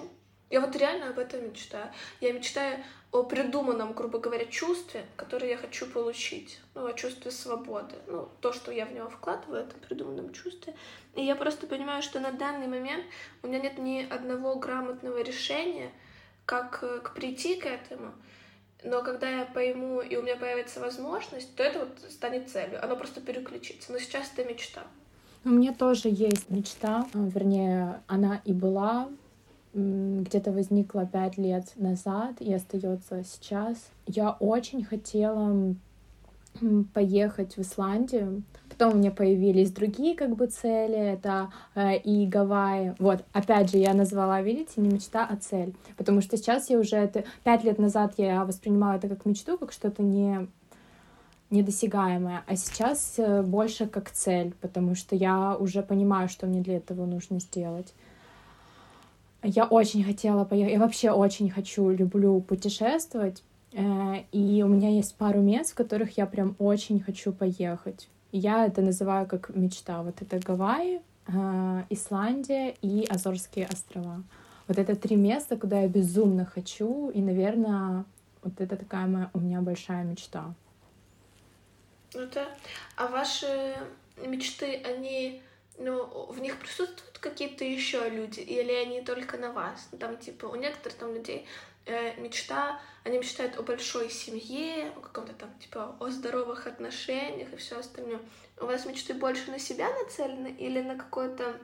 Я 0.50 0.61
вот 0.61 0.74
реально 0.76 1.11
об 1.11 1.18
этом 1.18 1.44
мечтаю. 1.44 1.90
Я 2.20 2.32
мечтаю 2.32 2.82
о 3.12 3.22
придуманном, 3.22 3.92
грубо 3.92 4.18
говоря, 4.18 4.46
чувстве, 4.46 5.04
которое 5.16 5.50
я 5.50 5.56
хочу 5.56 5.87
получить. 5.87 6.61
Ну, 6.74 6.87
о 6.87 6.92
чувстве 6.94 7.30
свободы. 7.30 7.96
Ну, 8.06 8.28
то, 8.40 8.52
что 8.52 8.72
я 8.72 8.87
в 8.87 8.92
него 8.92 9.11
вкладываю, 9.11 9.62
это 9.62 9.76
придуманном 9.76 10.32
чувстве. 10.32 10.74
И 11.14 11.22
я 11.22 11.37
просто 11.37 11.66
понимаю, 11.66 12.02
что 12.02 12.20
на 12.20 12.32
данный 12.32 12.66
момент 12.66 13.04
у 13.42 13.48
меня 13.48 13.61
нет 13.61 13.78
ни 13.78 14.06
одного 14.08 14.54
грамотного 14.56 15.22
решения, 15.22 15.90
как, 16.46 16.78
э, 16.82 17.00
как 17.02 17.14
прийти 17.14 17.56
к 17.56 17.66
этому. 17.66 18.12
Но 18.84 19.02
когда 19.02 19.28
я 19.28 19.44
пойму, 19.44 20.00
и 20.00 20.16
у 20.16 20.22
меня 20.22 20.37
появится 20.37 20.80
возможность, 20.80 21.54
то 21.56 21.62
это 21.62 21.80
вот 21.80 22.11
станет 22.11 22.48
целью. 22.48 22.82
Оно 22.82 22.96
просто 22.96 23.20
переключится. 23.20 23.92
Но 23.92 23.98
сейчас 23.98 24.30
это 24.34 24.48
мечта. 24.48 24.84
У 25.44 25.50
меня 25.50 25.72
тоже 25.72 26.08
есть 26.08 26.48
мечта, 26.50 27.06
а, 27.12 27.18
вернее, 27.18 28.02
она 28.06 28.40
и 28.44 28.52
была 28.52 29.08
где-то 29.74 30.52
возникла 30.52 31.07
пять 31.07 31.37
лет 31.38 31.72
назад 31.76 32.40
и 32.40 32.52
остается 32.52 33.22
сейчас. 33.24 33.90
Я 34.07 34.33
очень 34.33 34.85
хотела 34.85 35.74
поехать 36.92 37.57
в 37.57 37.61
Исландию. 37.61 38.42
Потом 38.68 38.94
у 38.94 38.96
меня 38.96 39.11
появились 39.11 39.70
другие 39.70 40.16
как 40.16 40.37
бы 40.37 40.46
цели, 40.46 40.96
это 40.96 41.50
э, 41.74 41.98
и 41.98 42.26
Гавайи. 42.26 42.94
Вот, 42.98 43.24
опять 43.33 43.70
же, 43.70 43.78
я 43.78 43.94
назвала, 43.94 44.40
видите, 44.42 44.72
не 44.76 44.88
мечта, 44.88 45.26
а 45.28 45.37
цель. 45.37 45.74
Потому 45.96 46.20
что 46.20 46.37
сейчас 46.37 46.70
я 46.70 46.78
уже 46.78 46.96
это... 46.96 47.24
Пять 47.44 47.64
лет 47.64 47.78
назад 47.78 48.14
я 48.16 48.44
воспринимала 48.44 48.96
это 48.96 49.09
как 49.09 49.24
мечту, 49.24 49.59
как 49.59 49.72
что-то 49.72 50.02
не 50.02 50.48
недосягаемое, 51.50 52.42
а 52.46 52.57
сейчас 52.57 53.14
э, 53.16 53.42
больше 53.42 53.87
как 53.87 54.11
цель, 54.11 54.54
потому 54.61 54.94
что 54.94 55.16
я 55.16 55.57
уже 55.57 55.83
понимаю, 55.83 56.28
что 56.28 56.46
мне 56.46 56.61
для 56.61 56.76
этого 56.76 57.07
нужно 57.07 57.40
сделать. 57.40 57.94
Я 59.42 59.64
очень 59.64 60.03
хотела 60.03 60.44
поехать, 60.44 60.72
я 60.72 60.81
вообще 60.81 61.11
очень 61.11 61.48
хочу, 61.48 61.90
люблю 61.90 62.40
путешествовать, 62.40 63.44
э, 63.72 64.24
и 64.33 64.62
у 64.64 64.68
меня 64.68 64.90
есть 64.90 65.14
пару 65.16 65.40
мест, 65.40 65.72
в 65.72 65.74
которых 65.74 66.16
я 66.18 66.27
прям 66.27 66.57
очень 66.59 67.01
хочу 67.01 67.33
поехать. 67.33 68.09
Я 68.33 68.66
это 68.66 68.83
называю 68.83 69.27
как 69.27 69.55
мечта. 69.55 70.03
Вот 70.03 70.20
это 70.20 70.38
Гавайи, 70.38 71.01
э, 71.29 71.83
Исландия 71.88 72.74
и 72.83 73.07
Азорские 73.09 73.66
острова. 73.66 74.22
Вот 74.66 74.77
это 74.77 74.96
три 74.96 75.16
места, 75.16 75.57
куда 75.57 75.81
я 75.81 75.88
безумно 75.88 76.44
хочу, 76.44 77.11
и, 77.11 77.22
наверное, 77.22 78.05
вот 78.42 78.61
это 78.61 78.77
такая 78.77 79.07
моя, 79.07 79.31
у 79.33 79.40
меня 79.40 79.62
большая 79.62 80.05
мечта. 80.05 80.53
Ну 82.12 82.27
да. 82.35 82.48
А 82.96 83.07
ваши 83.07 83.77
мечты, 84.27 84.83
они 84.85 85.40
ну, 85.78 86.26
в 86.30 86.40
них 86.40 86.58
присутствуют 86.58 87.18
какие-то 87.18 87.64
еще 87.64 88.08
люди, 88.08 88.40
или 88.40 88.72
они 88.72 89.00
только 89.02 89.36
на 89.36 89.52
вас? 89.52 89.88
Ну, 89.92 89.98
там, 89.98 90.16
типа, 90.16 90.46
у 90.46 90.54
некоторых 90.56 90.98
там 90.98 91.14
людей 91.14 91.46
э, 91.86 92.20
мечта, 92.20 92.80
они 93.04 93.18
мечтают 93.18 93.56
о 93.58 93.62
большой 93.62 94.10
семье, 94.10 94.92
о 94.96 95.00
каком-то 95.00 95.32
там, 95.32 95.50
типа, 95.58 95.96
о 95.98 96.08
здоровых 96.10 96.66
отношениях 96.66 97.52
и 97.52 97.56
все 97.56 97.78
остальное. 97.78 98.20
У 98.60 98.66
вас 98.66 98.86
мечты 98.86 99.14
больше 99.14 99.50
на 99.50 99.58
себя 99.58 99.88
нацелены 100.02 100.48
или 100.58 100.80
на 100.80 100.96
какое-то 100.96 101.56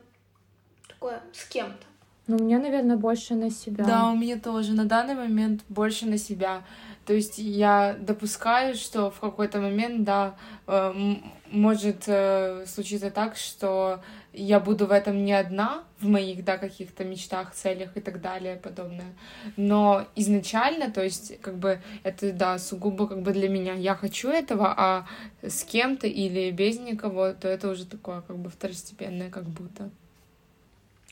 такое 0.89 1.23
с 1.33 1.45
кем-то? 1.47 1.87
Ну, 2.27 2.37
у 2.37 2.43
меня, 2.43 2.59
наверное, 2.59 2.97
больше 2.97 3.35
на 3.35 3.51
себя. 3.51 3.85
Да, 3.85 4.11
у 4.11 4.17
меня 4.17 4.39
тоже. 4.39 4.73
На 4.73 4.87
данный 4.87 5.15
момент 5.15 5.63
больше 5.69 6.07
на 6.07 6.17
себя. 6.17 6.65
То 7.07 7.13
есть 7.13 7.39
я 7.39 7.97
допускаю, 7.99 8.75
что 8.75 9.11
в 9.11 9.21
какой-то 9.21 9.61
момент, 9.61 10.05
да, 10.05 10.37
э, 10.67 11.17
может 11.51 12.05
э, 12.07 12.65
случиться 12.67 13.11
так, 13.11 13.37
что 13.37 14.01
я 14.33 14.59
буду 14.59 14.87
в 14.87 14.91
этом 14.91 15.25
не 15.25 15.33
одна, 15.33 15.85
в 16.01 16.09
моих, 16.09 16.45
да, 16.45 16.57
каких-то 16.57 17.05
мечтах, 17.05 17.53
целях 17.53 17.97
и 17.97 18.01
так 18.01 18.21
далее, 18.21 18.57
подобное. 18.57 19.15
Но 19.57 20.07
изначально, 20.17 20.91
то 20.91 21.05
есть, 21.05 21.41
как 21.41 21.59
бы, 21.59 21.81
это, 22.03 22.33
да, 22.33 22.59
сугубо 22.59 23.07
как 23.07 23.23
бы 23.23 23.33
для 23.33 23.49
меня. 23.49 23.75
Я 23.75 23.95
хочу 23.95 24.31
этого, 24.31 24.75
а 24.77 25.07
с 25.43 25.65
кем-то 25.65 26.07
или 26.07 26.51
без 26.51 26.79
никого, 26.81 27.33
то 27.33 27.49
это 27.49 27.69
уже 27.69 27.87
такое, 27.87 28.23
как 28.23 28.39
бы, 28.39 28.51
второстепенное, 28.51 29.31
как 29.31 29.45
будто. 29.45 29.91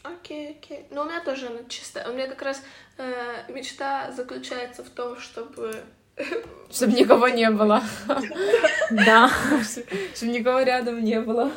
Окей, 0.03 0.59
окей. 0.59 0.87
Ну, 0.91 1.03
у 1.03 1.05
меня 1.05 1.21
тоже 1.21 1.47
она 1.47 1.61
чисто. 1.69 2.05
У 2.09 2.13
меня 2.13 2.27
как 2.27 2.43
раз 2.43 2.63
э, 2.99 3.45
мечта 3.49 4.11
заключается 4.13 4.83
в 4.83 4.91
том, 4.91 5.19
чтобы 5.19 5.85
чтобы 6.71 6.93
никого 6.93 7.29
не 7.29 7.51
было. 7.51 7.83
Да. 8.91 9.31
Чтобы 10.15 10.33
никого 10.33 10.61
рядом 10.61 11.03
не 11.03 11.19
было. 11.21 11.51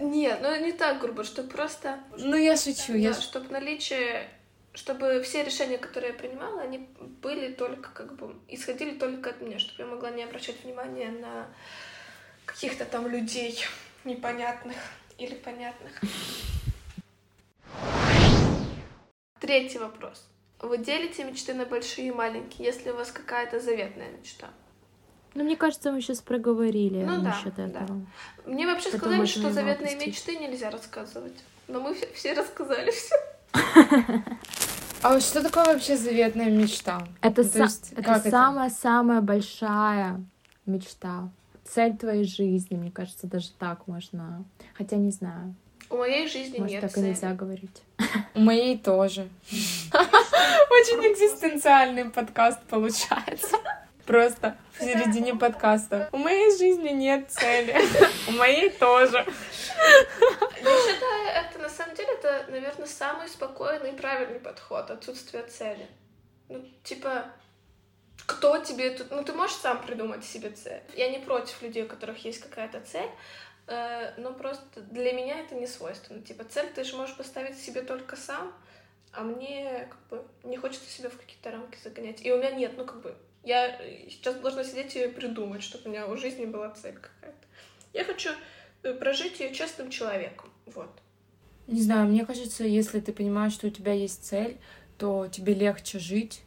Нет, 0.00 0.38
ну 0.40 0.56
не 0.64 0.72
так 0.72 1.00
грубо, 1.00 1.22
что 1.22 1.42
просто... 1.42 1.98
Ну 2.16 2.34
я 2.34 2.56
шучу, 2.56 2.94
я... 2.94 3.12
Чтобы 3.12 3.52
наличие 3.52 4.28
чтобы 4.72 5.22
все 5.22 5.44
решения, 5.44 5.78
которые 5.78 6.12
я 6.12 6.18
принимала, 6.18 6.62
они 6.62 6.88
были 7.22 7.52
только 7.52 7.90
как 7.90 8.16
бы 8.16 8.34
исходили 8.48 8.98
только 8.98 9.30
от 9.30 9.40
меня, 9.40 9.58
чтобы 9.58 9.82
я 9.82 9.86
могла 9.86 10.10
не 10.10 10.24
обращать 10.24 10.64
внимания 10.64 11.10
на 11.10 11.46
каких-то 12.44 12.84
там 12.84 13.06
людей 13.06 13.64
непонятных 14.04 14.76
или 15.16 15.34
понятных. 15.34 15.92
Третий 19.40 19.78
вопрос. 19.78 20.26
Вы 20.60 20.78
делите 20.78 21.24
мечты 21.24 21.52
на 21.54 21.66
большие 21.66 22.08
и 22.08 22.10
маленькие, 22.10 22.66
если 22.66 22.90
у 22.90 22.96
вас 22.96 23.12
какая-то 23.12 23.60
заветная 23.60 24.10
мечта? 24.10 24.48
Ну, 25.34 25.44
мне 25.44 25.56
кажется, 25.56 25.90
мы 25.92 26.00
сейчас 26.00 26.22
проговорили 26.22 27.02
ну, 27.02 27.20
насчет 27.20 27.54
да, 27.56 27.66
этого. 27.66 27.86
Да. 27.86 28.50
Мне 28.50 28.66
вообще 28.66 28.90
Потом 28.90 29.00
сказали, 29.00 29.26
что 29.26 29.52
заветные 29.52 29.96
опустить. 29.96 30.06
мечты 30.06 30.36
нельзя 30.36 30.70
рассказывать. 30.70 31.34
Но 31.66 31.80
мы 31.80 31.94
все, 31.94 32.06
все 32.14 32.32
рассказали 32.34 32.90
все. 32.90 33.16
А 35.02 35.20
что 35.20 35.42
такое 35.42 35.64
вообще 35.66 35.96
заветная 35.96 36.50
мечта? 36.50 37.06
Это, 37.20 37.42
ну, 37.42 37.48
са- 37.48 37.62
есть, 37.64 37.92
это 37.92 38.20
самая-самая 38.20 39.20
большая 39.20 40.24
мечта. 40.64 41.28
Цель 41.64 41.96
твоей 41.96 42.24
жизни, 42.24 42.76
мне 42.76 42.90
кажется, 42.90 43.26
даже 43.26 43.50
так 43.58 43.86
можно. 43.86 44.44
Хотя 44.74 44.96
не 44.96 45.10
знаю. 45.10 45.54
У 45.90 45.96
моей 45.96 46.28
жизни 46.28 46.58
Может, 46.58 46.72
нет 46.72 46.80
так 46.80 46.92
цели. 46.92 47.04
и 47.04 47.08
нельзя 47.08 47.32
говорить. 47.34 47.82
У 48.34 48.40
моей 48.40 48.78
тоже. 48.78 49.28
Очень 49.92 51.12
экзистенциальный 51.12 52.06
подкаст 52.06 52.60
получается. 52.64 53.58
Просто 54.06 54.56
в 54.78 54.82
середине 54.82 55.34
подкаста. 55.34 56.08
У 56.12 56.18
моей 56.18 56.56
жизни 56.58 56.90
нет 56.90 57.30
цели. 57.30 57.74
У 58.28 58.32
моей 58.32 58.70
тоже. 58.70 59.18
Я 59.18 60.92
считаю, 60.92 61.46
это 61.46 61.58
на 61.58 61.68
самом 61.68 61.94
деле, 61.94 62.08
это, 62.12 62.46
наверное, 62.50 62.86
самый 62.86 63.28
спокойный 63.28 63.92
и 63.92 63.96
правильный 63.96 64.40
подход 64.40 64.90
отсутствие 64.90 65.44
цели. 65.44 65.86
Ну, 66.48 66.62
типа, 66.82 67.26
кто 68.26 68.58
тебе 68.58 68.90
тут... 68.90 69.10
Ну, 69.10 69.24
ты 69.24 69.32
можешь 69.32 69.56
сам 69.56 69.82
придумать 69.82 70.24
себе 70.24 70.50
цель. 70.50 70.82
Я 70.94 71.08
не 71.10 71.18
против 71.18 71.62
людей, 71.62 71.84
у 71.84 71.88
которых 71.88 72.24
есть 72.24 72.40
какая-то 72.40 72.80
цель, 72.80 73.08
но 73.66 74.34
просто 74.34 74.82
для 74.82 75.12
меня 75.12 75.40
это 75.40 75.54
не 75.54 75.66
свойственно. 75.66 76.20
Типа, 76.20 76.44
цель 76.44 76.68
ты 76.74 76.84
же 76.84 76.96
можешь 76.96 77.16
поставить 77.16 77.58
себе 77.58 77.82
только 77.82 78.16
сам, 78.16 78.52
а 79.12 79.22
мне 79.22 79.88
как 79.88 79.98
бы 80.10 80.26
не 80.48 80.56
хочется 80.56 80.90
себя 80.90 81.08
в 81.08 81.16
какие-то 81.16 81.50
рамки 81.50 81.78
загонять. 81.82 82.24
И 82.24 82.32
у 82.32 82.38
меня 82.38 82.50
нет, 82.50 82.72
ну 82.76 82.84
как 82.84 83.00
бы, 83.00 83.14
я 83.42 83.78
сейчас 84.08 84.36
должна 84.36 84.64
сидеть 84.64 84.96
и 84.96 85.08
придумать, 85.08 85.62
чтобы 85.62 85.84
у 85.86 85.88
меня 85.90 86.06
у 86.06 86.16
жизни 86.16 86.44
была 86.44 86.70
цель 86.70 86.94
какая-то. 86.94 87.46
Я 87.92 88.04
хочу 88.04 88.30
э, 88.82 88.92
прожить 88.94 89.40
ее 89.40 89.54
честным 89.54 89.90
человеком, 89.90 90.50
вот. 90.66 90.90
Не 91.66 91.80
знаю, 91.80 92.08
мне 92.08 92.26
кажется, 92.26 92.64
если 92.64 93.00
ты 93.00 93.12
понимаешь, 93.12 93.54
что 93.54 93.68
у 93.68 93.70
тебя 93.70 93.92
есть 93.92 94.24
цель, 94.24 94.58
то 94.98 95.28
тебе 95.28 95.54
легче 95.54 95.98
жить, 95.98 96.42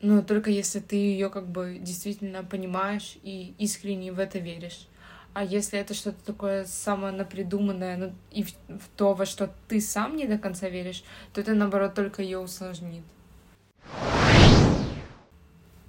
но 0.00 0.22
только 0.22 0.50
если 0.50 0.80
ты 0.80 0.96
ее 0.96 1.30
как 1.30 1.46
бы 1.46 1.78
действительно 1.80 2.42
понимаешь 2.42 3.16
и 3.22 3.54
искренне 3.58 4.12
в 4.12 4.18
это 4.18 4.38
веришь. 4.38 4.88
А 5.36 5.44
если 5.44 5.78
это 5.78 5.92
что-то 5.92 6.16
такое 6.24 6.64
самонапридуманное, 6.64 7.98
ну, 7.98 8.12
и 8.30 8.42
в, 8.42 8.52
в 8.68 8.88
то, 8.96 9.12
во 9.12 9.26
что 9.26 9.52
ты 9.68 9.82
сам 9.82 10.16
не 10.16 10.26
до 10.26 10.38
конца 10.38 10.70
веришь, 10.70 11.04
то 11.34 11.42
это, 11.42 11.52
наоборот, 11.52 11.92
только 11.92 12.22
ее 12.22 12.38
усложнит. 12.38 13.04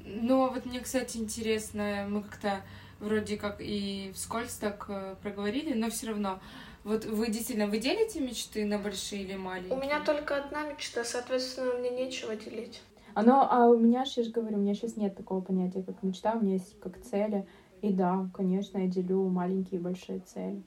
Ну, 0.04 0.44
а 0.44 0.50
вот 0.50 0.66
мне, 0.66 0.82
кстати, 0.82 1.16
интересно, 1.16 2.08
мы 2.10 2.24
как-то 2.24 2.60
вроде 3.00 3.38
как 3.38 3.62
и 3.62 4.12
вскользь 4.14 4.56
так 4.56 4.86
э, 4.90 5.16
проговорили, 5.22 5.74
но 5.74 5.90
все 5.90 6.08
равно. 6.08 6.42
Вот 6.84 7.06
вы 7.06 7.28
действительно, 7.28 7.68
вы 7.68 7.78
делите 7.78 8.20
мечты 8.20 8.66
на 8.66 8.78
большие 8.78 9.24
или 9.24 9.38
маленькие? 9.38 9.78
У 9.78 9.82
меня 9.82 10.02
только 10.02 10.44
одна 10.44 10.64
мечта, 10.70 11.06
соответственно, 11.06 11.72
мне 11.76 11.90
нечего 11.90 12.36
делить. 12.36 12.82
Оно, 13.14 13.48
а 13.50 13.70
у 13.70 13.78
меня, 13.78 14.04
я 14.14 14.24
же 14.24 14.30
говорю, 14.30 14.58
у 14.58 14.60
меня 14.60 14.74
сейчас 14.74 14.98
нет 14.98 15.16
такого 15.16 15.40
понятия, 15.40 15.84
как 15.84 16.04
мечта, 16.04 16.34
у 16.34 16.42
меня 16.42 16.56
есть 16.56 16.78
как 16.82 17.02
цели. 17.02 17.48
И 17.82 17.92
да, 17.92 18.30
конечно, 18.34 18.80
я 18.80 18.88
делю 18.88 19.28
маленькие 19.30 19.80
и 19.80 19.84
большие 19.84 20.20
цели. 20.20 20.62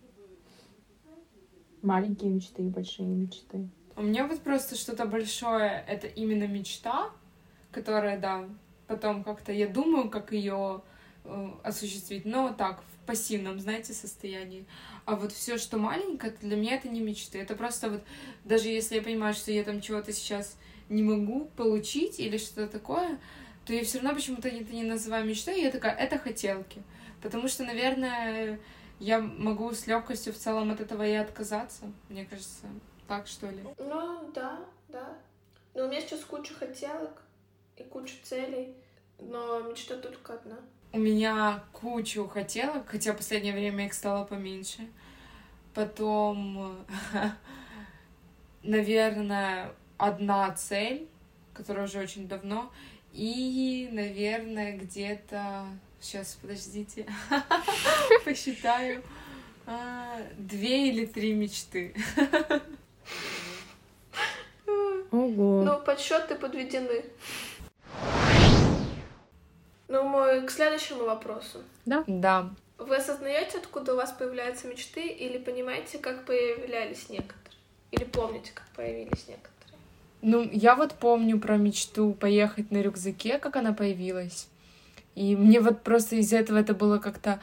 Маленькие 1.82 2.30
мечты 2.30 2.62
и 2.62 2.68
большие 2.68 3.08
мечты. 3.08 3.68
У 3.96 4.02
меня 4.02 4.26
вот 4.26 4.40
просто 4.40 4.76
что-то 4.76 5.06
большое, 5.06 5.84
это 5.86 6.06
именно 6.06 6.46
мечта, 6.46 7.10
которая, 7.72 8.18
да, 8.18 8.48
потом 8.86 9.24
как-то 9.24 9.52
я 9.52 9.66
думаю, 9.66 10.08
как 10.08 10.32
ее 10.32 10.82
э, 11.24 11.50
осуществить, 11.62 12.24
но 12.24 12.52
так, 12.52 12.82
в 12.82 13.06
пассивном, 13.06 13.58
знаете, 13.58 13.92
состоянии. 13.92 14.66
А 15.04 15.16
вот 15.16 15.32
все, 15.32 15.58
что 15.58 15.78
маленькое, 15.78 16.34
для 16.40 16.56
меня 16.56 16.76
это 16.76 16.88
не 16.88 17.00
мечты. 17.00 17.38
Это 17.38 17.54
просто 17.56 17.90
вот, 17.90 18.02
даже 18.44 18.68
если 18.68 18.96
я 18.96 19.02
понимаю, 19.02 19.34
что 19.34 19.50
я 19.50 19.64
там 19.64 19.80
чего-то 19.80 20.12
сейчас 20.12 20.56
не 20.88 21.02
могу 21.02 21.46
получить 21.56 22.20
или 22.20 22.36
что-то 22.36 22.68
такое, 22.68 23.18
то 23.64 23.72
я 23.72 23.84
все 23.84 23.98
равно 23.98 24.14
почему-то 24.14 24.48
это 24.48 24.72
не 24.72 24.82
называю 24.82 25.26
мечтой, 25.26 25.60
я 25.60 25.70
такая, 25.70 25.94
это 25.94 26.18
хотелки. 26.18 26.82
Потому 27.22 27.48
что, 27.48 27.64
наверное, 27.64 28.58
я 28.98 29.20
могу 29.20 29.72
с 29.72 29.86
легкостью 29.86 30.32
в 30.32 30.36
целом 30.36 30.70
от 30.70 30.80
этого 30.80 31.06
и 31.06 31.12
отказаться. 31.12 31.92
Мне 32.08 32.24
кажется, 32.24 32.66
так 33.08 33.26
что 33.26 33.48
ли. 33.48 33.62
Ну, 33.78 34.30
да, 34.34 34.60
да. 34.88 35.18
Но 35.74 35.84
у 35.84 35.88
меня 35.88 36.00
сейчас 36.00 36.20
куча 36.20 36.54
хотелок 36.54 37.22
и 37.76 37.82
куча 37.84 38.14
целей, 38.22 38.74
но 39.18 39.60
мечта 39.62 39.96
только 39.96 40.34
одна. 40.34 40.56
У 40.92 40.98
меня 40.98 41.62
кучу 41.72 42.26
хотелок, 42.26 42.88
хотя 42.88 43.12
в 43.12 43.16
последнее 43.16 43.52
время 43.52 43.86
их 43.86 43.94
стало 43.94 44.24
поменьше. 44.24 44.88
Потом, 45.72 46.84
наверное, 48.62 49.72
одна 49.96 50.50
цель, 50.52 51.08
которая 51.54 51.84
уже 51.84 52.00
очень 52.00 52.26
давно, 52.26 52.72
и, 53.12 53.88
наверное, 53.92 54.76
где-то... 54.76 55.66
Сейчас, 56.00 56.38
подождите. 56.40 57.06
Посчитаю. 58.24 59.02
А, 59.66 60.16
две 60.38 60.88
или 60.88 61.04
три 61.06 61.34
мечты. 61.34 61.94
Ого. 65.10 65.62
Ну, 65.64 65.80
подсчеты 65.84 66.34
подведены. 66.36 67.04
Ну, 69.88 70.04
мой 70.04 70.46
к 70.46 70.50
следующему 70.50 71.04
вопросу. 71.04 71.58
Да? 71.84 72.04
Да. 72.06 72.50
Вы 72.78 72.96
осознаете, 72.96 73.58
откуда 73.58 73.92
у 73.92 73.96
вас 73.96 74.12
появляются 74.12 74.68
мечты, 74.68 75.06
или 75.06 75.36
понимаете, 75.36 75.98
как 75.98 76.24
появлялись 76.24 77.08
некоторые? 77.10 77.58
Или 77.90 78.04
помните, 78.04 78.52
как 78.54 78.66
появились 78.74 79.28
некоторые? 79.28 79.50
Ну, 80.22 80.48
я 80.50 80.76
вот 80.76 80.94
помню 80.94 81.38
про 81.40 81.56
мечту 81.56 82.12
поехать 82.14 82.70
на 82.70 82.80
рюкзаке, 82.80 83.38
как 83.38 83.56
она 83.56 83.72
появилась. 83.72 84.48
И 85.14 85.36
мне 85.36 85.60
вот 85.60 85.82
просто 85.82 86.16
из 86.16 86.32
этого 86.32 86.58
это 86.58 86.72
было 86.74 86.98
как-то, 86.98 87.40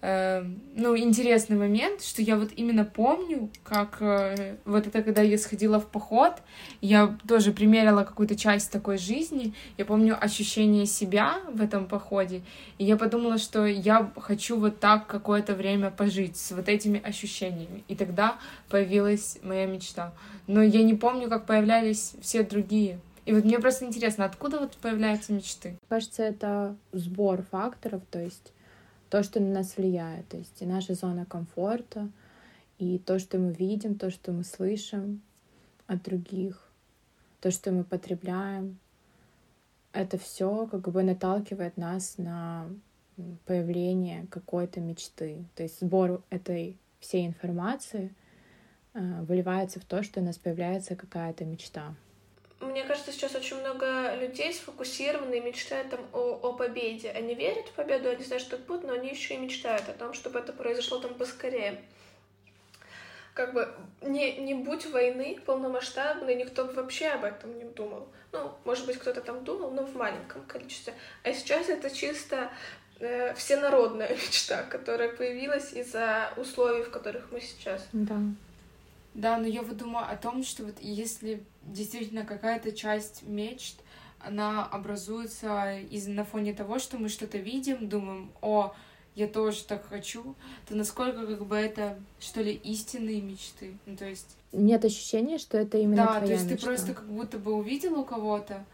э, 0.00 0.44
ну, 0.74 0.96
интересный 0.96 1.56
момент, 1.56 2.02
что 2.02 2.22
я 2.22 2.36
вот 2.36 2.50
именно 2.56 2.84
помню, 2.84 3.50
как 3.64 3.98
э, 4.00 4.56
вот 4.64 4.86
это, 4.86 5.02
когда 5.02 5.22
я 5.22 5.38
сходила 5.38 5.78
в 5.78 5.88
поход, 5.88 6.32
я 6.80 7.16
тоже 7.28 7.52
примерила 7.52 8.04
какую-то 8.04 8.34
часть 8.34 8.72
такой 8.72 8.98
жизни, 8.98 9.54
я 9.78 9.84
помню 9.84 10.16
ощущение 10.18 10.86
себя 10.86 11.36
в 11.52 11.60
этом 11.60 11.86
походе, 11.86 12.42
и 12.78 12.84
я 12.84 12.96
подумала, 12.96 13.38
что 13.38 13.66
я 13.66 14.10
хочу 14.16 14.58
вот 14.58 14.80
так 14.80 15.06
какое-то 15.06 15.54
время 15.54 15.90
пожить 15.90 16.36
с 16.36 16.50
вот 16.52 16.68
этими 16.68 17.00
ощущениями, 17.00 17.84
и 17.88 17.94
тогда 17.94 18.38
появилась 18.68 19.38
моя 19.42 19.66
мечта. 19.66 20.12
Но 20.46 20.62
я 20.62 20.82
не 20.82 20.94
помню, 20.94 21.28
как 21.28 21.46
появлялись 21.46 22.14
все 22.20 22.42
другие. 22.42 22.98
И 23.24 23.32
вот 23.32 23.44
мне 23.44 23.58
просто 23.60 23.84
интересно, 23.84 24.24
откуда 24.24 24.58
вот 24.58 24.76
появляются 24.78 25.32
мечты? 25.32 25.78
Кажется, 25.88 26.24
это 26.24 26.76
сбор 26.92 27.42
факторов, 27.42 28.02
то 28.10 28.20
есть 28.20 28.52
то, 29.10 29.22
что 29.22 29.40
на 29.40 29.52
нас 29.52 29.76
влияет, 29.76 30.28
то 30.28 30.36
есть 30.36 30.60
и 30.60 30.66
наша 30.66 30.94
зона 30.94 31.24
комфорта, 31.24 32.10
и 32.78 32.98
то, 32.98 33.18
что 33.20 33.38
мы 33.38 33.52
видим, 33.52 33.94
то, 33.94 34.10
что 34.10 34.32
мы 34.32 34.42
слышим 34.42 35.22
от 35.86 36.02
других, 36.02 36.68
то, 37.40 37.50
что 37.50 37.70
мы 37.70 37.84
потребляем, 37.84 38.78
это 39.92 40.18
все 40.18 40.66
как 40.66 40.88
бы 40.88 41.02
наталкивает 41.02 41.76
нас 41.76 42.18
на 42.18 42.68
появление 43.46 44.26
какой-то 44.30 44.80
мечты. 44.80 45.44
То 45.54 45.62
есть 45.62 45.80
сбор 45.80 46.22
этой 46.30 46.76
всей 46.98 47.26
информации 47.26 48.12
э, 48.94 49.22
выливается 49.22 49.78
в 49.78 49.84
то, 49.84 50.02
что 50.02 50.20
у 50.20 50.24
нас 50.24 50.38
появляется 50.38 50.96
какая-то 50.96 51.44
мечта 51.44 51.94
мне 52.62 52.84
кажется, 52.84 53.12
сейчас 53.12 53.34
очень 53.34 53.60
много 53.60 54.14
людей 54.16 54.52
сфокусированы 54.52 55.36
и 55.36 55.40
мечтают 55.40 55.90
там 55.90 56.00
о, 56.12 56.38
о 56.42 56.52
победе. 56.52 57.10
Они 57.10 57.34
верят 57.34 57.68
в 57.68 57.72
победу, 57.72 58.08
они 58.08 58.24
знают, 58.24 58.42
что 58.42 58.56
это 58.56 58.64
будет, 58.64 58.84
но 58.84 58.92
они 58.92 59.10
еще 59.10 59.34
и 59.34 59.38
мечтают 59.38 59.88
о 59.88 59.92
том, 59.92 60.14
чтобы 60.14 60.38
это 60.38 60.52
произошло 60.52 60.98
там 60.98 61.14
поскорее. 61.14 61.82
Как 63.34 63.54
бы 63.54 63.74
не, 64.02 64.36
не 64.38 64.54
будь 64.54 64.86
войны 64.86 65.38
полномасштабной, 65.44 66.34
никто 66.34 66.64
бы 66.64 66.72
вообще 66.74 67.08
об 67.08 67.24
этом 67.24 67.56
не 67.58 67.64
думал. 67.64 68.08
Ну, 68.30 68.52
может 68.64 68.86
быть, 68.86 68.98
кто-то 68.98 69.20
там 69.20 69.44
думал, 69.44 69.70
но 69.70 69.84
в 69.84 69.94
маленьком 69.94 70.42
количестве. 70.44 70.94
А 71.22 71.32
сейчас 71.32 71.68
это 71.68 71.90
чисто 71.90 72.50
э, 73.00 73.34
всенародная 73.34 74.08
мечта, 74.14 74.62
которая 74.64 75.08
появилась 75.08 75.72
из-за 75.72 76.32
условий, 76.36 76.82
в 76.82 76.90
которых 76.90 77.30
мы 77.32 77.40
сейчас. 77.40 77.86
Да. 77.92 78.18
Да, 79.14 79.36
но 79.36 79.46
я 79.46 79.62
вот 79.62 79.76
думаю 79.76 80.06
о 80.10 80.16
том, 80.16 80.42
что 80.42 80.64
вот 80.64 80.76
если 80.80 81.42
действительно 81.66 82.24
какая-то 82.24 82.72
часть 82.72 83.22
мечт, 83.22 83.76
она 84.18 84.64
образуется 84.64 85.78
из 85.78 86.06
на 86.06 86.24
фоне 86.24 86.54
того, 86.54 86.78
что 86.78 86.98
мы 86.98 87.08
что-то 87.08 87.38
видим, 87.38 87.88
думаем, 87.88 88.30
о, 88.40 88.74
я 89.14 89.26
тоже 89.26 89.64
так 89.64 89.86
хочу, 89.88 90.34
то 90.66 90.74
насколько 90.74 91.26
как 91.26 91.46
бы 91.46 91.56
это, 91.56 91.98
что 92.20 92.40
ли, 92.40 92.52
истинные 92.52 93.20
мечты? 93.20 93.76
Ну, 93.84 93.96
то 93.96 94.06
есть... 94.06 94.36
Нет 94.52 94.84
ощущения, 94.84 95.38
что 95.38 95.58
это 95.58 95.78
именно 95.78 95.96
Да, 95.96 96.18
твоя 96.18 96.26
то 96.26 96.32
есть 96.32 96.44
мечта. 96.44 96.56
ты 96.56 96.64
просто 96.64 96.94
как 96.94 97.06
будто 97.08 97.38
бы 97.38 97.52
увидел 97.54 97.98
у 97.98 98.04
кого-то, 98.04 98.64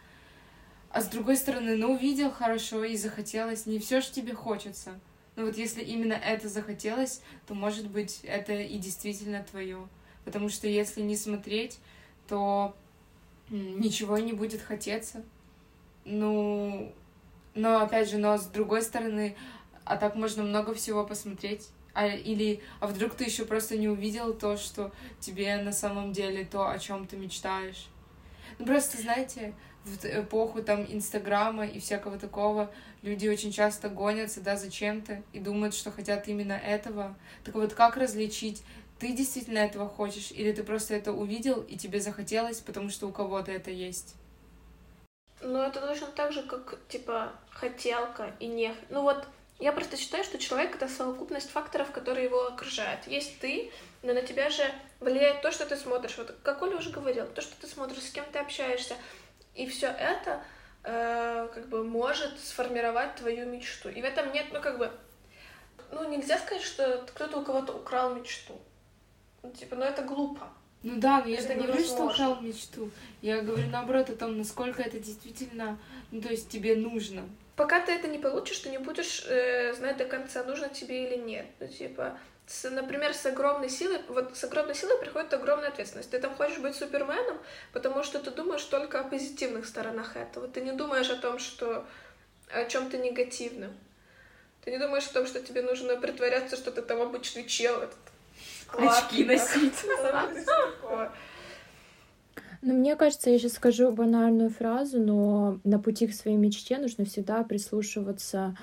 а 0.90 1.00
с 1.00 1.08
другой 1.08 1.36
стороны, 1.36 1.76
ну, 1.76 1.92
увидел 1.92 2.30
хорошо 2.30 2.84
и 2.84 2.96
захотелось, 2.96 3.66
не 3.66 3.78
все 3.78 4.00
же 4.00 4.10
тебе 4.10 4.34
хочется. 4.34 4.98
Но 5.36 5.44
вот 5.44 5.56
если 5.56 5.82
именно 5.82 6.14
это 6.14 6.48
захотелось, 6.48 7.20
то, 7.46 7.54
может 7.54 7.88
быть, 7.88 8.20
это 8.24 8.54
и 8.54 8.76
действительно 8.78 9.44
твое. 9.48 9.88
Потому 10.24 10.48
что 10.48 10.66
если 10.66 11.00
не 11.00 11.16
смотреть, 11.16 11.78
то 12.28 12.74
ничего 13.50 14.18
не 14.18 14.32
будет 14.32 14.60
хотеться. 14.62 15.22
Ну, 16.04 16.92
но 17.54 17.82
опять 17.82 18.10
же, 18.10 18.18
но 18.18 18.36
с 18.36 18.46
другой 18.46 18.82
стороны, 18.82 19.36
а 19.84 19.96
так 19.96 20.14
можно 20.14 20.42
много 20.42 20.74
всего 20.74 21.04
посмотреть. 21.04 21.68
А, 21.94 22.06
или, 22.06 22.60
а 22.80 22.86
вдруг 22.86 23.14
ты 23.14 23.24
еще 23.24 23.44
просто 23.44 23.76
не 23.76 23.88
увидел 23.88 24.32
то, 24.32 24.56
что 24.56 24.92
тебе 25.18 25.56
на 25.56 25.72
самом 25.72 26.12
деле 26.12 26.44
то, 26.44 26.68
о 26.68 26.78
чем 26.78 27.06
ты 27.06 27.16
мечтаешь. 27.16 27.88
Ну, 28.58 28.66
просто, 28.66 29.00
знаете, 29.00 29.54
в 29.84 30.04
эпоху 30.04 30.62
там 30.62 30.84
Инстаграма 30.88 31.66
и 31.66 31.80
всякого 31.80 32.18
такого 32.18 32.70
люди 33.02 33.26
очень 33.26 33.52
часто 33.52 33.88
гонятся, 33.88 34.40
да, 34.40 34.56
зачем-то 34.56 35.22
и 35.32 35.40
думают, 35.40 35.74
что 35.74 35.90
хотят 35.90 36.28
именно 36.28 36.52
этого. 36.52 37.16
Так 37.44 37.54
вот, 37.54 37.74
как 37.74 37.96
различить 37.96 38.62
ты 38.98 39.12
действительно 39.12 39.58
этого 39.58 39.88
хочешь, 39.88 40.30
или 40.32 40.52
ты 40.52 40.62
просто 40.62 40.94
это 40.94 41.12
увидел, 41.12 41.62
и 41.62 41.76
тебе 41.76 42.00
захотелось, 42.00 42.60
потому 42.60 42.90
что 42.90 43.06
у 43.06 43.12
кого-то 43.12 43.52
это 43.52 43.70
есть? 43.70 44.14
Ну, 45.40 45.58
это 45.60 45.80
точно 45.80 46.08
так 46.08 46.32
же, 46.32 46.42
как, 46.42 46.78
типа, 46.88 47.32
хотелка 47.50 48.34
и 48.40 48.46
не... 48.48 48.74
Ну, 48.90 49.02
вот, 49.02 49.24
я 49.60 49.72
просто 49.72 49.96
считаю, 49.96 50.24
что 50.24 50.38
человек— 50.38 50.74
это 50.76 50.88
совокупность 50.88 51.50
факторов, 51.50 51.92
которые 51.92 52.24
его 52.24 52.46
окружают. 52.46 53.06
Есть 53.06 53.38
ты, 53.38 53.70
но 54.02 54.12
на 54.12 54.22
тебя 54.22 54.50
же 54.50 54.64
влияет 54.98 55.42
то, 55.42 55.52
что 55.52 55.64
ты 55.66 55.76
смотришь. 55.76 56.18
Вот, 56.18 56.34
как 56.42 56.60
Оля 56.62 56.76
уже 56.76 56.90
говорил, 56.90 57.26
то, 57.26 57.40
что 57.40 57.54
ты 57.60 57.68
смотришь, 57.68 58.02
с 58.02 58.10
кем 58.10 58.24
ты 58.32 58.38
общаешься. 58.40 58.94
И 59.54 59.66
все 59.68 59.86
это 59.86 60.42
э, 60.82 61.48
как 61.54 61.68
бы 61.68 61.84
может 61.84 62.38
сформировать 62.40 63.14
твою 63.16 63.46
мечту. 63.46 63.88
И 63.88 64.02
в 64.02 64.04
этом 64.04 64.32
нет, 64.32 64.46
ну, 64.52 64.60
как 64.60 64.78
бы, 64.78 64.90
ну, 65.92 66.08
нельзя 66.08 66.38
сказать, 66.38 66.62
что 66.62 67.04
кто-то 67.06 67.38
у 67.38 67.44
кого-то 67.44 67.74
украл 67.74 68.14
мечту. 68.14 68.60
Ну, 69.48 69.54
типа, 69.54 69.76
ну 69.76 69.84
это 69.84 70.02
глупо. 70.02 70.48
Ну 70.82 71.00
да, 71.00 71.20
но 71.20 71.28
я 71.28 71.38
Это 71.38 71.48
же 71.48 71.54
не 71.54 71.66
говорю, 71.66 71.84
что 71.84 72.06
украл 72.06 72.40
мечту. 72.40 72.90
Я 73.22 73.40
говорю 73.40 73.68
наоборот 73.68 74.10
о 74.10 74.16
том, 74.16 74.36
насколько 74.38 74.82
это 74.82 74.98
действительно, 74.98 75.78
ну 76.10 76.20
то 76.20 76.28
есть 76.28 76.48
тебе 76.48 76.76
нужно. 76.76 77.22
пока 77.56 77.80
ты 77.80 77.92
это 77.92 78.06
не 78.08 78.18
получишь, 78.18 78.58
ты 78.58 78.68
не 78.68 78.78
будешь 78.78 79.24
э, 79.26 79.74
знать 79.74 79.96
до 79.96 80.04
конца, 80.04 80.44
нужно 80.44 80.68
тебе 80.68 81.06
или 81.06 81.16
нет. 81.16 81.46
Ну, 81.58 81.66
типа, 81.66 82.16
с, 82.46 82.70
например, 82.70 83.12
с 83.14 83.26
огромной 83.26 83.70
силой, 83.70 83.98
вот 84.08 84.36
с 84.36 84.44
огромной 84.44 84.74
силой 84.74 84.98
приходит 84.98 85.34
огромная 85.34 85.68
ответственность. 85.68 86.10
Ты 86.10 86.18
там 86.20 86.34
хочешь 86.36 86.58
быть 86.58 86.76
суперменом, 86.76 87.38
потому 87.72 88.04
что 88.04 88.20
ты 88.20 88.30
думаешь 88.30 88.62
только 88.64 89.00
о 89.00 89.04
позитивных 89.04 89.66
сторонах 89.66 90.16
этого. 90.16 90.46
Ты 90.46 90.60
не 90.60 90.72
думаешь 90.72 91.10
о 91.10 91.16
том, 91.16 91.38
что 91.38 91.84
о 92.50 92.64
чем-то 92.64 92.98
негативном. 92.98 93.72
Ты 94.64 94.70
не 94.70 94.78
думаешь 94.78 95.06
о 95.06 95.14
том, 95.14 95.26
что 95.26 95.40
тебе 95.40 95.62
нужно 95.62 95.96
притворяться, 95.96 96.56
что 96.56 96.70
ты 96.70 96.82
там 96.82 97.00
обычный 97.00 97.46
чел. 97.46 97.82
Очки 98.76 99.24
носить. 99.24 99.84
Ну, 102.60 102.74
мне 102.74 102.96
кажется, 102.96 103.30
я 103.30 103.38
сейчас 103.38 103.52
скажу 103.52 103.92
банальную 103.92 104.50
фразу, 104.50 104.98
но 104.98 105.60
на 105.62 105.78
пути 105.78 106.08
к 106.08 106.12
своей 106.12 106.36
мечте 106.36 106.78
нужно 106.78 107.04
всегда 107.04 107.44
прислушиваться 107.44 108.56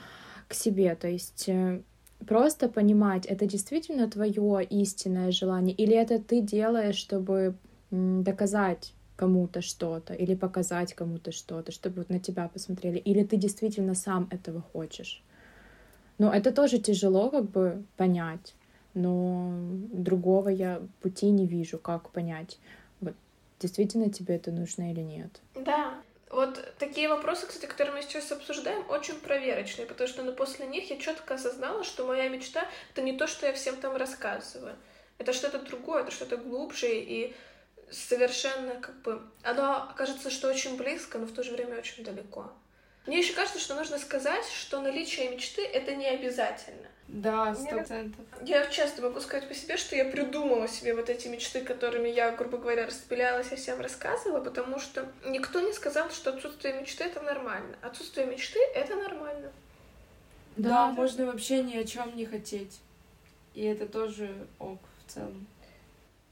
к 0.49 0.53
себе. 0.53 0.95
То 0.95 1.07
есть 1.07 1.47
э, 1.47 1.81
просто 2.27 2.67
понимать, 2.67 3.25
это 3.25 3.45
действительно 3.45 4.09
твое 4.09 4.65
истинное 4.69 5.31
желание, 5.31 5.73
или 5.73 5.95
это 5.95 6.19
ты 6.19 6.41
делаешь, 6.41 6.97
чтобы 6.97 7.55
доказать 7.89 8.93
кому-то 9.15 9.61
что-то, 9.61 10.13
или 10.13 10.35
показать 10.35 10.93
кому-то 10.93 11.31
что-то, 11.31 11.71
чтобы 11.71 11.99
вот 11.99 12.09
на 12.09 12.19
тебя 12.19 12.49
посмотрели, 12.49 12.97
или 12.97 13.23
ты 13.23 13.37
действительно 13.37 13.95
сам 13.95 14.27
этого 14.29 14.61
хочешь. 14.61 15.23
Но 16.17 16.33
это 16.33 16.51
тоже 16.51 16.79
тяжело 16.79 17.29
как 17.29 17.49
бы 17.49 17.83
понять, 17.95 18.55
но 18.95 19.53
другого 19.93 20.49
я 20.49 20.81
пути 21.01 21.29
не 21.29 21.45
вижу, 21.45 21.77
как 21.77 22.09
понять 22.09 22.57
действительно 23.59 24.11
тебе 24.11 24.35
это 24.35 24.51
нужно 24.51 24.91
или 24.91 25.01
нет. 25.01 25.41
Да. 25.55 26.01
Вот 26.29 26.59
такие 26.79 27.07
вопросы, 27.07 27.47
кстати, 27.47 27.65
которые 27.65 27.95
мы 27.95 28.01
сейчас 28.01 28.31
обсуждаем, 28.31 28.83
очень 28.89 29.15
проверочные, 29.15 29.87
потому 29.87 30.07
что 30.07 30.23
ну, 30.23 30.33
после 30.33 30.65
них 30.65 30.89
я 30.89 30.97
четко 30.97 31.35
осознала, 31.35 31.83
что 31.83 32.05
моя 32.05 32.27
мечта— 32.29 32.67
это 32.91 33.01
не 33.01 33.13
то, 33.17 33.27
что 33.27 33.45
я 33.45 33.53
всем 33.53 33.77
там 33.77 33.95
рассказываю. 33.95 34.75
Это 35.17 35.31
что-то 35.31 35.59
другое, 35.59 36.01
это 36.01 36.11
что-то 36.11 36.37
глубже 36.37 36.87
и 36.91 37.33
совершенно 37.89 38.75
как 38.81 39.01
бы... 39.03 39.21
Оно 39.43 39.93
кажется, 39.95 40.29
что 40.29 40.49
очень 40.49 40.77
близко, 40.77 41.19
но 41.19 41.25
в 41.25 41.31
то 41.31 41.43
же 41.43 41.53
время 41.53 41.77
очень 41.77 42.03
далеко. 42.03 42.51
Мне 43.05 43.19
еще 43.19 43.33
кажется, 43.33 43.59
что 43.59 43.75
нужно 43.75 43.99
сказать, 43.99 44.45
что 44.45 44.81
наличие 44.81 45.29
мечты— 45.29 45.63
это 45.73 45.95
не 45.95 46.07
обязательно. 46.07 46.87
Да, 47.07 47.53
сто 47.53 47.67
процентов. 47.67 48.25
Я 48.41 48.65
часто 48.67 49.01
могу 49.03 49.19
сказать 49.19 49.47
по 49.47 49.53
себе, 49.53 49.77
что 49.77 49.95
я 49.95 50.05
придумала 50.05 50.67
себе 50.67 50.95
вот 50.95 51.09
эти 51.09 51.27
мечты, 51.27 51.61
которыми 51.61 52.09
я, 52.09 52.31
грубо 52.31 52.57
говоря, 52.57 52.87
распылялась, 52.87 53.51
я 53.51 53.57
всем 53.57 53.79
рассказывала, 53.79 54.43
потому 54.43 54.79
что 54.79 55.07
никто 55.25 55.61
не 55.61 55.71
сказал, 55.71 56.09
что 56.09 56.31
отсутствие 56.31 56.73
мечты— 56.79 57.03
это 57.05 57.21
нормально. 57.21 57.77
Отсутствие 57.81 58.25
мечты— 58.25 58.59
это 58.75 58.95
нормально. 58.95 59.51
Да, 60.57 60.69
да, 60.69 60.91
можно 60.91 61.25
вообще 61.27 61.61
ни 61.61 61.77
о 61.77 61.83
чем 61.83 62.15
не 62.15 62.25
хотеть. 62.25 62.79
И 63.53 63.63
это 63.63 63.85
тоже 63.85 64.33
ок 64.59 64.79
в 65.05 65.11
целом. 65.11 65.45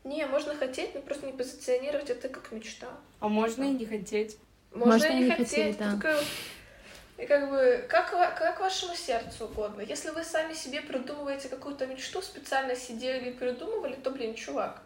Не, 0.03 0.25
можно 0.25 0.55
хотеть, 0.55 0.95
но 0.95 1.01
просто 1.01 1.25
не 1.25 1.33
позиционировать 1.33 2.09
это 2.09 2.29
как 2.29 2.51
мечта. 2.51 2.89
А 3.19 3.29
можно 3.29 3.63
и 3.63 3.71
не 3.71 3.85
хотеть. 3.85 4.37
Можно, 4.73 4.93
можно 4.93 5.07
и 5.07 5.23
не 5.23 5.29
хотеть. 5.29 5.49
хотеть 5.49 5.77
да. 5.77 5.95
Такое 5.95 6.17
и 7.23 7.25
как 7.25 7.49
бы, 7.49 7.85
как, 7.89 8.11
как 8.11 8.59
вашему 8.59 8.95
сердцу 8.95 9.45
угодно. 9.45 9.81
Если 9.81 10.09
вы 10.09 10.23
сами 10.23 10.53
себе 10.53 10.81
придумываете 10.81 11.49
какую-то 11.49 11.85
мечту, 11.87 12.21
специально 12.21 12.75
сидели 12.75 13.29
и 13.29 13.33
придумывали, 13.33 13.95
то, 13.95 14.11
блин, 14.11 14.35
чувак, 14.35 14.81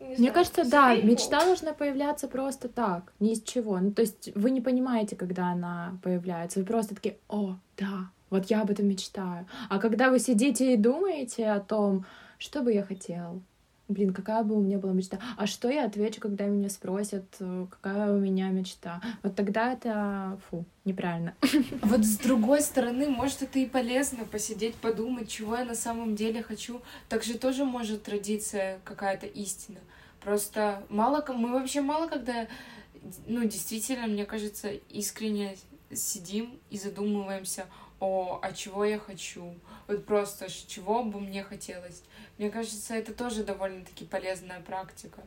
не 0.00 0.08
Мне 0.08 0.16
знаю, 0.16 0.34
кажется, 0.34 0.64
да, 0.68 0.94
мечта 0.96 1.44
должна 1.44 1.72
появляться 1.72 2.28
просто 2.28 2.68
так, 2.68 3.12
ни 3.18 3.32
из 3.32 3.42
чего. 3.42 3.78
Ну, 3.78 3.92
то 3.92 4.02
есть 4.02 4.30
вы 4.34 4.50
не 4.50 4.60
понимаете, 4.60 5.16
когда 5.16 5.52
она 5.52 5.98
появляется. 6.02 6.60
Вы 6.60 6.66
просто 6.66 6.94
такие, 6.94 7.16
о, 7.28 7.56
да, 7.78 8.10
вот 8.28 8.46
я 8.46 8.62
об 8.62 8.70
этом 8.70 8.88
мечтаю. 8.88 9.46
А 9.70 9.78
когда 9.78 10.10
вы 10.10 10.18
сидите 10.18 10.74
и 10.74 10.76
думаете 10.76 11.46
о 11.48 11.60
том, 11.60 12.04
что 12.38 12.60
бы 12.60 12.72
я 12.72 12.82
хотел, 12.82 13.40
блин, 13.88 14.12
какая 14.12 14.42
бы 14.42 14.56
у 14.56 14.60
меня 14.60 14.78
была 14.78 14.92
мечта. 14.92 15.18
А 15.36 15.46
что 15.46 15.70
я 15.70 15.84
отвечу, 15.84 16.20
когда 16.20 16.46
меня 16.46 16.68
спросят, 16.68 17.24
э, 17.40 17.66
какая 17.70 18.12
у 18.12 18.18
меня 18.18 18.48
мечта? 18.48 19.00
Вот 19.22 19.36
тогда 19.36 19.72
это, 19.72 20.38
фу, 20.48 20.64
неправильно. 20.84 21.34
Вот 21.82 22.04
с 22.04 22.18
другой 22.18 22.60
стороны, 22.62 23.08
может, 23.08 23.42
это 23.42 23.58
и 23.58 23.66
полезно 23.66 24.24
посидеть, 24.24 24.74
подумать, 24.76 25.28
чего 25.28 25.56
я 25.56 25.64
на 25.64 25.74
самом 25.74 26.16
деле 26.16 26.42
хочу. 26.42 26.80
Так 27.08 27.22
же 27.22 27.38
тоже 27.38 27.64
может 27.64 28.08
родиться 28.08 28.78
какая-то 28.84 29.26
истина. 29.26 29.78
Просто 30.20 30.82
мало, 30.88 31.24
мы 31.28 31.52
вообще 31.52 31.80
мало 31.80 32.08
когда, 32.08 32.48
ну, 33.26 33.44
действительно, 33.44 34.06
мне 34.08 34.24
кажется, 34.24 34.70
искренне 34.90 35.56
сидим 35.92 36.58
и 36.70 36.78
задумываемся 36.78 37.66
о, 38.00 38.38
а 38.42 38.52
чего 38.52 38.84
я 38.84 38.98
хочу. 38.98 39.54
Вот 39.86 40.06
просто, 40.06 40.48
чего 40.50 41.02
бы 41.02 41.20
мне 41.20 41.42
хотелось. 41.42 42.02
Мне 42.38 42.50
кажется, 42.50 42.94
это 42.94 43.14
тоже 43.14 43.44
довольно-таки 43.44 44.04
полезная 44.04 44.60
практика. 44.60 45.22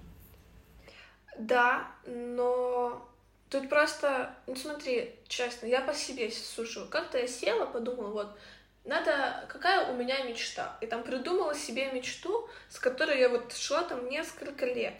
Да, 1.37 1.87
но 2.05 3.07
тут 3.49 3.69
просто, 3.69 4.35
ну 4.45 4.55
смотри, 4.55 5.15
честно, 5.27 5.65
я 5.65 5.81
по 5.81 5.93
себе 5.93 6.29
сужу. 6.29 6.87
Как-то 6.89 7.17
я 7.17 7.27
села, 7.27 7.65
подумала, 7.65 8.11
вот, 8.11 8.37
надо, 8.85 9.45
какая 9.49 9.91
у 9.91 9.95
меня 9.95 10.23
мечта? 10.23 10.77
И 10.81 10.85
там 10.85 11.03
придумала 11.03 11.55
себе 11.55 11.91
мечту, 11.91 12.49
с 12.69 12.79
которой 12.79 13.19
я 13.19 13.29
вот 13.29 13.53
шла 13.53 13.83
там 13.83 14.09
несколько 14.09 14.65
лет, 14.65 14.93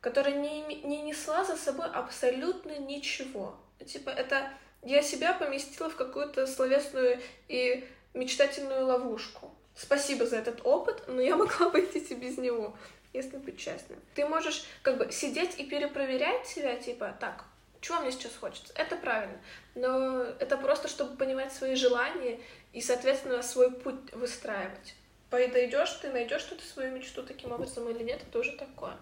которая 0.00 0.34
не, 0.34 0.62
не 0.62 1.02
несла 1.02 1.44
за 1.44 1.56
собой 1.56 1.86
абсолютно 1.86 2.78
ничего. 2.78 3.56
Типа, 3.86 4.10
это 4.10 4.50
я 4.84 5.02
себя 5.02 5.32
поместила 5.34 5.88
в 5.88 5.96
какую-то 5.96 6.46
словесную 6.46 7.20
и 7.48 7.84
мечтательную 8.12 8.86
ловушку. 8.86 9.50
Спасибо 9.76 10.26
за 10.26 10.36
этот 10.36 10.64
опыт, 10.64 11.04
но 11.06 11.20
я 11.20 11.36
могла 11.36 11.66
обойтись 11.66 12.10
и 12.10 12.14
без 12.14 12.38
него, 12.38 12.76
если 13.12 13.36
быть 13.38 13.58
честным. 13.58 13.98
Ты 14.14 14.26
можешь 14.26 14.64
как 14.82 14.98
бы 14.98 15.10
сидеть 15.10 15.58
и 15.58 15.64
перепроверять 15.64 16.46
себя, 16.46 16.76
типа, 16.76 17.16
так, 17.18 17.44
чего 17.80 18.00
мне 18.00 18.12
сейчас 18.12 18.32
хочется? 18.36 18.72
Это 18.76 18.96
правильно. 18.96 19.38
Но 19.74 20.22
это 20.38 20.56
просто, 20.56 20.88
чтобы 20.88 21.16
понимать 21.16 21.52
свои 21.52 21.74
желания 21.74 22.40
и, 22.72 22.80
соответственно, 22.80 23.42
свой 23.42 23.70
путь 23.70 24.12
выстраивать. 24.12 24.94
Подойдешь 25.28 25.90
ты, 26.00 26.10
найдешь 26.10 26.44
ты 26.44 26.58
свою 26.64 26.92
мечту 26.92 27.22
таким 27.22 27.52
образом 27.52 27.88
или 27.88 28.02
нет, 28.02 28.22
это 28.22 28.38
уже 28.38 28.52
такое. 28.52 28.96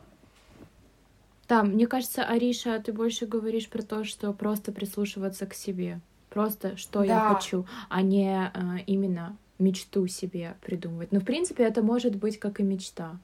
Да, 1.48 1.62
мне 1.62 1.87
кажется, 1.87 2.24
Ариша, 2.24 2.81
ты 2.81 2.92
больше 2.92 3.26
говоришь 3.26 3.68
про 3.68 3.83
то, 3.83 4.05
что 4.05 4.33
просто 4.33 4.72
прислушиваться 4.72 5.46
к 5.46 5.55
себе. 5.55 6.00
Просто 6.31 6.76
что 6.76 7.00
да. 7.00 7.05
я 7.05 7.35
хочу, 7.35 7.66
а 7.90 8.00
не 8.00 8.50
э, 8.55 8.85
именно 8.87 9.37
мечту 9.59 10.07
себе 10.07 10.57
придумывать. 10.64 11.12
Но, 11.12 11.20
в 11.20 11.24
принципе, 11.24 11.64
это 11.64 11.83
может 11.83 12.16
быть 12.16 12.38
как 12.38 12.61
и 12.61 12.62
мечта. 12.62 13.18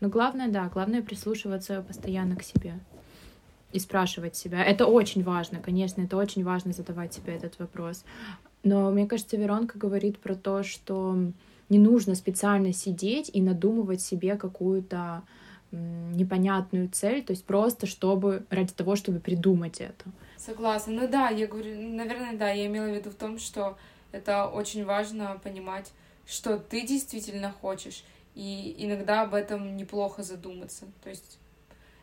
Но 0.00 0.08
главное, 0.08 0.48
да, 0.48 0.68
главное 0.68 1.02
прислушиваться 1.02 1.82
постоянно 1.82 2.36
к 2.36 2.42
себе 2.42 2.74
и 3.72 3.78
спрашивать 3.78 4.36
себя. 4.36 4.64
Это 4.64 4.86
очень 4.86 5.22
важно, 5.22 5.58
конечно, 5.58 6.02
это 6.02 6.16
очень 6.16 6.44
важно 6.44 6.72
задавать 6.72 7.14
себе 7.14 7.34
этот 7.34 7.58
вопрос. 7.58 8.04
Но 8.62 8.90
мне 8.90 9.06
кажется, 9.06 9.36
Веронка 9.36 9.78
говорит 9.78 10.18
про 10.18 10.34
то, 10.34 10.62
что 10.62 11.16
не 11.68 11.78
нужно 11.78 12.14
специально 12.14 12.72
сидеть 12.72 13.30
и 13.32 13.40
надумывать 13.40 14.00
себе 14.00 14.36
какую-то 14.36 15.22
непонятную 15.72 16.88
цель, 16.90 17.24
то 17.24 17.32
есть 17.32 17.44
просто 17.44 17.86
чтобы 17.86 18.44
ради 18.50 18.72
того, 18.72 18.94
чтобы 18.96 19.20
придумать 19.20 19.80
это. 19.80 20.04
Согласна. 20.36 20.92
Ну 20.92 21.08
да, 21.08 21.30
я 21.30 21.46
говорю, 21.46 21.74
наверное, 21.80 22.36
да, 22.36 22.50
я 22.50 22.66
имела 22.66 22.86
в 22.86 22.94
виду 22.94 23.10
в 23.10 23.14
том, 23.14 23.38
что 23.38 23.78
это 24.12 24.46
очень 24.46 24.84
важно 24.84 25.40
понимать, 25.42 25.90
что 26.26 26.58
ты 26.58 26.86
действительно 26.86 27.50
хочешь, 27.50 28.04
и 28.34 28.74
иногда 28.78 29.22
об 29.22 29.34
этом 29.34 29.76
неплохо 29.76 30.22
задуматься. 30.22 30.86
То 31.02 31.10
есть 31.10 31.38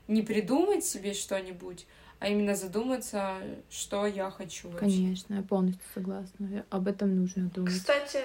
не 0.07 0.21
придумать 0.21 0.83
себе 0.83 1.13
что-нибудь, 1.13 1.85
а 2.19 2.27
именно 2.27 2.55
задуматься, 2.55 3.35
что 3.69 4.05
я 4.05 4.29
хочу. 4.29 4.69
Вообще. 4.69 4.79
Конечно, 4.79 5.35
я 5.35 5.41
полностью 5.41 5.85
согласна. 5.93 6.65
Об 6.69 6.87
этом 6.87 7.15
нужно 7.15 7.49
думать. 7.49 7.73
Кстати, 7.73 8.19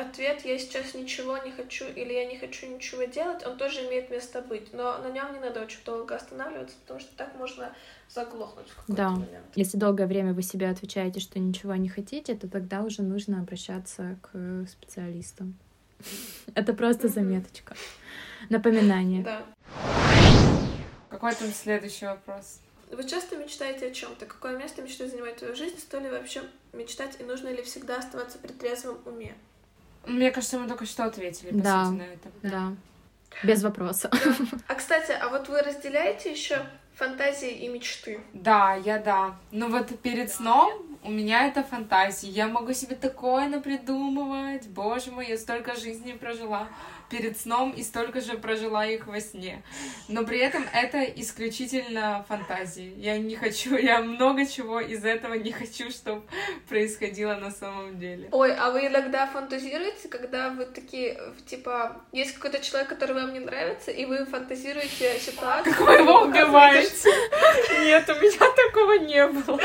ответ 0.00 0.44
«я 0.44 0.58
сейчас 0.58 0.94
ничего 0.94 1.38
не 1.38 1.50
хочу» 1.50 1.86
или 1.86 2.12
«я 2.12 2.26
не 2.26 2.38
хочу 2.38 2.66
ничего 2.66 3.04
делать», 3.04 3.46
он 3.46 3.56
тоже 3.56 3.86
имеет 3.86 4.10
место 4.10 4.42
быть, 4.42 4.72
но 4.72 4.98
на 4.98 5.10
нем 5.10 5.32
не 5.32 5.40
надо 5.40 5.62
очень 5.62 5.80
долго 5.84 6.16
останавливаться, 6.16 6.76
потому 6.82 7.00
что 7.00 7.16
так 7.16 7.34
можно 7.36 7.74
заглохнуть 8.08 8.68
в 8.68 8.76
какой-то 8.76 9.02
да. 9.02 9.10
момент. 9.10 9.46
Если 9.54 9.76
долгое 9.76 10.06
время 10.06 10.32
вы 10.32 10.42
себе 10.42 10.68
отвечаете, 10.68 11.20
что 11.20 11.38
ничего 11.38 11.74
не 11.74 11.88
хотите, 11.88 12.34
то 12.34 12.48
тогда 12.48 12.82
уже 12.82 13.02
нужно 13.02 13.40
обращаться 13.40 14.18
к 14.22 14.66
специалистам. 14.68 15.58
Это 16.54 16.74
просто 16.74 17.08
заметочка. 17.08 17.74
Напоминание. 18.48 19.22
Да. 19.22 19.42
Какой 21.10 21.34
там 21.34 21.48
следующий 21.52 22.06
вопрос? 22.06 22.60
Вы 22.90 23.04
часто 23.04 23.36
мечтаете 23.36 23.88
о 23.88 23.90
чем-то? 23.90 24.24
Какое 24.26 24.56
место 24.56 24.80
мечты 24.80 25.08
занимает 25.08 25.36
в 25.36 25.38
твоей 25.40 25.54
жизни? 25.54 25.78
Стоит 25.78 26.04
ли 26.04 26.10
вообще 26.10 26.42
мечтать 26.72 27.16
и 27.20 27.24
нужно 27.24 27.48
ли 27.48 27.62
всегда 27.62 27.98
оставаться 27.98 28.38
при 28.38 28.52
трезвом 28.52 28.98
уме? 29.04 29.34
Мне 30.06 30.30
кажется, 30.30 30.58
мы 30.58 30.68
только 30.68 30.86
что 30.86 31.04
ответили, 31.04 31.50
по 31.50 31.62
да, 31.62 31.84
сути, 31.84 31.96
на 31.98 32.02
это. 32.02 32.28
Да. 32.42 32.72
Без 33.42 33.62
вопроса. 33.62 34.10
Да. 34.10 34.18
А 34.68 34.74
кстати, 34.74 35.12
а 35.12 35.28
вот 35.28 35.48
вы 35.48 35.60
разделяете 35.62 36.32
еще 36.32 36.64
фантазии 36.94 37.50
и 37.50 37.68
мечты? 37.68 38.20
Да, 38.32 38.74
я 38.74 38.98
да. 38.98 39.36
Но 39.52 39.68
вот 39.68 39.98
перед 40.00 40.30
сном 40.32 40.98
у 41.04 41.10
меня 41.10 41.46
это 41.46 41.62
фантазии. 41.62 42.28
Я 42.28 42.48
могу 42.48 42.72
себе 42.72 42.96
такое 42.96 43.48
напридумывать. 43.48 44.66
Боже 44.68 45.12
мой, 45.12 45.28
я 45.28 45.38
столько 45.38 45.76
жизни 45.76 46.12
прожила 46.12 46.68
перед 47.08 47.38
сном 47.38 47.72
и 47.72 47.82
столько 47.82 48.20
же 48.20 48.36
прожила 48.38 48.86
их 48.86 49.06
во 49.06 49.20
сне. 49.20 49.62
Но 50.08 50.24
при 50.24 50.38
этом 50.38 50.64
это 50.72 51.02
исключительно 51.02 52.24
фантазии. 52.28 52.94
Я 52.96 53.18
не 53.18 53.36
хочу, 53.36 53.76
я 53.76 54.00
много 54.00 54.46
чего 54.46 54.80
из 54.80 55.04
этого 55.04 55.34
не 55.34 55.52
хочу, 55.52 55.90
чтобы 55.90 56.22
происходило 56.68 57.34
на 57.34 57.50
самом 57.50 57.98
деле. 57.98 58.28
Ой, 58.32 58.54
а 58.54 58.70
вы 58.70 58.86
иногда 58.86 59.26
фантазируете, 59.26 60.08
когда 60.08 60.50
вы 60.50 60.66
такие, 60.66 61.18
типа, 61.46 61.96
есть 62.12 62.34
какой-то 62.34 62.60
человек, 62.60 62.88
который 62.88 63.14
вам 63.14 63.32
не 63.32 63.40
нравится, 63.40 63.90
и 63.90 64.04
вы 64.04 64.24
фантазируете 64.26 65.18
ситуацию... 65.18 65.74
Как 65.74 65.80
вы 65.86 65.94
его 65.94 66.22
убиваете? 66.22 67.10
Нет, 67.80 68.08
у 68.08 68.14
меня 68.14 68.50
такого 68.56 68.92
не 68.98 69.26
было. 69.26 69.60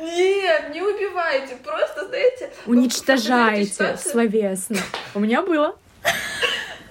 Нет, 0.00 0.70
не 0.72 0.80
убивайте, 0.80 1.56
просто, 1.56 2.06
знаете... 2.06 2.52
Уничтожаете 2.66 3.96
словесно. 3.96 4.78
У 5.14 5.20
меня 5.20 5.42
было. 5.42 5.76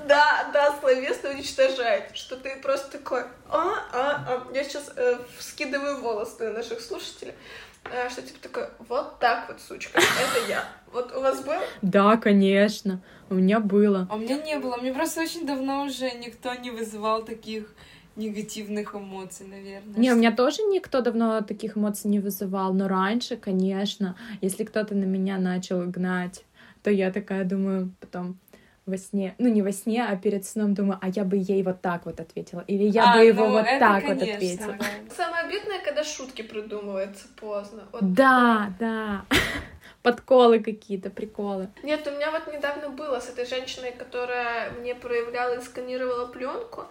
Да, 0.08 0.50
да, 0.54 0.76
словесно 0.80 1.32
уничтожает, 1.32 2.16
что 2.16 2.38
ты 2.38 2.56
просто 2.62 2.98
такой, 2.98 3.24
а, 3.50 3.74
а, 3.94 4.26
а. 4.28 4.48
Я 4.54 4.64
сейчас 4.64 4.92
э, 4.96 5.18
скидываю 5.40 6.00
волосы 6.02 6.46
на 6.46 6.54
наших 6.54 6.80
слушателей, 6.80 7.34
э, 7.92 8.10
что 8.10 8.22
типа 8.22 8.40
такой, 8.42 8.68
вот 8.88 9.20
так 9.20 9.50
вот, 9.50 9.60
сучка, 9.60 10.00
это 10.00 10.50
я. 10.50 10.64
Вот 10.94 11.14
у 11.16 11.22
вас 11.22 11.44
было? 11.44 11.62
Да, 11.82 12.16
конечно, 12.18 13.02
у 13.30 13.36
меня 13.36 13.60
было. 13.60 14.08
А 14.10 14.16
у 14.16 14.20
меня 14.20 14.38
не 14.38 14.58
было, 14.58 14.78
мне 14.78 14.94
просто 14.94 15.22
очень 15.22 15.46
давно 15.46 15.84
уже 15.84 16.10
никто 16.12 16.54
не 16.54 16.72
вызывал 16.72 17.24
таких 17.24 17.74
негативных 18.16 18.96
эмоций, 18.96 19.46
наверное. 19.46 19.98
Не, 20.00 20.12
у 20.14 20.16
меня 20.16 20.36
тоже 20.36 20.64
никто 20.64 21.02
давно 21.02 21.42
таких 21.42 21.78
эмоций 21.78 22.10
не 22.10 22.20
вызывал, 22.20 22.74
но 22.74 22.88
раньше, 22.88 23.38
конечно, 23.38 24.16
если 24.42 24.64
кто-то 24.64 24.96
на 24.96 25.04
меня 25.04 25.38
начал 25.38 25.86
гнать, 25.86 26.44
то 26.84 26.90
я 26.90 27.12
такая 27.12 27.44
думаю 27.44 27.94
потом, 28.00 28.38
во 28.88 28.98
сне, 28.98 29.36
ну 29.38 29.48
не 29.50 29.62
во 29.62 29.72
сне, 29.72 30.06
а 30.06 30.16
перед 30.16 30.46
сном 30.46 30.74
думаю, 30.74 30.98
а 31.02 31.10
я 31.10 31.24
бы 31.24 31.38
ей 31.38 31.62
вот 31.64 31.82
так 31.82 32.06
вот 32.06 32.20
ответила, 32.20 32.64
или 32.68 32.84
я 32.84 33.12
А, 33.12 33.18
бы 33.18 33.26
его 33.26 33.46
ну, 33.48 33.52
вот 33.54 33.66
это, 33.66 33.80
так 33.80 34.04
вот 34.04 34.20
конечно, 34.20 34.36
ответила. 34.36 34.74
да. 34.80 34.86
Самое 35.16 35.44
обидное, 35.46 35.80
когда 35.84 36.04
шутки 36.04 36.42
придумываются 36.42 37.28
поздно. 37.40 37.84
Вот. 37.92 38.14
Да, 38.14 38.74
да. 38.80 39.26
Подколы 40.04 40.60
какие-то, 40.60 41.10
приколы. 41.10 41.70
Нет, 41.84 42.08
у 42.08 42.12
меня 42.12 42.32
вот 42.32 42.52
недавно 42.54 42.90
было 42.90 43.20
с 43.20 43.30
этой 43.30 43.46
женщиной, 43.46 43.92
которая 43.92 44.72
мне 44.72 44.96
проявляла 44.96 45.56
и 45.56 45.62
сканировала 45.62 46.28
пленку. 46.28 46.86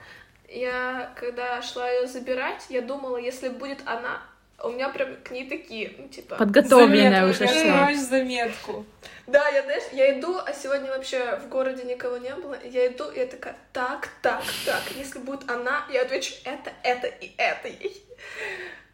Я, 0.48 1.12
когда 1.16 1.60
шла 1.62 1.88
ее 1.90 2.06
забирать, 2.06 2.66
я 2.68 2.82
думала, 2.82 3.16
если 3.16 3.48
будет 3.48 3.78
она, 3.86 4.20
у 4.62 4.70
меня 4.70 4.88
прям 4.88 5.16
к 5.22 5.30
ней 5.30 5.48
такие, 5.48 5.92
ну, 5.98 6.08
типа... 6.08 6.36
Подготовленная 6.36 7.32
Заметку, 7.32 7.44
уже 7.44 7.64
шла. 7.64 7.94
заметку. 7.94 8.86
Да, 9.26 9.48
я, 9.48 9.62
знаешь, 9.62 9.82
я 9.92 10.18
иду, 10.18 10.38
а 10.38 10.52
сегодня 10.52 10.90
вообще 10.90 11.36
в 11.36 11.48
городе 11.48 11.84
никого 11.84 12.16
не 12.16 12.34
было. 12.34 12.56
Я 12.64 12.86
иду, 12.86 13.10
и 13.10 13.18
я 13.18 13.26
такая, 13.26 13.56
так, 13.72 14.08
так, 14.22 14.42
так, 14.64 14.82
если 14.96 15.18
будет 15.18 15.50
она, 15.50 15.84
я 15.92 16.02
отвечу 16.02 16.34
это, 16.44 16.72
это 16.82 17.06
и 17.06 17.32
это 17.36 17.68
ей. 17.68 18.02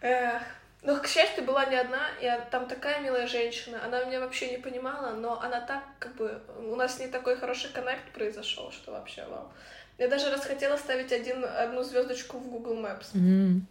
Эх. 0.01 0.43
Но, 0.83 0.97
к 0.97 1.07
счастью, 1.07 1.45
была 1.45 1.65
не 1.67 1.77
одна, 1.77 2.09
и 2.21 2.29
там 2.51 2.67
такая 2.67 3.01
милая 3.01 3.29
женщина, 3.29 3.85
она 3.85 4.05
меня 4.05 4.19
вообще 4.19 4.51
не 4.51 4.59
понимала, 4.59 5.13
но 5.13 5.41
она 5.41 5.61
так, 5.61 5.85
как 6.01 6.17
бы, 6.17 6.43
у 6.59 6.75
нас 6.75 6.97
с 6.97 6.99
ней 6.99 7.07
такой 7.07 7.37
хороший 7.37 7.71
коннект 7.71 8.11
произошел, 8.13 8.73
что 8.73 8.91
вообще 8.91 9.25
вау. 9.27 9.53
Я 9.99 10.09
даже 10.09 10.29
раз 10.31 10.45
хотела 10.45 10.77
ставить 10.77 11.13
один, 11.13 11.45
одну 11.45 11.85
звездочку 11.85 12.39
в 12.39 12.49
Google 12.49 12.79
Maps. 12.79 13.15
М. 13.15 13.65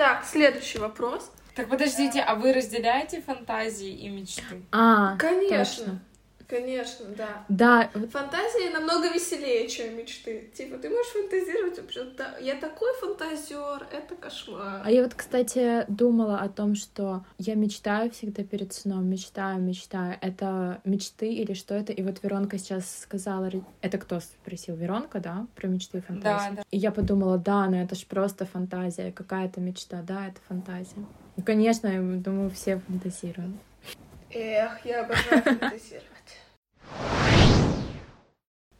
Так, 0.00 0.24
следующий 0.24 0.78
вопрос. 0.78 1.30
Так 1.54 1.68
подождите, 1.68 2.22
а 2.22 2.34
вы 2.34 2.54
разделяете 2.54 3.20
фантазии 3.20 3.90
и 3.90 4.08
мечты? 4.08 4.62
А, 4.72 5.18
Конечно. 5.18 5.58
точно. 5.58 6.00
Конечно, 6.50 7.06
да. 7.16 7.44
Да, 7.48 7.90
Фантазии 8.10 8.72
намного 8.72 9.08
веселее, 9.08 9.68
чем 9.68 9.96
мечты. 9.96 10.50
Типа, 10.52 10.78
ты 10.78 10.90
можешь 10.90 11.12
фантазировать 11.12 11.78
вообще, 11.78 12.02
да, 12.18 12.36
я 12.40 12.56
такой 12.56 12.92
фантазер, 12.94 13.86
это 13.92 14.16
кошмар. 14.16 14.82
А 14.84 14.90
я 14.90 15.04
вот, 15.04 15.14
кстати, 15.14 15.84
думала 15.86 16.40
о 16.40 16.48
том, 16.48 16.74
что 16.74 17.24
я 17.38 17.54
мечтаю 17.54 18.10
всегда 18.10 18.42
перед 18.42 18.72
сном, 18.72 19.08
мечтаю, 19.08 19.60
мечтаю. 19.62 20.18
Это 20.20 20.80
мечты 20.84 21.32
или 21.32 21.54
что 21.54 21.76
это? 21.76 21.92
И 21.92 22.02
вот 22.02 22.20
Веронка 22.24 22.58
сейчас 22.58 22.98
сказала, 23.02 23.48
это 23.80 23.98
кто 23.98 24.18
спросил? 24.18 24.74
Веронка, 24.74 25.20
да? 25.20 25.46
Про 25.54 25.68
мечты 25.68 25.98
и 25.98 26.00
фантазии. 26.00 26.50
Да, 26.50 26.56
да. 26.56 26.62
И 26.72 26.78
я 26.78 26.90
подумала, 26.90 27.38
да, 27.38 27.66
но 27.66 27.80
это 27.80 27.94
ж 27.94 28.04
просто 28.06 28.44
фантазия, 28.44 29.12
какая-то 29.12 29.60
мечта, 29.60 30.02
да, 30.02 30.26
это 30.26 30.40
фантазия. 30.48 31.06
Ну, 31.36 31.44
конечно, 31.44 31.86
я 31.86 32.00
думаю, 32.00 32.50
все 32.50 32.80
фантазируем. 32.80 33.60
Эх, 34.32 34.84
я 34.84 35.04
обожаю 35.04 35.42
фантазировать. 35.42 36.09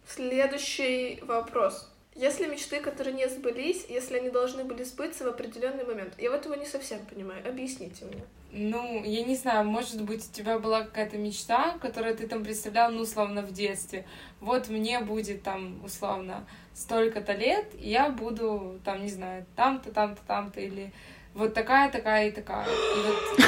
Следующий 0.06 1.20
вопрос. 1.22 1.88
Если 2.14 2.46
мечты, 2.46 2.80
которые 2.80 3.14
не 3.14 3.28
сбылись, 3.28 3.86
если 3.88 4.18
они 4.18 4.30
должны 4.30 4.64
были 4.64 4.82
сбыться 4.82 5.24
в 5.24 5.28
определенный 5.28 5.84
момент, 5.84 6.14
я 6.18 6.30
вот 6.30 6.44
его 6.44 6.54
не 6.56 6.66
совсем 6.66 6.98
понимаю. 7.06 7.48
Объясните 7.48 8.04
мне. 8.04 8.22
Ну, 8.52 9.04
я 9.04 9.22
не 9.22 9.36
знаю, 9.36 9.64
может 9.64 10.02
быть, 10.02 10.28
у 10.28 10.32
тебя 10.32 10.58
была 10.58 10.82
какая-то 10.82 11.16
мечта, 11.16 11.78
которую 11.80 12.16
ты 12.16 12.26
там 12.26 12.42
представлял, 12.42 12.90
ну, 12.90 13.02
условно, 13.02 13.42
в 13.42 13.52
детстве. 13.52 14.04
Вот 14.40 14.68
мне 14.68 14.98
будет 15.00 15.44
там, 15.44 15.82
условно, 15.84 16.44
столько-то 16.74 17.32
лет, 17.32 17.66
и 17.78 17.88
я 17.90 18.08
буду, 18.08 18.80
там, 18.84 19.02
не 19.02 19.08
знаю, 19.08 19.46
там-то, 19.54 19.92
там-то, 19.92 20.20
там-то, 20.26 20.60
или 20.60 20.92
вот 21.32 21.54
такая, 21.54 21.92
такая 21.92 22.28
и 22.28 22.32
такая. 22.32 22.66
И 22.66 23.06
вот... 23.06 23.40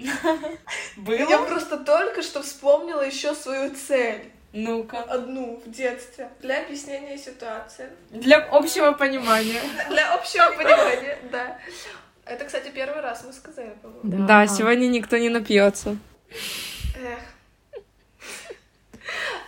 Я 0.96 1.26
Было? 1.36 1.46
просто 1.46 1.76
только 1.78 2.22
что 2.22 2.42
вспомнила 2.42 3.02
еще 3.02 3.34
свою 3.34 3.74
цель. 3.74 4.30
Ну-ка. 4.52 5.02
Одну 5.02 5.62
в 5.64 5.70
детстве. 5.70 6.28
Для 6.40 6.62
объяснения 6.62 7.16
ситуации. 7.18 7.88
Для 8.10 8.38
общего 8.38 8.92
понимания. 8.92 9.60
Для 9.88 10.12
общего 10.14 10.50
понимания, 10.56 11.18
да. 11.30 11.58
Это, 12.24 12.44
кстати, 12.44 12.70
первый 12.70 13.00
раз 13.00 13.22
мы 13.24 13.32
сказали, 13.32 13.70
по-моему. 13.82 14.26
Да, 14.26 14.42
А. 14.42 14.46
сегодня 14.48 14.86
никто 14.88 15.16
не 15.18 15.28
напьется. 15.28 15.96
Эх. 16.96 17.20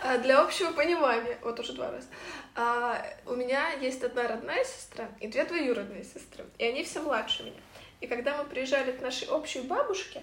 А, 0.01 0.17
Для 0.17 0.41
общего 0.41 0.71
понимания, 0.71 1.37
вот 1.41 1.59
уже 1.59 1.73
два 1.73 1.91
раза. 1.91 2.07
А, 2.55 3.03
у 3.25 3.35
меня 3.35 3.69
есть 3.81 4.03
одна 4.03 4.27
родная 4.27 4.63
сестра 4.65 5.07
и 5.19 5.27
две 5.27 5.43
двоюродные 5.45 6.03
сестры, 6.03 6.45
и 6.57 6.65
они 6.65 6.83
все 6.83 6.99
младше 7.01 7.43
меня. 7.43 7.55
И 8.01 8.07
когда 8.07 8.37
мы 8.37 8.43
приезжали 8.43 8.91
к 8.91 9.01
нашей 9.01 9.29
общей 9.29 9.61
бабушке, 9.61 10.21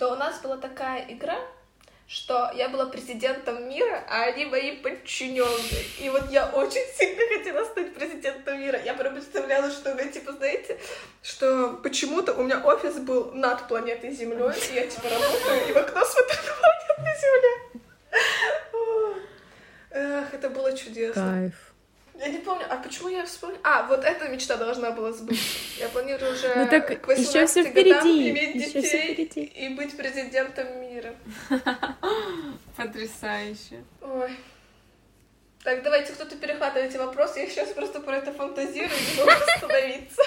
то 0.00 0.12
у 0.12 0.16
нас 0.16 0.40
была 0.40 0.56
такая 0.56 1.04
игра, 1.10 1.38
что 2.08 2.50
я 2.54 2.70
была 2.70 2.86
президентом 2.86 3.68
мира, 3.68 4.02
а 4.08 4.22
они 4.22 4.46
мои 4.46 4.76
подчиненные. 4.76 5.84
И 5.98 6.08
вот 6.08 6.30
я 6.30 6.46
очень 6.48 6.86
сильно 6.96 7.22
хотела 7.36 7.66
стать 7.66 7.94
президентом 7.94 8.58
мира. 8.58 8.80
Я 8.82 8.94
прям 8.94 9.12
представляла, 9.12 9.70
что 9.70 9.94
вы, 9.94 10.08
типа, 10.08 10.32
знаете, 10.32 10.80
что 11.22 11.78
почему-то 11.82 12.32
у 12.32 12.44
меня 12.44 12.64
офис 12.64 12.96
был 12.96 13.32
над 13.32 13.68
планетой 13.68 14.12
Землей, 14.12 14.54
и 14.70 14.74
я, 14.74 14.86
типа, 14.86 15.06
работаю, 15.10 15.68
и 15.68 15.72
в 15.72 15.76
окно 15.76 16.02
смотрю 16.02 16.38
на 16.46 16.94
планету 16.96 17.20
Земля. 17.20 17.54
Эх, 19.90 20.32
это 20.32 20.48
было 20.48 20.74
чудесно. 20.74 21.22
Кайф. 21.22 21.69
Я 22.20 22.28
не 22.28 22.38
помню, 22.38 22.66
а 22.68 22.76
почему 22.76 23.08
я 23.08 23.24
вспомнила? 23.24 23.60
А, 23.64 23.86
вот 23.86 24.04
эта 24.04 24.28
мечта 24.28 24.56
должна 24.58 24.90
была 24.90 25.10
сбыться. 25.12 25.42
Я 25.78 25.88
планирую 25.88 26.34
уже 26.34 26.52
Ну 26.54 26.68
так 26.68 26.86
к 26.86 27.10
ещё 27.12 27.22
18 27.22 27.50
всё 27.50 27.62
годам 27.62 28.00
впереди, 28.00 28.30
иметь 28.30 28.54
ещё 28.56 28.82
всё 28.82 29.14
детей 29.14 29.14
впереди. 29.14 29.40
и 29.44 29.68
быть 29.70 29.96
президентом 29.96 30.66
мира. 30.82 31.14
Потрясающе. 32.76 33.82
Ой. 34.02 34.30
Так, 35.64 35.82
давайте 35.82 36.12
кто-то 36.12 36.36
перехватывайте 36.36 36.98
вопрос. 36.98 37.36
Я 37.36 37.46
сейчас 37.48 37.70
просто 37.70 38.00
про 38.00 38.16
это 38.18 38.32
фантазирую 38.32 38.90
и 38.90 39.16
не 39.16 39.18
могу 39.18 39.30
остановиться. 39.54 40.22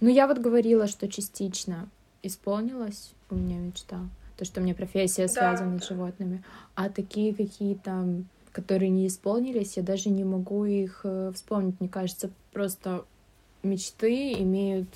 Ну, 0.00 0.08
я 0.08 0.26
вот 0.26 0.38
говорила, 0.38 0.88
что 0.88 1.08
частично 1.08 1.88
исполнилась 2.22 3.12
у 3.30 3.36
меня 3.36 3.58
мечта. 3.58 4.00
То, 4.36 4.44
что 4.44 4.60
у 4.60 4.64
меня 4.64 4.74
профессия 4.74 5.28
связана 5.28 5.78
да. 5.78 5.84
с 5.84 5.88
животными. 5.88 6.42
А 6.74 6.88
такие 6.88 7.32
какие-то, 7.34 8.04
которые 8.54 8.88
не 8.88 9.08
исполнились, 9.08 9.76
я 9.76 9.82
даже 9.82 10.08
не 10.08 10.22
могу 10.22 10.64
их 10.64 11.00
э, 11.02 11.32
вспомнить. 11.34 11.78
Мне 11.80 11.88
кажется, 11.88 12.30
просто 12.52 13.04
мечты 13.64 14.32
имеют, 14.34 14.88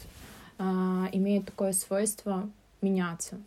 а, 0.59 1.09
имеют 1.13 1.47
такое 1.47 1.73
свойство 1.73 2.49
меняться. 2.81 3.39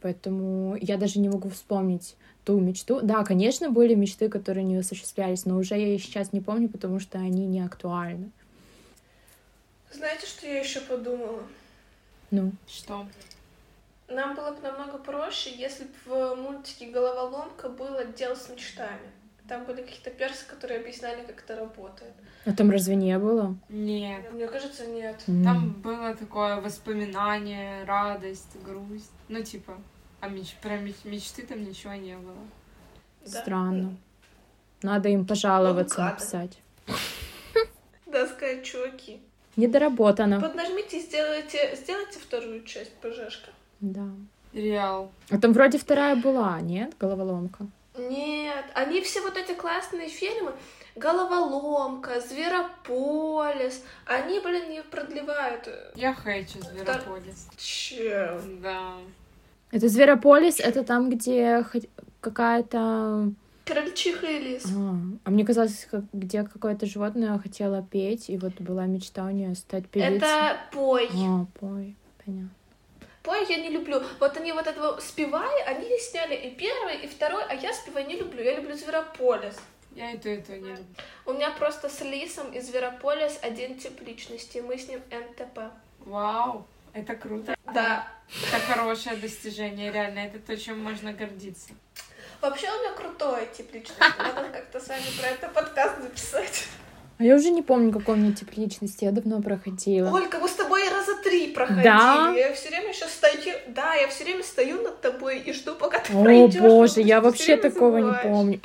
Поэтому 0.00 0.76
я 0.80 0.96
даже 0.96 1.20
не 1.20 1.28
могу 1.28 1.48
вспомнить 1.48 2.16
ту 2.44 2.58
мечту. 2.58 3.00
Да, 3.02 3.22
конечно, 3.22 3.70
были 3.70 3.94
мечты, 3.94 4.28
которые 4.28 4.64
не 4.64 4.76
осуществлялись, 4.76 5.46
но 5.46 5.56
уже 5.56 5.76
я 5.76 5.94
их 5.94 6.02
сейчас 6.02 6.32
не 6.32 6.40
помню, 6.40 6.68
потому 6.68 6.98
что 6.98 7.18
они 7.18 7.46
не 7.46 7.60
актуальны. 7.60 8.30
Знаете, 9.92 10.26
что 10.26 10.46
я 10.46 10.58
еще 10.58 10.80
подумала? 10.80 11.42
Ну, 12.32 12.50
Что? 12.66 13.06
Нам 14.08 14.34
было 14.34 14.50
бы 14.52 14.60
намного 14.60 14.98
проще, 14.98 15.50
если 15.56 15.84
бы 15.84 15.90
в 16.04 16.36
мультике 16.36 16.86
«Головоломка» 16.86 17.68
был 17.68 17.96
отдел 17.96 18.36
с 18.36 18.48
мечтами. 18.48 19.10
Там 19.48 19.64
были 19.64 19.82
какие-то 19.82 20.10
персы, 20.10 20.44
которые 20.46 20.80
объясняли, 20.80 21.22
как 21.24 21.44
это 21.44 21.56
работает. 21.56 22.12
А 22.44 22.52
там 22.52 22.70
разве 22.70 22.96
не 22.96 23.16
было? 23.18 23.56
Нет. 23.68 24.32
Мне 24.32 24.48
кажется, 24.48 24.86
нет. 24.86 25.22
Там 25.26 25.70
было 25.82 26.14
такое 26.14 26.60
воспоминание, 26.60 27.84
радость, 27.84 28.56
грусть. 28.64 29.12
Ну, 29.28 29.42
типа, 29.42 29.78
а 30.20 30.28
меч... 30.28 30.56
про 30.60 30.78
меч... 30.78 30.96
мечты 31.04 31.42
там 31.42 31.64
ничего 31.64 31.94
не 31.94 32.16
было. 32.16 32.36
Да. 33.24 33.40
Странно. 33.40 33.96
Надо 34.82 35.08
им 35.08 35.26
пожаловаться, 35.26 35.96
гады. 35.96 36.10
написать. 36.12 36.58
Да, 38.06 38.26
сказать, 38.28 38.64
чуваки. 38.64 39.20
Недоработано. 39.56 40.40
Поднажмите 40.40 40.98
и 40.98 41.02
сделайте, 41.02 41.76
сделайте 41.76 42.18
вторую 42.20 42.62
часть 42.64 42.92
ПЖшка. 42.94 43.50
Да. 43.80 44.08
Реал. 44.52 45.10
А 45.28 45.38
там 45.38 45.52
вроде 45.52 45.76
вторая 45.78 46.14
была, 46.14 46.60
нет? 46.60 46.94
Головоломка. 46.98 47.66
Нет, 47.98 48.64
они 48.74 49.00
все 49.00 49.20
вот 49.22 49.36
эти 49.36 49.52
классные 49.54 50.08
фильмы, 50.08 50.52
Головоломка, 50.96 52.20
Зверополис, 52.20 53.84
они, 54.06 54.40
блин, 54.40 54.70
не 54.70 54.82
продлевают. 54.82 55.68
Я 55.94 56.14
хочу 56.14 56.60
Зверополис. 56.62 57.48
Чем? 57.56 58.60
Да. 58.62 58.94
Это 59.70 59.88
Зверополис, 59.88 60.60
это 60.60 60.84
там, 60.84 61.10
где 61.10 61.64
какая-то... 62.20 63.32
Крольчиха 63.64 64.26
и 64.26 64.38
лис. 64.38 64.64
А, 64.66 64.94
а 65.24 65.30
мне 65.30 65.44
казалось, 65.44 65.88
как- 65.90 66.04
где 66.12 66.44
какое-то 66.44 66.86
животное 66.86 67.36
хотело 67.38 67.82
петь, 67.82 68.30
и 68.30 68.38
вот 68.38 68.54
была 68.60 68.86
мечта 68.86 69.24
у 69.24 69.30
нее 69.30 69.54
стать 69.56 69.88
певицей. 69.88 70.18
Это 70.18 70.56
пой. 70.72 71.08
А, 71.12 71.46
пой, 71.58 71.96
понятно. 72.24 72.50
Пой 73.26 73.44
я 73.48 73.56
не 73.56 73.70
люблю. 73.70 74.00
Вот 74.20 74.36
они 74.36 74.52
вот 74.52 74.68
этого 74.68 75.00
спевай, 75.00 75.62
они 75.64 75.98
сняли 75.98 76.36
и 76.36 76.54
первый, 76.54 76.98
и 76.98 77.08
второй, 77.08 77.42
а 77.48 77.54
я 77.54 77.72
спевай 77.72 78.04
не 78.04 78.14
люблю. 78.14 78.40
Я 78.40 78.54
люблю 78.54 78.76
Зверополис. 78.76 79.56
Я 79.96 80.12
и 80.12 80.16
то, 80.16 80.28
и 80.28 80.40
то 80.40 80.52
не 80.52 80.70
люблю. 80.70 80.84
У 81.24 81.32
меня 81.32 81.50
просто 81.50 81.88
с 81.88 82.02
Лисом 82.02 82.52
и 82.52 82.60
Зверополис 82.60 83.40
один 83.42 83.76
тип 83.78 84.00
личности. 84.06 84.58
Мы 84.58 84.78
с 84.78 84.86
ним 84.86 85.00
НТП. 85.10 85.58
Вау, 86.04 86.68
это 86.92 87.16
круто. 87.16 87.56
Да. 87.74 88.06
Это 88.52 88.60
хорошее 88.64 89.16
достижение, 89.16 89.90
реально. 89.90 90.20
Это 90.20 90.38
то, 90.38 90.56
чем 90.56 90.78
можно 90.78 91.12
гордиться. 91.12 91.70
Вообще 92.40 92.68
у 92.68 92.78
меня 92.78 92.92
крутой 92.92 93.48
тип 93.56 93.74
личности. 93.74 94.04
Надо 94.18 94.48
как-то 94.52 94.78
с 94.78 94.86
вами 94.86 95.02
про 95.18 95.26
это 95.26 95.48
подкаст 95.48 96.00
записать. 96.00 96.68
А 97.18 97.24
я 97.24 97.34
уже 97.34 97.50
не 97.50 97.62
помню, 97.62 97.92
какой 97.92 98.14
у 98.14 98.18
меня 98.18 98.32
тип 98.34 98.52
личности, 98.56 99.04
я 99.04 99.10
давно 99.10 99.40
проходила. 99.40 100.10
Ольга, 100.10 100.38
мы 100.38 100.48
с 100.48 100.52
тобой 100.52 100.86
раза 100.90 101.05
три 101.28 101.48
проходили. 101.52 101.84
Да? 101.84 102.34
Я 102.36 102.52
все 102.54 102.68
время 102.68 102.92
сейчас 102.92 103.12
стою. 103.14 103.54
Да, 103.68 103.94
я 103.94 104.08
все 104.08 104.24
время 104.24 104.42
стою 104.42 104.82
над 104.82 105.00
тобой 105.00 105.38
и 105.40 105.52
жду, 105.52 105.74
пока 105.74 105.98
ты 106.00 106.12
О 106.12 106.22
пройдешь. 106.22 106.60
боже, 106.60 106.88
потому 106.94 107.06
я 107.08 107.20
вообще 107.20 107.56
такого 107.56 107.96
не 107.98 108.02
забываешь. 108.02 108.22
помню. 108.22 108.60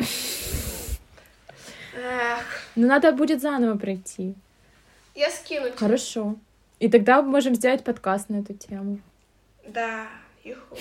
Эх, 1.93 2.45
Ну 2.75 2.87
надо 2.87 3.11
будет 3.11 3.41
заново 3.41 3.77
пройти. 3.77 4.33
я 5.15 5.29
скину 5.29 5.67
тебе. 5.67 5.77
Хорошо. 5.77 6.35
И 6.79 6.89
тогда 6.89 7.21
мы 7.21 7.29
можем 7.29 7.53
сделать 7.55 7.83
подкаст 7.83 8.29
на 8.29 8.37
эту 8.39 8.53
тему. 8.53 8.99
Да, 9.67 10.07
юху. 10.43 10.75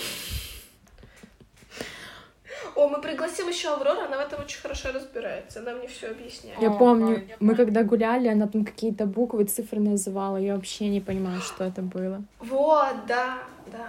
О, 2.77 2.89
мы 2.89 3.01
пригласим 3.01 3.49
еще 3.49 3.69
Аврору, 3.73 4.01
она 4.01 4.17
в 4.17 4.21
этом 4.21 4.41
очень 4.41 4.61
хорошо 4.61 4.93
разбирается. 4.93 5.61
Она 5.61 5.73
мне 5.75 5.89
все 5.89 6.09
объясняет. 6.09 6.61
Я 6.61 6.71
О, 6.71 6.79
помню, 6.79 7.29
мы 7.41 7.55
когда 7.55 7.83
гуляли, 7.83 8.29
она 8.29 8.47
там 8.47 8.65
какие-то 8.65 9.07
буквы, 9.07 9.45
цифры 9.45 9.81
называла. 9.81 10.37
Я 10.37 10.55
вообще 10.55 10.89
не 10.89 11.01
понимала, 11.01 11.41
что 11.41 11.65
это 11.65 11.83
было. 11.83 12.23
Вот, 12.39 13.07
да, 13.07 13.39
да. 13.67 13.89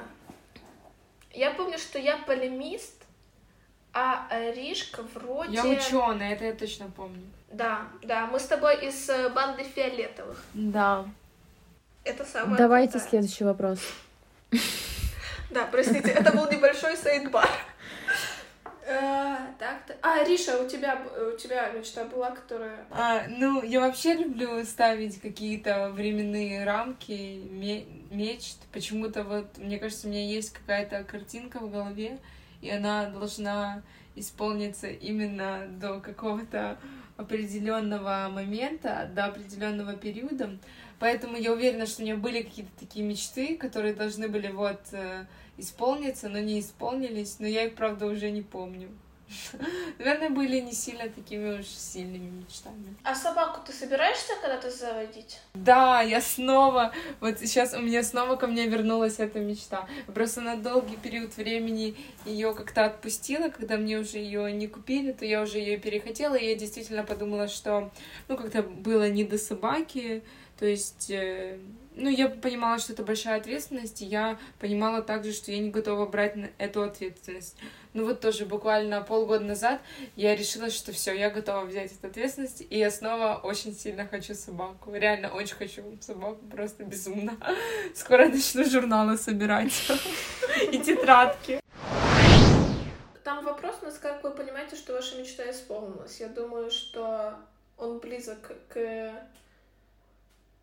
Я 1.34 1.52
помню, 1.52 1.78
что 1.78 2.00
я 2.00 2.18
полемист, 2.18 3.04
а 3.94 4.28
Ришка 4.56 5.04
вроде... 5.14 5.54
Я 5.54 5.66
ученая, 5.66 6.34
это 6.34 6.46
я 6.46 6.54
точно 6.54 6.88
помню. 6.96 7.24
Да, 7.52 7.88
да, 8.04 8.28
мы 8.28 8.40
с 8.40 8.46
тобой 8.46 8.86
из 8.86 9.10
э, 9.10 9.30
банды 9.30 9.64
фиолетовых. 9.64 10.42
Да. 10.54 11.06
Это 12.04 12.26
самое 12.26 12.58
Давайте 12.58 12.94
крутое. 12.94 13.10
следующий 13.10 13.44
вопрос. 13.44 13.80
Да, 15.50 15.68
простите, 15.70 16.12
это 16.12 16.32
был 16.32 16.50
небольшой 16.50 16.96
сайдбар. 16.96 17.50
Э, 18.92 19.38
Так, 19.60 19.86
так. 19.86 19.98
А, 20.02 20.24
Риша, 20.24 20.62
у 20.62 20.68
тебя, 20.68 21.02
у 21.34 21.38
тебя 21.38 21.70
мечта 21.72 22.04
была, 22.06 22.32
которая... 22.32 22.86
А, 22.90 23.24
ну, 23.30 23.64
я 23.64 23.80
вообще 23.82 24.14
люблю 24.16 24.64
ставить 24.66 25.20
какие-то 25.22 25.90
временные 25.92 26.64
рамки, 26.66 27.42
ме- 27.50 27.86
мечт. 28.10 28.58
Почему-то 28.72 29.24
вот, 29.24 29.58
мне 29.58 29.78
кажется, 29.80 30.08
у 30.08 30.12
меня 30.12 30.26
есть 30.26 30.52
какая-то 30.54 31.04
картинка 31.04 31.60
в 31.60 31.72
голове, 31.72 32.20
и 32.62 32.70
она 32.70 33.10
должна 33.10 33.82
исполниться 34.16 34.88
именно 34.88 35.68
до 35.68 36.00
какого-то 36.00 36.78
определенного 37.18 38.30
момента, 38.32 39.10
до 39.16 39.26
определенного 39.26 39.94
периода. 39.94 40.58
Поэтому 41.00 41.38
я 41.38 41.54
уверена, 41.54 41.86
что 41.86 42.02
у 42.02 42.06
меня 42.06 42.16
были 42.16 42.42
какие-то 42.44 42.72
такие 42.80 43.06
мечты, 43.06 43.58
которые 43.58 43.94
должны 43.94 44.28
были 44.28 44.50
вот 44.52 44.82
э, 44.92 45.26
исполниться, 45.62 46.30
но 46.30 46.40
не 46.40 46.60
исполнились, 46.60 47.38
но 47.40 47.48
я 47.48 47.66
их, 47.66 47.76
правда, 47.76 48.08
уже 48.08 48.32
не 48.32 48.42
помню. 48.42 48.90
Наверное, 50.00 50.30
были 50.30 50.60
не 50.60 50.74
сильно 50.74 51.10
такими 51.10 51.60
уж 51.60 51.66
сильными 51.66 52.30
мечтами. 52.30 52.96
А 53.04 53.16
собаку 53.16 53.62
ты 53.66 53.72
собираешься 53.72 54.34
когда-то 54.42 54.70
заводить? 54.70 55.40
Да, 55.54 56.02
я 56.02 56.22
снова, 56.22 56.94
вот 57.20 57.40
сейчас 57.40 57.74
у 57.74 57.80
меня 57.80 58.04
снова 58.04 58.36
ко 58.36 58.48
мне 58.48 58.68
вернулась 58.68 59.20
эта 59.20 59.40
мечта. 59.40 59.88
Просто 60.14 60.42
на 60.42 60.58
долгий 60.58 60.98
период 60.98 61.36
времени 61.38 61.96
ее 62.26 62.54
как-то 62.54 62.86
отпустила, 62.86 63.50
когда 63.50 63.78
мне 63.78 64.00
уже 64.00 64.18
ее 64.18 64.52
не 64.52 64.68
купили, 64.68 65.12
то 65.12 65.26
я 65.26 65.42
уже 65.42 65.60
ее 65.60 65.78
перехотела, 65.78 66.36
и 66.36 66.48
я 66.48 66.56
действительно 66.56 67.04
подумала, 67.04 67.48
что, 67.48 67.92
ну, 68.28 68.38
как-то 68.38 68.64
было 68.64 69.10
не 69.10 69.24
до 69.24 69.38
собаки, 69.38 70.24
то 70.60 70.66
есть, 70.66 71.10
э, 71.10 71.58
ну, 72.02 72.10
я 72.10 72.30
понимала, 72.30 72.80
что 72.80 72.94
это 72.94 73.04
большая 73.04 73.40
ответственность, 73.40 74.02
и 74.02 74.06
я 74.06 74.38
понимала 74.60 75.02
также, 75.02 75.34
что 75.34 75.52
я 75.52 75.60
не 75.60 75.70
готова 75.70 76.06
брать 76.06 76.36
эту 76.58 76.84
ответственность. 76.84 77.56
Ну 77.94 78.06
вот 78.06 78.22
тоже 78.22 78.46
буквально 78.46 79.02
полгода 79.02 79.44
назад 79.44 79.82
я 80.16 80.36
решила, 80.36 80.70
что 80.70 80.92
все, 80.94 81.14
я 81.14 81.30
готова 81.30 81.66
взять 81.66 81.92
эту 81.92 82.08
ответственность, 82.08 82.64
и 82.70 82.78
я 82.78 82.90
снова 82.90 83.40
очень 83.44 83.76
сильно 83.76 84.08
хочу 84.08 84.34
собаку. 84.34 84.94
Реально 84.94 85.30
очень 85.34 85.56
хочу 85.56 85.84
собаку, 86.00 86.40
просто 86.50 86.84
безумно. 86.84 87.38
Скоро 87.96 88.30
начну 88.30 88.64
журналы 88.64 89.18
собирать 89.18 89.74
и 90.72 90.80
тетрадки. 90.80 91.60
Там 93.24 93.44
вопрос 93.46 93.78
у 93.82 93.86
нас, 93.86 93.98
как 93.98 94.24
вы 94.24 94.32
понимаете, 94.32 94.76
что 94.76 94.94
ваша 94.94 95.18
мечта 95.18 95.50
исполнилась. 95.52 96.20
Я 96.20 96.28
думаю, 96.28 96.72
что 96.72 97.36
он 97.78 98.00
близок 98.00 98.52
к 98.70 99.12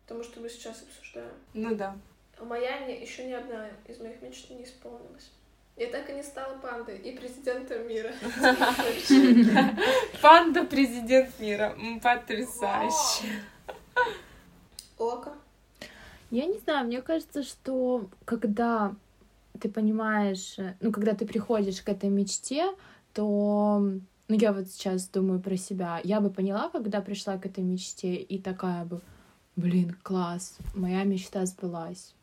тому, 0.09 0.23
что 0.23 0.39
мы 0.41 0.49
сейчас 0.49 0.81
обсуждаем. 0.81 1.31
Ну 1.53 1.75
да. 1.75 1.95
Моя 2.41 2.85
не, 2.85 2.99
еще 2.99 3.25
ни 3.25 3.33
одна 3.33 3.69
из 3.87 3.99
моих 3.99 4.21
мечт 4.21 4.49
не 4.49 4.63
исполнилась. 4.63 5.31
Я 5.77 5.87
так 5.87 6.09
и 6.09 6.13
не 6.13 6.23
стала 6.23 6.57
пандой 6.57 6.97
и 6.97 7.15
президентом 7.17 7.87
мира. 7.87 8.11
Панда 10.21 10.65
президент 10.65 11.39
мира. 11.39 11.73
Потрясающе. 12.03 13.27
Ока. 14.97 15.33
Я 16.31 16.45
не 16.47 16.57
знаю, 16.59 16.87
мне 16.87 17.01
кажется, 17.01 17.43
что 17.43 18.09
когда 18.25 18.93
ты 19.59 19.69
понимаешь, 19.69 20.59
э, 20.59 20.75
ну, 20.81 20.91
когда 20.91 21.13
ты 21.13 21.25
приходишь 21.25 21.81
к 21.81 21.89
этой 21.89 22.09
мечте, 22.09 22.65
то, 23.13 23.79
ну, 24.27 24.35
я 24.35 24.53
вот 24.53 24.67
сейчас 24.67 25.07
думаю 25.07 25.39
про 25.39 25.55
себя, 25.55 26.01
я 26.03 26.19
бы 26.19 26.29
поняла, 26.29 26.69
когда 26.69 27.01
пришла 27.01 27.37
к 27.37 27.45
этой 27.45 27.63
мечте, 27.63 28.15
и 28.15 28.39
такая 28.39 28.85
бы, 28.85 29.01
блин, 29.59 29.95
класс, 30.03 30.57
моя 30.73 31.03
мечта 31.03 31.45
сбылась. 31.45 32.15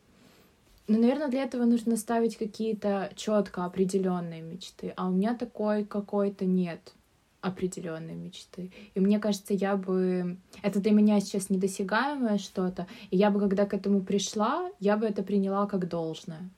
Но, 0.88 0.98
наверное, 0.98 1.28
для 1.28 1.42
этого 1.42 1.64
нужно 1.64 1.96
ставить 1.96 2.36
какие-то 2.36 3.10
четко 3.16 3.64
определенные 3.64 4.40
мечты, 4.40 4.92
а 4.96 5.08
у 5.08 5.10
меня 5.10 5.34
такой 5.34 5.84
какой-то 5.84 6.44
нет 6.44 6.94
определенной 7.40 8.14
мечты. 8.14 8.72
И 8.94 9.00
мне 9.00 9.18
кажется, 9.18 9.54
я 9.54 9.76
бы... 9.76 10.36
Это 10.62 10.80
для 10.80 10.92
меня 10.92 11.20
сейчас 11.20 11.50
недосягаемое 11.50 12.38
что-то, 12.38 12.86
и 13.10 13.16
я 13.16 13.30
бы, 13.30 13.40
когда 13.40 13.66
к 13.66 13.74
этому 13.74 14.02
пришла, 14.02 14.70
я 14.80 14.96
бы 14.96 15.06
это 15.06 15.22
приняла 15.22 15.66
как 15.66 15.88
должное. 15.88 16.50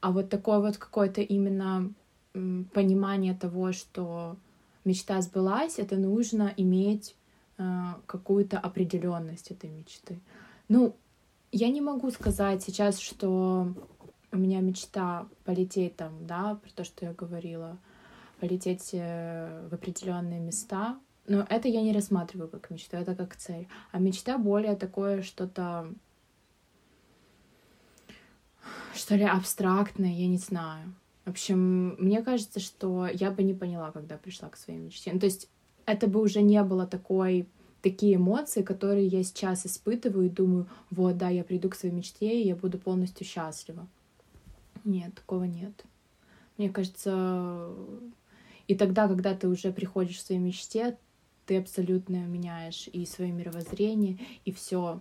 А 0.00 0.12
вот 0.12 0.28
такое 0.28 0.58
вот 0.60 0.76
какое-то 0.76 1.20
именно 1.20 1.92
понимание 2.32 3.34
того, 3.34 3.72
что 3.72 4.36
мечта 4.84 5.20
сбылась, 5.22 5.78
это 5.78 5.96
нужно 5.96 6.52
иметь 6.56 7.16
какую-то 8.06 8.58
определенность 8.58 9.50
этой 9.50 9.70
мечты. 9.70 10.20
Ну, 10.68 10.94
я 11.52 11.68
не 11.68 11.80
могу 11.80 12.10
сказать 12.10 12.62
сейчас, 12.62 12.98
что 12.98 13.72
у 14.32 14.36
меня 14.36 14.60
мечта 14.60 15.26
полететь 15.44 15.96
там, 15.96 16.26
да, 16.26 16.56
про 16.56 16.70
то, 16.70 16.84
что 16.84 17.06
я 17.06 17.12
говорила, 17.12 17.78
полететь 18.40 18.90
э, 18.92 19.68
в 19.70 19.74
определенные 19.74 20.40
места. 20.40 20.98
Но 21.26 21.46
это 21.48 21.68
я 21.68 21.82
не 21.82 21.92
рассматриваю 21.92 22.48
как 22.48 22.70
мечту, 22.70 22.96
это 22.96 23.14
как 23.14 23.36
цель. 23.36 23.68
А 23.90 23.98
мечта 23.98 24.38
более 24.38 24.76
такое 24.76 25.22
что-то, 25.22 25.92
что 28.94 29.16
ли, 29.16 29.24
абстрактное, 29.24 30.12
я 30.12 30.28
не 30.28 30.38
знаю. 30.38 30.94
В 31.24 31.30
общем, 31.30 31.96
мне 31.98 32.22
кажется, 32.22 32.60
что 32.60 33.08
я 33.08 33.30
бы 33.30 33.42
не 33.42 33.54
поняла, 33.54 33.90
когда 33.90 34.16
пришла 34.16 34.48
к 34.48 34.56
своей 34.56 34.78
мечте. 34.78 35.12
Ну, 35.12 35.18
то 35.18 35.26
есть 35.26 35.48
это 35.86 36.08
бы 36.08 36.20
уже 36.20 36.42
не 36.42 36.62
было 36.62 36.86
такой 36.86 37.48
такие 37.80 38.16
эмоции, 38.16 38.62
которые 38.62 39.06
я 39.06 39.22
сейчас 39.22 39.64
испытываю 39.64 40.26
и 40.26 40.30
думаю, 40.30 40.66
вот, 40.90 41.16
да, 41.16 41.28
я 41.28 41.44
приду 41.44 41.70
к 41.70 41.76
своей 41.76 41.94
мечте, 41.94 42.42
и 42.42 42.46
я 42.46 42.56
буду 42.56 42.78
полностью 42.78 43.24
счастлива. 43.24 43.86
Нет, 44.84 45.14
такого 45.14 45.44
нет. 45.44 45.84
Мне 46.58 46.68
кажется, 46.68 47.70
и 48.66 48.74
тогда, 48.74 49.06
когда 49.06 49.34
ты 49.34 49.46
уже 49.46 49.72
приходишь 49.72 50.18
к 50.18 50.22
своей 50.26 50.40
мечте, 50.40 50.98
ты 51.44 51.58
абсолютно 51.58 52.16
меняешь 52.16 52.88
и 52.92 53.06
свое 53.06 53.30
мировоззрение, 53.30 54.18
и 54.44 54.52
все, 54.52 55.00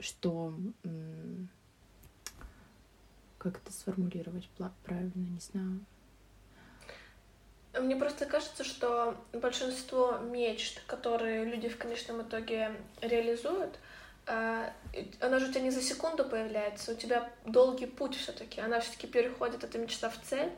что 0.00 0.52
как 3.38 3.58
это 3.58 3.72
сформулировать 3.72 4.48
правильно, 4.84 5.12
не 5.14 5.38
знаю. 5.38 5.80
Мне 7.78 7.94
просто 7.94 8.26
кажется, 8.26 8.64
что 8.64 9.16
большинство 9.32 10.18
мечт, 10.18 10.82
которые 10.86 11.44
люди 11.44 11.68
в 11.68 11.78
конечном 11.78 12.22
итоге 12.22 12.72
реализуют, 13.00 13.78
а, 14.26 14.72
она 15.20 15.38
же 15.38 15.46
у 15.46 15.50
тебя 15.50 15.62
не 15.62 15.70
за 15.70 15.80
секунду 15.80 16.24
появляется, 16.24 16.92
у 16.92 16.94
тебя 16.94 17.30
долгий 17.46 17.86
путь 17.86 18.16
все-таки. 18.16 18.60
Она 18.60 18.80
все-таки 18.80 19.06
переходит, 19.06 19.62
эта 19.62 19.78
мечта 19.78 20.10
в 20.10 20.20
цель, 20.22 20.50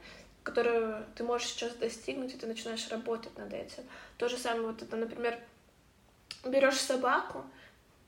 которую 0.43 1.07
ты 1.15 1.25
можешь 1.25 1.49
сейчас 1.49 1.75
достигнуть, 1.75 2.35
и 2.35 2.37
ты 2.37 2.47
начинаешь 2.47 2.89
работать 2.89 3.37
над 3.37 3.53
этим. 3.53 3.85
То 4.17 4.29
же 4.29 4.37
самое, 4.37 4.69
вот 4.69 4.83
это, 4.83 4.97
например, 4.97 5.39
берешь 6.45 6.81
собаку, 6.81 7.45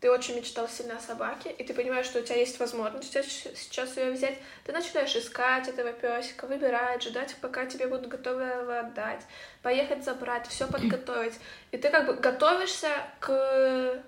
ты 0.04 0.10
очень 0.10 0.36
мечтал 0.36 0.68
сильно 0.68 0.98
о 0.98 1.00
собаке, 1.00 1.50
и 1.50 1.64
ты 1.64 1.72
понимаешь, 1.72 2.04
что 2.04 2.18
у 2.18 2.22
тебя 2.22 2.36
есть 2.36 2.60
возможность 2.60 3.10
сейчас 3.10 3.96
ее 3.96 4.10
взять, 4.10 4.38
ты 4.64 4.72
начинаешь 4.72 5.16
искать 5.16 5.66
этого 5.66 5.94
песика, 5.94 6.46
выбирать, 6.46 7.02
ждать, 7.02 7.34
пока 7.40 7.64
тебе 7.64 7.86
будут 7.86 8.08
готовы 8.08 8.42
его 8.42 8.80
отдать, 8.80 9.22
поехать 9.62 10.04
забрать, 10.04 10.46
все 10.46 10.66
подготовить. 10.66 11.32
И 11.72 11.78
ты 11.78 11.88
как 11.88 12.04
бы 12.06 12.12
готовишься 12.16 12.90
к 13.18 14.02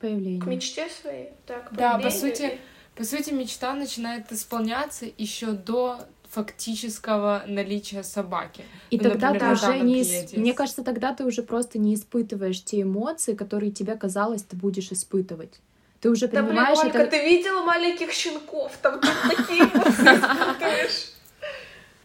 появлению. 0.00 0.42
К 0.42 0.46
мечте 0.46 0.88
своей, 0.88 1.28
так. 1.46 1.72
Да, 1.72 1.98
по 1.98 2.10
сути, 2.10 2.58
по 2.96 3.04
сути, 3.04 3.30
мечта 3.30 3.74
начинает 3.74 4.32
исполняться 4.32 5.06
еще 5.18 5.52
до 5.52 6.00
фактического 6.32 7.42
наличия 7.46 8.02
собаки. 8.02 8.64
И 8.90 8.96
ну, 8.96 9.10
тогда 9.10 9.32
например, 9.32 9.58
ты 9.58 9.66
уже 9.66 9.78
не... 9.80 10.00
Исп... 10.00 10.36
Мне 10.38 10.54
кажется, 10.54 10.82
тогда 10.82 11.12
ты 11.12 11.24
уже 11.24 11.42
просто 11.42 11.78
не 11.78 11.94
испытываешь 11.94 12.64
те 12.64 12.82
эмоции, 12.82 13.34
которые 13.34 13.70
тебе 13.70 13.96
казалось, 13.96 14.42
ты 14.42 14.56
будешь 14.56 14.90
испытывать. 14.92 15.60
Ты 16.00 16.08
уже 16.08 16.28
да, 16.28 16.42
понимаешь... 16.42 16.78
Да, 16.78 16.84
блин, 16.84 16.96
Ольга, 16.96 16.98
это... 17.00 17.10
ты 17.10 17.28
видела 17.28 17.60
маленьких 17.62 18.10
щенков? 18.12 18.72
Там 18.80 18.98
такие 19.00 19.60
эмоции 19.60 19.90
испытываешь. 19.90 21.12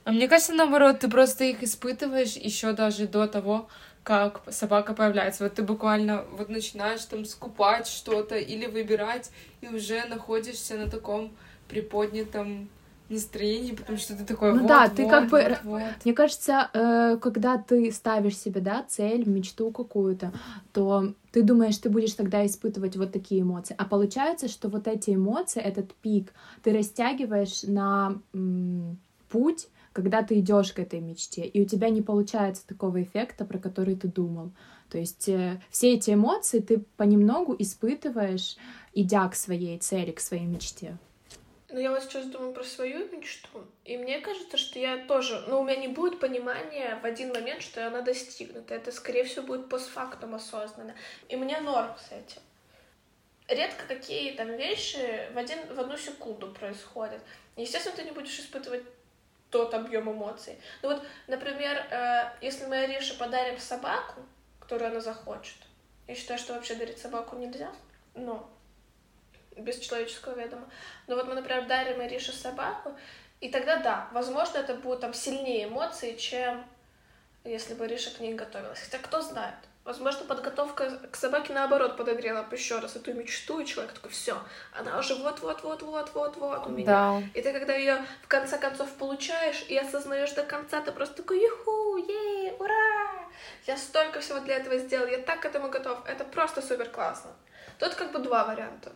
А 0.03 0.11
мне 0.11 0.27
кажется, 0.27 0.53
наоборот, 0.53 0.99
ты 0.99 1.09
просто 1.09 1.45
их 1.45 1.63
испытываешь 1.63 2.35
еще 2.35 2.73
даже 2.73 3.07
до 3.07 3.27
того, 3.27 3.69
как 4.03 4.41
собака 4.49 4.93
появляется. 4.93 5.45
Вот 5.45 5.53
ты 5.53 5.63
буквально 5.63 6.25
вот 6.33 6.49
начинаешь 6.49 7.05
там 7.05 7.23
скупать 7.23 7.87
что-то 7.87 8.35
или 8.35 8.65
выбирать, 8.65 9.31
и 9.61 9.67
уже 9.67 10.03
находишься 10.05 10.75
на 10.75 10.89
таком 10.89 11.31
приподнятом 11.69 12.69
настроении, 13.09 13.73
потому 13.73 13.97
что 13.97 14.15
ты 14.15 14.25
такой, 14.25 14.53
ну 14.53 14.59
вот, 14.59 14.67
да, 14.67 14.87
ты 14.89 15.03
вот, 15.03 15.11
как 15.11 15.29
бы, 15.29 15.43
вот, 15.43 15.59
вот. 15.63 16.05
мне 16.05 16.13
кажется, 16.13 16.69
э, 16.73 17.17
когда 17.21 17.57
ты 17.57 17.91
ставишь 17.91 18.37
себе, 18.37 18.61
да, 18.61 18.83
цель, 18.87 19.27
мечту 19.27 19.71
какую-то, 19.71 20.33
то 20.73 21.13
ты 21.31 21.43
думаешь, 21.43 21.77
ты 21.77 21.89
будешь 21.89 22.13
тогда 22.13 22.45
испытывать 22.45 22.97
вот 22.97 23.11
такие 23.11 23.41
эмоции, 23.41 23.75
а 23.77 23.85
получается, 23.85 24.47
что 24.47 24.69
вот 24.69 24.87
эти 24.87 25.11
эмоции, 25.15 25.61
этот 25.61 25.93
пик, 25.95 26.33
ты 26.63 26.73
растягиваешь 26.73 27.63
на 27.63 28.19
м, 28.33 28.97
путь, 29.29 29.67
когда 29.93 30.21
ты 30.21 30.39
идешь 30.39 30.73
к 30.73 30.79
этой 30.79 30.99
мечте, 30.99 31.41
и 31.41 31.61
у 31.61 31.65
тебя 31.65 31.89
не 31.89 32.01
получается 32.01 32.67
такого 32.67 33.01
эффекта, 33.01 33.45
про 33.45 33.57
который 33.57 33.95
ты 33.95 34.07
думал. 34.07 34.51
То 34.89 34.97
есть 34.97 35.27
э, 35.27 35.59
все 35.69 35.93
эти 35.93 36.11
эмоции 36.11 36.59
ты 36.59 36.83
понемногу 36.97 37.55
испытываешь, 37.57 38.57
идя 38.93 39.27
к 39.27 39.35
своей 39.35 39.77
цели, 39.79 40.11
к 40.11 40.19
своей 40.19 40.45
мечте. 40.45 40.97
Ну, 41.69 41.79
я 41.79 41.91
вот 41.91 42.01
сейчас 42.01 42.25
думаю 42.27 42.53
про 42.53 42.63
свою 42.63 43.09
мечту, 43.11 43.67
и 43.83 43.97
мне 43.97 44.19
кажется, 44.19 44.55
что 44.55 44.79
я 44.79 45.05
тоже, 45.05 45.43
ну, 45.47 45.59
у 45.59 45.63
меня 45.65 45.75
не 45.75 45.89
будет 45.89 46.19
понимания 46.19 46.97
в 47.01 47.05
один 47.05 47.33
момент, 47.33 47.61
что 47.61 47.85
она 47.85 48.01
достигнута. 48.01 48.73
Это, 48.73 48.91
скорее 48.93 49.25
всего, 49.25 49.45
будет 49.45 49.67
постфактум 49.67 50.33
осознанно. 50.35 50.95
И 51.27 51.35
мне 51.35 51.59
норм 51.59 51.93
с 51.97 52.13
этим. 52.13 52.41
Редко 53.49 53.85
какие 53.85 54.31
там 54.33 54.55
вещи 54.55 55.29
в, 55.33 55.37
один, 55.37 55.59
в 55.73 55.79
одну 55.79 55.97
секунду 55.97 56.53
происходят. 56.53 57.21
Естественно, 57.57 57.95
ты 57.95 58.03
не 58.03 58.11
будешь 58.11 58.39
испытывать 58.39 58.83
тот 59.49 59.73
объем 59.73 60.09
эмоций. 60.11 60.57
Ну 60.81 60.93
вот, 60.93 61.03
например, 61.27 61.85
э, 61.89 62.31
если 62.41 62.65
мы 62.65 62.77
Арише 62.77 63.17
подарим 63.17 63.59
собаку, 63.59 64.21
которую 64.59 64.91
она 64.91 65.01
захочет, 65.01 65.57
я 66.07 66.15
считаю, 66.15 66.39
что 66.39 66.53
вообще 66.53 66.75
дарить 66.75 66.99
собаку 66.99 67.35
нельзя, 67.35 67.71
но 68.15 68.49
без 69.57 69.79
человеческого 69.79 70.39
ведома. 70.39 70.69
Но 71.07 71.15
вот 71.15 71.27
мы, 71.27 71.35
например, 71.35 71.67
дарим 71.67 71.99
Арише 72.01 72.31
собаку, 72.31 72.95
и 73.39 73.49
тогда 73.49 73.77
да, 73.77 74.07
возможно, 74.11 74.57
это 74.57 74.73
будут 74.73 75.01
там 75.01 75.13
сильнее 75.13 75.67
эмоции, 75.67 76.15
чем 76.15 76.65
если 77.43 77.73
бы 77.73 77.85
Ариша 77.85 78.11
к 78.11 78.19
ней 78.19 78.33
готовилась. 78.33 78.79
Хотя 78.79 78.97
кто 78.97 79.21
знает. 79.21 79.55
Возможно, 79.87 80.25
подготовка 80.25 80.99
к 81.09 81.15
собаке 81.15 81.53
наоборот 81.53 81.95
подогрела 81.95 82.43
бы 82.43 82.57
еще 82.57 82.79
раз 82.79 82.97
эту 82.97 83.13
мечту, 83.13 83.61
и 83.61 83.65
человек 83.65 83.93
такой, 83.93 84.11
все, 84.11 84.37
она 84.77 84.99
уже 84.99 85.15
вот-вот-вот-вот-вот-вот 85.15 86.67
у 86.67 86.69
меня. 86.69 86.85
Да. 86.85 87.23
И 87.33 87.41
ты, 87.41 87.53
когда 87.53 87.73
ее 87.73 88.03
в 88.21 88.27
конце 88.27 88.57
концов 88.57 88.91
получаешь 88.95 89.63
и 89.69 89.77
осознаешь 89.77 90.33
до 90.33 90.43
конца, 90.43 90.81
ты 90.81 90.91
просто 90.91 91.15
такой, 91.15 91.41
юху, 91.41 91.95
ей, 91.95 92.51
ура! 92.59 93.29
Я 93.65 93.77
столько 93.77 94.19
всего 94.19 94.39
для 94.39 94.57
этого 94.57 94.77
сделал, 94.77 95.07
я 95.07 95.19
так 95.19 95.39
к 95.39 95.45
этому 95.45 95.69
готов. 95.69 96.05
Это 96.05 96.25
просто 96.25 96.61
супер 96.61 96.89
классно. 96.89 97.31
Тут 97.79 97.95
как 97.95 98.11
бы 98.11 98.19
два 98.19 98.43
варианта. 98.43 98.91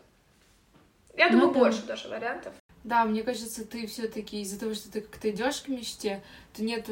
Я 1.15 1.29
ну, 1.29 1.33
думаю, 1.33 1.53
да. 1.53 1.59
больше 1.59 1.83
даже 1.83 2.07
вариантов. 2.07 2.53
Да, 2.83 3.05
мне 3.05 3.21
кажется, 3.21 3.63
ты 3.65 3.85
все-таки 3.85 4.41
из-за 4.41 4.59
того, 4.59 4.73
что 4.73 4.91
ты 4.91 5.01
как-то 5.01 5.29
идешь 5.29 5.61
к 5.61 5.67
мечте, 5.67 6.23
то 6.53 6.63
нет 6.63 6.89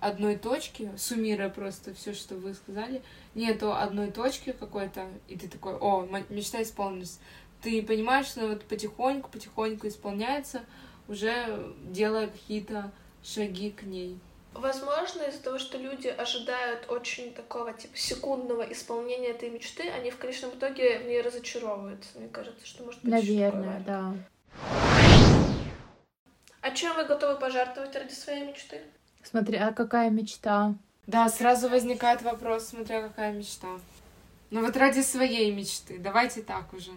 одной 0.00 0.36
точки, 0.36 0.90
суммируя 0.96 1.50
просто 1.50 1.92
все, 1.92 2.14
что 2.14 2.36
вы 2.36 2.54
сказали, 2.54 3.02
нету 3.34 3.74
одной 3.74 4.10
точки 4.10 4.52
какой-то, 4.52 5.06
и 5.28 5.36
ты 5.36 5.48
такой, 5.48 5.74
о, 5.74 6.08
мечта 6.30 6.62
исполнилась. 6.62 7.20
Ты 7.60 7.82
понимаешь, 7.82 8.26
что 8.26 8.48
вот 8.48 8.64
потихоньку, 8.64 9.30
потихоньку 9.30 9.88
исполняется, 9.88 10.62
уже 11.06 11.74
делая 11.84 12.28
какие-то 12.28 12.90
шаги 13.22 13.70
к 13.70 13.82
ней. 13.82 14.18
Возможно, 14.58 15.22
из-за 15.22 15.42
того, 15.42 15.58
что 15.58 15.76
люди 15.76 16.08
ожидают 16.08 16.90
очень 16.90 17.34
такого 17.34 17.72
типа 17.72 17.96
секундного 17.96 18.62
исполнения 18.72 19.28
этой 19.28 19.50
мечты, 19.50 19.88
они 19.90 20.10
в 20.10 20.18
конечном 20.18 20.50
итоге 20.50 20.98
в 20.98 21.06
ней 21.06 21.20
разочаровываются. 21.20 22.18
Мне 22.18 22.28
кажется, 22.28 22.66
что 22.66 22.84
может 22.84 23.02
быть 23.02 23.12
Наверное, 23.12 23.80
да. 23.80 24.14
А 26.62 26.70
чем 26.70 26.96
вы 26.96 27.04
готовы 27.04 27.38
пожертвовать 27.38 27.94
ради 27.94 28.12
своей 28.12 28.46
мечты? 28.46 28.80
Смотря 29.22 29.72
какая 29.72 30.10
мечта. 30.10 30.74
Да, 31.06 31.28
сразу 31.28 31.68
возникает 31.68 32.22
вопрос, 32.22 32.68
смотря 32.68 33.02
какая 33.02 33.32
мечта. 33.32 33.68
Ну 34.50 34.64
вот 34.64 34.76
ради 34.76 35.00
своей 35.00 35.52
мечты, 35.52 35.98
давайте 35.98 36.42
так 36.42 36.72
уже. 36.72 36.92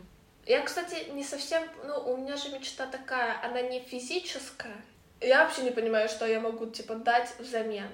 Я, 0.45 0.61
кстати, 0.61 1.09
не 1.11 1.23
совсем... 1.23 1.63
Ну, 1.85 2.13
у 2.13 2.17
меня 2.17 2.37
же 2.37 2.49
мечта 2.49 2.87
такая, 2.87 3.43
она 3.43 3.61
не 3.61 3.81
физическая. 3.81 4.77
Я 5.21 5.43
вообще 5.43 5.63
не 5.63 5.71
понимаю, 5.71 6.07
что 6.09 6.25
я 6.25 6.39
могу, 6.39 6.67
типа, 6.67 6.95
дать 6.95 7.33
взамен. 7.39 7.87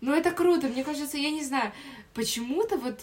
Ну, 0.00 0.12
это 0.12 0.32
круто. 0.32 0.66
Мне 0.66 0.82
кажется, 0.82 1.16
я 1.16 1.30
не 1.30 1.44
знаю, 1.44 1.72
почему-то 2.14 2.76
вот 2.76 3.00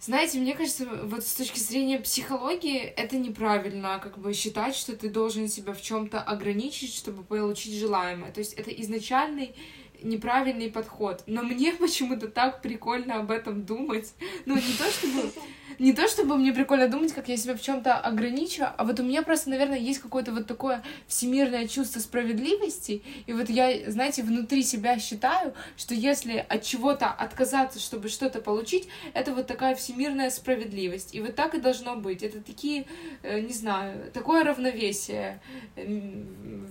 знаете, 0.00 0.38
мне 0.38 0.56
кажется, 0.56 0.84
вот 1.04 1.24
с 1.24 1.32
точки 1.34 1.60
зрения 1.60 2.00
психологии 2.00 2.80
это 2.80 3.16
неправильно, 3.16 4.00
как 4.00 4.18
бы 4.18 4.34
считать, 4.34 4.74
что 4.74 4.96
ты 4.96 5.08
должен 5.08 5.46
себя 5.46 5.74
в 5.74 5.80
чем-то 5.80 6.20
ограничить, 6.20 6.92
чтобы 6.92 7.22
получить 7.22 7.78
желаемое. 7.78 8.32
То 8.32 8.40
есть 8.40 8.54
это 8.54 8.72
изначальный 8.72 9.54
неправильный 10.02 10.70
подход. 10.70 11.22
Но 11.26 11.42
мне 11.42 11.72
почему-то 11.78 12.28
так 12.28 12.62
прикольно 12.62 13.16
об 13.16 13.30
этом 13.30 13.64
думать. 13.64 14.12
Ну, 14.46 14.54
не 14.54 14.74
то 14.78 14.90
чтобы... 14.90 15.32
Не 15.78 15.92
то 15.92 16.06
чтобы 16.06 16.36
мне 16.36 16.52
прикольно 16.52 16.88
думать, 16.88 17.12
как 17.12 17.28
я 17.28 17.36
себя 17.36 17.54
в 17.54 17.60
чем-то 17.60 17.96
ограничиваю, 17.96 18.70
а 18.76 18.84
вот 18.84 19.00
у 19.00 19.02
меня 19.02 19.22
просто, 19.22 19.50
наверное, 19.50 19.78
есть 19.78 20.00
какое-то 20.00 20.32
вот 20.32 20.46
такое 20.46 20.82
всемирное 21.06 21.66
чувство 21.66 22.00
справедливости. 22.00 23.02
И 23.26 23.32
вот 23.32 23.48
я, 23.48 23.90
знаете, 23.90 24.22
внутри 24.22 24.62
себя 24.62 24.98
считаю, 24.98 25.54
что 25.76 25.94
если 25.94 26.44
от 26.48 26.62
чего-то 26.62 27.08
отказаться, 27.08 27.80
чтобы 27.80 28.08
что-то 28.08 28.40
получить, 28.40 28.88
это 29.14 29.34
вот 29.34 29.46
такая 29.46 29.74
всемирная 29.74 30.30
справедливость. 30.30 31.14
И 31.14 31.20
вот 31.20 31.34
так 31.34 31.54
и 31.54 31.60
должно 31.60 31.96
быть. 31.96 32.22
Это 32.22 32.40
такие, 32.40 32.86
э, 33.22 33.40
не 33.40 33.52
знаю, 33.52 34.10
такое 34.12 34.44
равновесие 34.44 35.40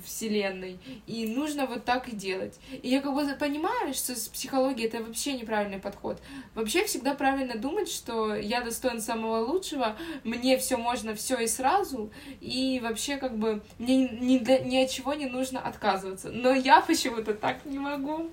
Вселенной. 0.05 0.79
И 1.07 1.27
нужно 1.27 1.65
вот 1.65 1.86
так 1.86 2.07
и 2.07 2.15
делать. 2.15 2.59
И 2.82 2.89
я 2.89 3.01
как 3.01 3.13
бы 3.13 3.20
понимаю, 3.36 3.93
что 3.93 4.15
с 4.15 4.28
психологией 4.28 4.88
это 4.88 5.03
вообще 5.03 5.34
неправильный 5.34 5.80
подход. 5.80 6.22
Вообще 6.55 6.86
всегда 6.86 7.13
правильно 7.13 7.55
думать, 7.55 7.89
что 7.91 8.36
я 8.36 8.61
достоин 8.61 9.01
самого 9.01 9.39
лучшего, 9.45 9.97
мне 10.24 10.57
все 10.57 10.78
можно, 10.78 11.15
все 11.15 11.38
и 11.39 11.47
сразу, 11.47 12.11
и 12.39 12.80
вообще 12.82 13.17
как 13.17 13.38
бы 13.38 13.61
мне 13.80 14.07
ни, 14.09 14.38
ни 14.38 14.84
от 14.84 14.89
чего 14.89 15.13
не 15.13 15.26
нужно 15.26 15.59
отказываться. 15.59 16.30
Но 16.30 16.51
я 16.53 16.82
почему-то 16.82 17.34
так 17.34 17.65
не 17.65 17.80
могу. 17.80 18.30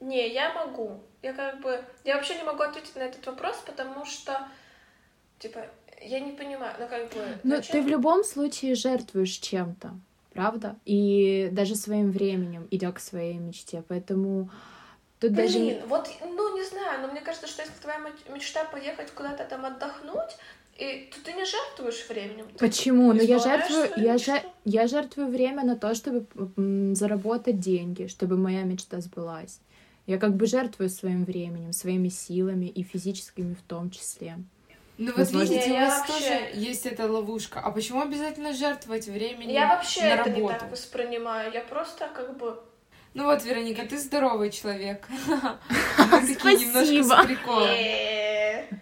Не, 0.00 0.28
я 0.32 0.52
могу. 0.52 1.00
Я 1.22 1.32
как 1.32 1.60
бы... 1.60 1.82
Я 2.04 2.16
вообще 2.16 2.36
не 2.36 2.44
могу 2.44 2.62
ответить 2.62 2.94
на 2.94 3.00
этот 3.00 3.26
вопрос, 3.26 3.56
потому 3.66 4.04
что, 4.04 4.46
типа, 5.38 5.66
я 6.00 6.20
не 6.20 6.32
понимаю, 6.32 6.74
ну 6.78 6.88
как 6.88 7.12
бы... 7.12 7.38
Ну, 7.42 7.60
ты 7.62 7.82
в 7.82 7.88
любом 7.88 8.22
случае 8.24 8.74
жертвуешь 8.74 9.38
чем-то, 9.38 9.98
правда? 10.36 10.76
И 10.84 11.48
даже 11.52 11.74
своим 11.74 12.10
временем, 12.10 12.68
идя 12.70 12.92
к 12.92 13.00
своей 13.00 13.34
мечте, 13.38 13.82
поэтому... 13.88 14.50
Тут 15.18 15.32
Блин, 15.32 15.46
даже... 15.46 15.82
вот, 15.88 16.08
ну, 16.20 16.56
не 16.56 16.64
знаю, 16.64 17.00
но 17.00 17.08
мне 17.08 17.22
кажется, 17.22 17.46
что 17.46 17.62
если 17.62 17.74
твоя 17.80 17.98
мечта 18.28 18.64
поехать 18.64 19.10
куда-то 19.12 19.44
там 19.44 19.64
отдохнуть, 19.64 20.36
и 20.78 21.10
то 21.10 21.24
ты 21.24 21.32
не 21.32 21.44
жертвуешь 21.46 22.06
временем. 22.06 22.46
Почему? 22.58 23.14
Ну 23.14 23.22
я 23.22 23.38
жертвую, 23.38 23.88
я, 23.96 24.18
же, 24.18 24.42
я 24.66 24.86
жертвую 24.86 25.28
время 25.28 25.64
на 25.64 25.74
то, 25.74 25.94
чтобы 25.94 26.26
заработать 26.94 27.60
деньги, 27.60 28.08
чтобы 28.08 28.36
моя 28.36 28.62
мечта 28.62 29.00
сбылась. 29.00 29.60
Я 30.06 30.18
как 30.18 30.36
бы 30.36 30.46
жертвую 30.46 30.90
своим 30.90 31.24
временем, 31.24 31.72
своими 31.72 32.08
силами 32.08 32.66
и 32.66 32.82
физическими 32.82 33.54
в 33.54 33.62
том 33.62 33.90
числе. 33.90 34.36
Ну 34.98 35.08
вот 35.08 35.18
Возможно, 35.18 35.52
видите, 35.52 35.72
у 35.72 35.74
вас 35.74 36.08
вообще... 36.08 36.12
тоже 36.14 36.50
есть 36.54 36.86
эта 36.86 37.10
ловушка. 37.10 37.60
А 37.60 37.70
почему 37.70 38.00
обязательно 38.00 38.54
жертвовать 38.54 39.06
временем 39.06 39.50
Я 39.50 39.68
вообще 39.68 40.02
на 40.02 40.06
это 40.06 40.30
работу? 40.30 40.40
не 40.40 40.48
так 40.58 40.70
воспринимаю. 40.70 41.52
Я 41.52 41.60
просто 41.60 42.08
как 42.08 42.36
бы... 42.38 42.58
Ну 43.12 43.24
вот, 43.24 43.44
Вероника, 43.44 43.86
ты 43.86 43.98
здоровый 43.98 44.50
человек. 44.50 45.06
Мы 45.28 46.34
такие 46.34 46.56
немножко 46.56 47.02
с 47.02 47.26
приколом. 47.26 48.80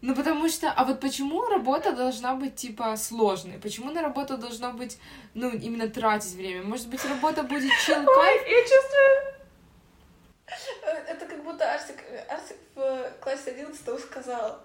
Ну 0.00 0.14
потому 0.14 0.50
что, 0.50 0.70
а 0.70 0.84
вот 0.84 1.00
почему 1.00 1.46
работа 1.48 1.92
должна 1.92 2.34
быть 2.34 2.56
типа 2.56 2.94
сложной? 2.96 3.58
Почему 3.58 3.90
на 3.90 4.02
работу 4.02 4.36
должно 4.36 4.72
быть, 4.72 4.98
ну 5.32 5.48
именно 5.48 5.88
тратить 5.88 6.34
время? 6.34 6.62
Может 6.62 6.88
быть 6.88 7.02
работа 7.06 7.42
будет 7.42 7.72
чил 7.86 8.04
кайф? 8.04 8.42
Я 8.46 8.60
чувствую, 8.60 9.34
это 11.08 11.26
как 11.26 11.42
будто 11.42 11.72
Арсик, 11.72 11.96
Арсик 12.28 12.56
в 12.74 13.12
классе 13.20 13.52
11 13.52 14.00
сказал, 14.00 14.60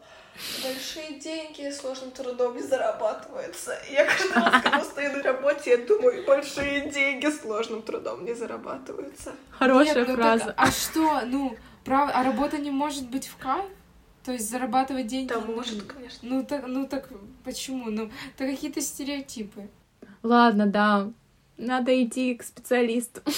большие 0.63 1.19
деньги 1.19 1.71
сложным 1.71 2.11
трудом 2.11 2.55
не 2.55 2.61
зарабатываются. 2.61 3.77
Я 3.91 4.05
каждый 4.05 4.33
раз, 4.33 4.63
когда 4.63 4.83
стою 4.83 5.17
на 5.17 5.23
работе, 5.23 5.71
я 5.71 5.77
думаю, 5.77 6.25
большие 6.25 6.89
деньги 6.89 7.27
сложным 7.27 7.81
трудом 7.81 8.25
не 8.25 8.33
зарабатываются. 8.33 9.33
Хорошая 9.51 10.05
Нет, 10.05 10.15
фраза. 10.15 10.45
Ну, 10.45 10.51
так, 10.51 10.55
а 10.57 10.71
что, 10.71 11.21
ну, 11.25 11.57
прав... 11.83 12.11
а 12.13 12.23
работа 12.23 12.57
не 12.57 12.71
может 12.71 13.09
быть 13.09 13.27
в 13.27 13.37
кайф? 13.37 13.65
То 14.23 14.33
есть 14.33 14.49
зарабатывать 14.49 15.07
деньги? 15.07 15.29
Да, 15.29 15.39
может, 15.39 15.83
конечно. 15.83 16.19
Ну 16.21 16.43
так, 16.43 16.67
ну 16.67 16.87
так 16.87 17.09
почему? 17.43 17.89
Ну, 17.89 18.11
это 18.35 18.45
какие-то 18.45 18.81
стереотипы. 18.81 19.69
Ладно, 20.23 20.67
да. 20.67 21.09
Надо 21.57 22.03
идти 22.03 22.35
к 22.35 22.43
специалисту. 22.43 23.21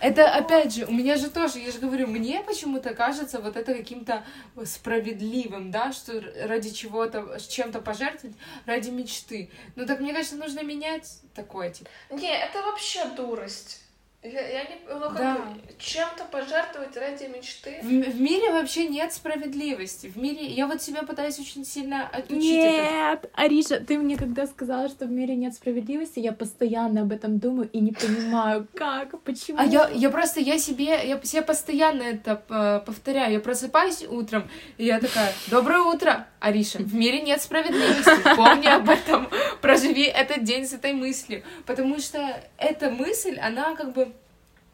Это, 0.00 0.32
опять 0.32 0.74
же, 0.74 0.86
у 0.86 0.92
меня 0.92 1.16
же 1.16 1.30
тоже, 1.30 1.58
я 1.58 1.70
же 1.70 1.78
говорю, 1.78 2.06
мне 2.06 2.42
почему-то 2.42 2.94
кажется 2.94 3.40
вот 3.40 3.56
это 3.56 3.74
каким-то 3.74 4.24
справедливым, 4.64 5.70
да, 5.70 5.92
что 5.92 6.22
ради 6.46 6.70
чего-то, 6.70 7.38
с 7.38 7.46
чем-то 7.46 7.80
пожертвовать, 7.80 8.36
ради 8.66 8.90
мечты. 8.90 9.50
Ну 9.76 9.86
так 9.86 10.00
мне 10.00 10.12
кажется, 10.12 10.36
нужно 10.36 10.62
менять 10.62 11.20
такое, 11.34 11.70
типа. 11.70 11.90
Не, 12.10 12.32
это 12.32 12.62
вообще 12.62 13.04
дурость. 13.16 13.82
Я, 14.22 14.46
я 14.46 14.64
не, 14.64 14.76
ну, 14.86 15.00
как 15.00 15.16
да. 15.16 15.34
бы, 15.36 15.42
чем-то 15.78 16.24
пожертвовать 16.30 16.94
ради 16.94 17.24
мечты. 17.24 17.78
В, 17.82 17.86
в 17.86 18.20
мире 18.20 18.52
вообще 18.52 18.86
нет 18.86 19.14
справедливости. 19.14 20.08
В 20.08 20.16
мире 20.18 20.44
я 20.44 20.66
вот 20.66 20.82
себя 20.82 21.04
пытаюсь 21.04 21.38
очень 21.38 21.64
сильно 21.64 22.06
отучить. 22.06 22.42
Нет, 22.42 23.20
это. 23.22 23.30
Ариша, 23.32 23.80
ты 23.80 23.96
мне 23.96 24.18
когда 24.18 24.46
сказала, 24.46 24.90
что 24.90 25.06
в 25.06 25.10
мире 25.10 25.36
нет 25.36 25.54
справедливости, 25.54 26.20
я 26.20 26.32
постоянно 26.32 27.00
об 27.00 27.12
этом 27.12 27.38
думаю 27.38 27.70
и 27.72 27.80
не 27.80 27.92
понимаю, 27.92 28.68
как, 28.74 29.18
почему. 29.22 29.58
А 29.58 29.64
я, 29.64 29.88
я 29.88 30.10
просто 30.10 30.40
я 30.40 30.58
себе 30.58 31.08
я 31.08 31.18
себе 31.22 31.40
постоянно 31.40 32.02
это 32.02 32.42
э, 32.50 32.84
повторяю. 32.84 33.32
Я 33.32 33.40
просыпаюсь 33.40 34.04
утром 34.06 34.50
и 34.76 34.84
я 34.84 35.00
такая: 35.00 35.32
Доброе 35.46 35.80
утро, 35.80 36.26
Ариша. 36.40 36.78
В 36.78 36.94
мире 36.94 37.20
нет 37.20 37.40
справедливости. 37.40 38.34
Помни 38.34 38.66
об 38.66 38.88
этом. 38.88 39.28
Проживи 39.60 40.04
этот 40.04 40.42
день 40.42 40.66
с 40.66 40.72
этой 40.72 40.94
мыслью, 40.94 41.42
потому 41.66 41.98
что 41.98 42.42
эта 42.56 42.90
мысль, 42.90 43.38
она 43.38 43.76
как 43.76 43.92
бы 43.92 44.12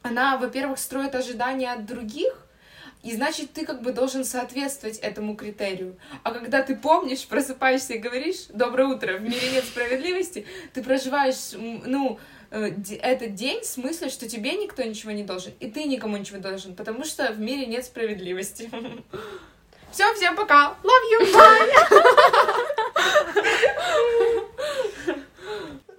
она, 0.02 0.36
во-первых, 0.36 0.78
строит 0.78 1.14
ожидания 1.16 1.72
от 1.72 1.84
других, 1.84 2.46
и 3.02 3.12
значит, 3.12 3.52
ты 3.52 3.64
как 3.66 3.82
бы 3.82 3.92
должен 3.92 4.24
соответствовать 4.24 4.98
этому 4.98 5.36
критерию. 5.36 5.96
А 6.22 6.32
когда 6.32 6.62
ты 6.62 6.76
помнишь, 6.76 7.26
просыпаешься 7.26 7.94
и 7.94 7.98
говоришь 7.98 8.46
«Доброе 8.48 8.88
утро, 8.88 9.16
в 9.16 9.22
мире 9.22 9.50
нет 9.52 9.64
справедливости», 9.64 10.46
ты 10.72 10.82
проживаешь, 10.82 11.52
ну, 11.52 12.18
э, 12.50 12.72
этот 13.00 13.34
день 13.34 13.64
с 13.64 13.76
мыслью, 13.76 14.10
что 14.10 14.28
тебе 14.28 14.52
никто 14.52 14.82
ничего 14.82 15.12
не 15.12 15.24
должен, 15.24 15.52
и 15.60 15.70
ты 15.70 15.84
никому 15.84 16.16
ничего 16.16 16.38
не 16.38 16.42
должен, 16.42 16.74
потому 16.74 17.04
что 17.04 17.32
в 17.32 17.38
мире 17.38 17.66
нет 17.66 17.84
справедливости. 17.84 18.70
Все, 19.96 20.12
всем 20.12 20.36
пока. 20.36 20.76
Love 20.82 21.04
you, 21.10 21.20
bye. 21.32 21.72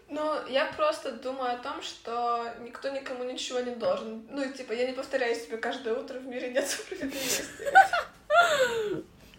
Ну, 0.07 0.45
я 0.47 0.65
просто 0.77 1.13
думаю 1.13 1.55
о 1.55 1.57
том, 1.57 1.81
что 1.81 2.45
никто 2.59 2.89
никому 2.89 3.23
ничего 3.23 3.59
не 3.59 3.73
должен. 3.73 4.23
Ну, 4.29 4.53
типа, 4.53 4.73
я 4.73 4.85
не 4.85 4.93
повторяю 4.93 5.33
себе 5.33 5.57
каждое 5.57 5.95
утро 5.95 6.19
в 6.19 6.27
мире 6.27 6.51
нет 6.51 6.69
справедливости. 6.69 7.73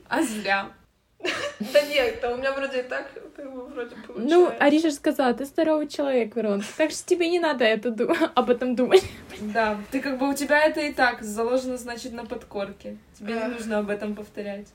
А 0.09 0.22
зря. 0.22 0.72
Да 1.72 1.82
нет, 1.82 2.24
у 2.24 2.36
меня 2.36 2.52
вроде 2.52 2.80
и 2.80 2.82
так 2.82 3.10
вроде 3.36 3.94
получается. 4.06 4.36
Ну, 4.36 4.52
Ариша 4.58 4.90
сказала, 4.90 5.34
ты 5.34 5.44
здоровый 5.44 5.88
человек, 5.88 6.36
Верон, 6.36 6.62
так 6.76 6.90
что 6.90 7.04
тебе 7.04 7.28
не 7.28 7.40
надо 7.40 7.64
это 7.64 7.94
об 8.34 8.50
этом 8.50 8.76
думать. 8.76 9.04
Да, 9.40 9.78
ты 9.90 10.00
как 10.00 10.18
бы 10.18 10.28
у 10.28 10.34
тебя 10.34 10.64
это 10.64 10.80
и 10.80 10.92
так 10.92 11.22
заложено, 11.22 11.76
значит, 11.76 12.12
на 12.12 12.24
подкорке. 12.24 12.98
Тебе 13.18 13.34
не 13.34 13.48
нужно 13.48 13.78
об 13.78 13.90
этом 13.90 14.14
повторять. 14.14 14.68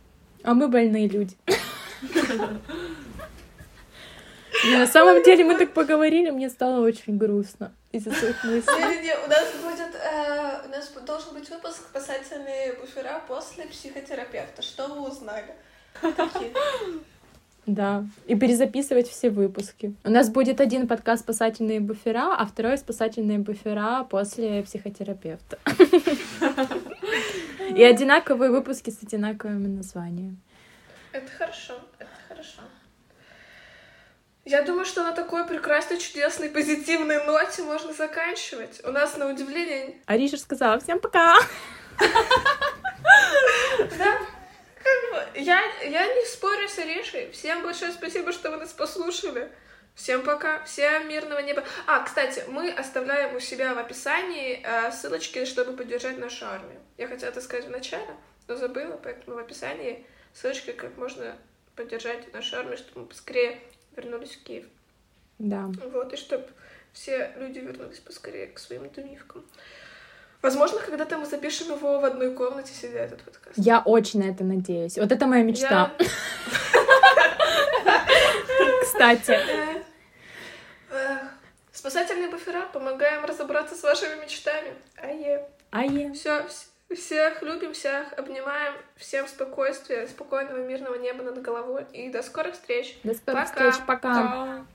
А 0.43 0.53
мы 0.53 0.67
больные 0.67 1.07
люди. 1.07 1.37
На 4.65 4.87
самом 4.87 5.23
деле 5.23 5.43
мы 5.43 5.57
так 5.57 5.73
поговорили, 5.73 6.29
мне 6.29 6.49
стало 6.49 6.85
очень 6.85 7.17
грустно 7.17 7.73
из-за 7.91 8.11
своих 8.11 8.43
мыслей. 8.43 9.13
У 9.25 9.29
нас 9.29 9.47
будет, 9.61 9.95
э, 9.95 10.65
у 10.65 10.69
нас 10.69 10.91
должен 11.05 11.33
быть 11.33 11.49
выпуск 11.49 11.77
спасательные 11.89 12.73
буфера 12.73 13.21
после 13.27 13.65
психотерапевта. 13.65 14.61
Что 14.61 14.87
вы 14.87 15.09
узнали? 15.09 15.55
Да, 17.65 18.05
и 18.27 18.35
перезаписывать 18.35 19.07
все 19.07 19.29
выпуски. 19.29 19.95
У 20.03 20.09
нас 20.09 20.29
будет 20.29 20.59
один 20.59 20.85
подкаст 20.85 21.23
«Спасательные 21.23 21.79
буфера», 21.79 22.35
а 22.37 22.45
второй 22.45 22.77
«Спасательные 22.77 23.39
буфера» 23.39 24.03
после 24.03 24.63
психотерапевта. 24.63 25.57
И 27.73 27.81
одинаковые 27.81 28.51
выпуски 28.51 28.89
с 28.89 29.01
одинаковыми 29.01 29.67
названиями. 29.67 30.35
Это 31.13 31.31
хорошо, 31.31 31.75
это 31.99 32.09
хорошо. 32.27 32.61
Я 34.43 34.63
думаю, 34.63 34.83
что 34.83 35.03
на 35.03 35.13
такой 35.13 35.47
прекрасной, 35.47 35.99
чудесной, 35.99 36.49
позитивной 36.49 37.25
ноте 37.25 37.63
можно 37.63 37.93
заканчивать. 37.93 38.81
У 38.83 38.91
нас 38.91 39.15
на 39.15 39.29
удивление... 39.29 39.95
Ариша 40.05 40.37
сказала 40.37 40.81
всем 40.81 40.99
пока! 40.99 41.37
Да, 43.97 44.17
я, 45.35 45.61
я 45.83 46.15
не 46.15 46.25
спорю 46.25 46.67
с 46.67 46.77
Аришей. 46.79 47.31
Всем 47.31 47.63
большое 47.63 47.91
спасибо, 47.91 48.31
что 48.31 48.51
вы 48.51 48.57
нас 48.57 48.73
послушали. 48.73 49.51
Всем 49.95 50.23
пока, 50.23 50.63
всем 50.63 51.07
мирного 51.07 51.39
неба. 51.39 51.63
А, 51.85 52.03
кстати, 52.03 52.43
мы 52.47 52.71
оставляем 52.71 53.35
у 53.35 53.39
себя 53.39 53.75
в 53.75 53.77
описании 53.77 54.59
э, 54.63 54.91
ссылочки, 54.91 55.45
чтобы 55.45 55.73
поддержать 55.73 56.17
нашу 56.17 56.47
армию. 56.47 56.79
Я 56.97 57.07
хотела 57.07 57.29
это 57.29 57.41
сказать 57.41 57.65
в 57.65 57.69
начале, 57.69 58.15
но 58.47 58.55
забыла, 58.55 58.99
поэтому 59.01 59.35
в 59.35 59.39
описании 59.39 60.05
ссылочки, 60.33 60.71
как 60.71 60.97
можно 60.97 61.37
поддержать 61.75 62.33
нашу 62.33 62.57
армию, 62.57 62.77
чтобы 62.77 63.01
мы 63.01 63.07
поскорее 63.07 63.59
вернулись 63.95 64.35
в 64.35 64.43
Киев. 64.43 64.65
Да. 65.37 65.69
Вот, 65.91 66.13
и 66.13 66.17
чтобы 66.17 66.47
все 66.91 67.31
люди 67.37 67.59
вернулись 67.59 67.99
поскорее 67.99 68.47
к 68.47 68.59
своим 68.59 68.89
домивкам. 68.89 69.45
Возможно, 70.43 70.81
когда-то 70.81 71.17
мы 71.17 71.25
запишем 71.25 71.73
его 71.73 72.01
в 72.01 72.05
одной 72.05 72.33
комнате, 72.33 72.73
сидя 72.73 72.99
этот 72.99 73.21
подкаст. 73.21 73.53
Я 73.55 73.79
очень 73.79 74.19
на 74.19 74.25
это 74.25 74.43
надеюсь. 74.43 74.97
Вот 74.97 75.09
это 75.09 75.25
моя 75.25 75.41
мечта. 75.41 75.93
Кстати. 78.81 79.39
Спасательные 81.71 82.29
буфера 82.29 82.67
помогаем 82.73 83.23
разобраться 83.23 83.73
с 83.73 83.83
вашими 83.83 84.21
мечтами. 84.21 84.73
Ае. 85.01 85.47
Ае. 85.71 86.11
Все, 86.11 86.45
всех 86.93 87.41
любим, 87.41 87.71
всех 87.71 88.11
обнимаем. 88.17 88.73
Всем 88.97 89.27
спокойствия, 89.29 90.07
спокойного 90.07 90.57
мирного 90.57 90.95
неба 90.95 91.23
над 91.23 91.41
головой. 91.41 91.85
И 91.93 92.09
до 92.09 92.21
скорых 92.21 92.55
встреч. 92.55 92.97
До 93.03 93.13
скорых 93.13 93.47
пока. 93.47 93.71
встреч. 93.71 93.85
Пока. 93.87 94.13
пока. 94.13 94.65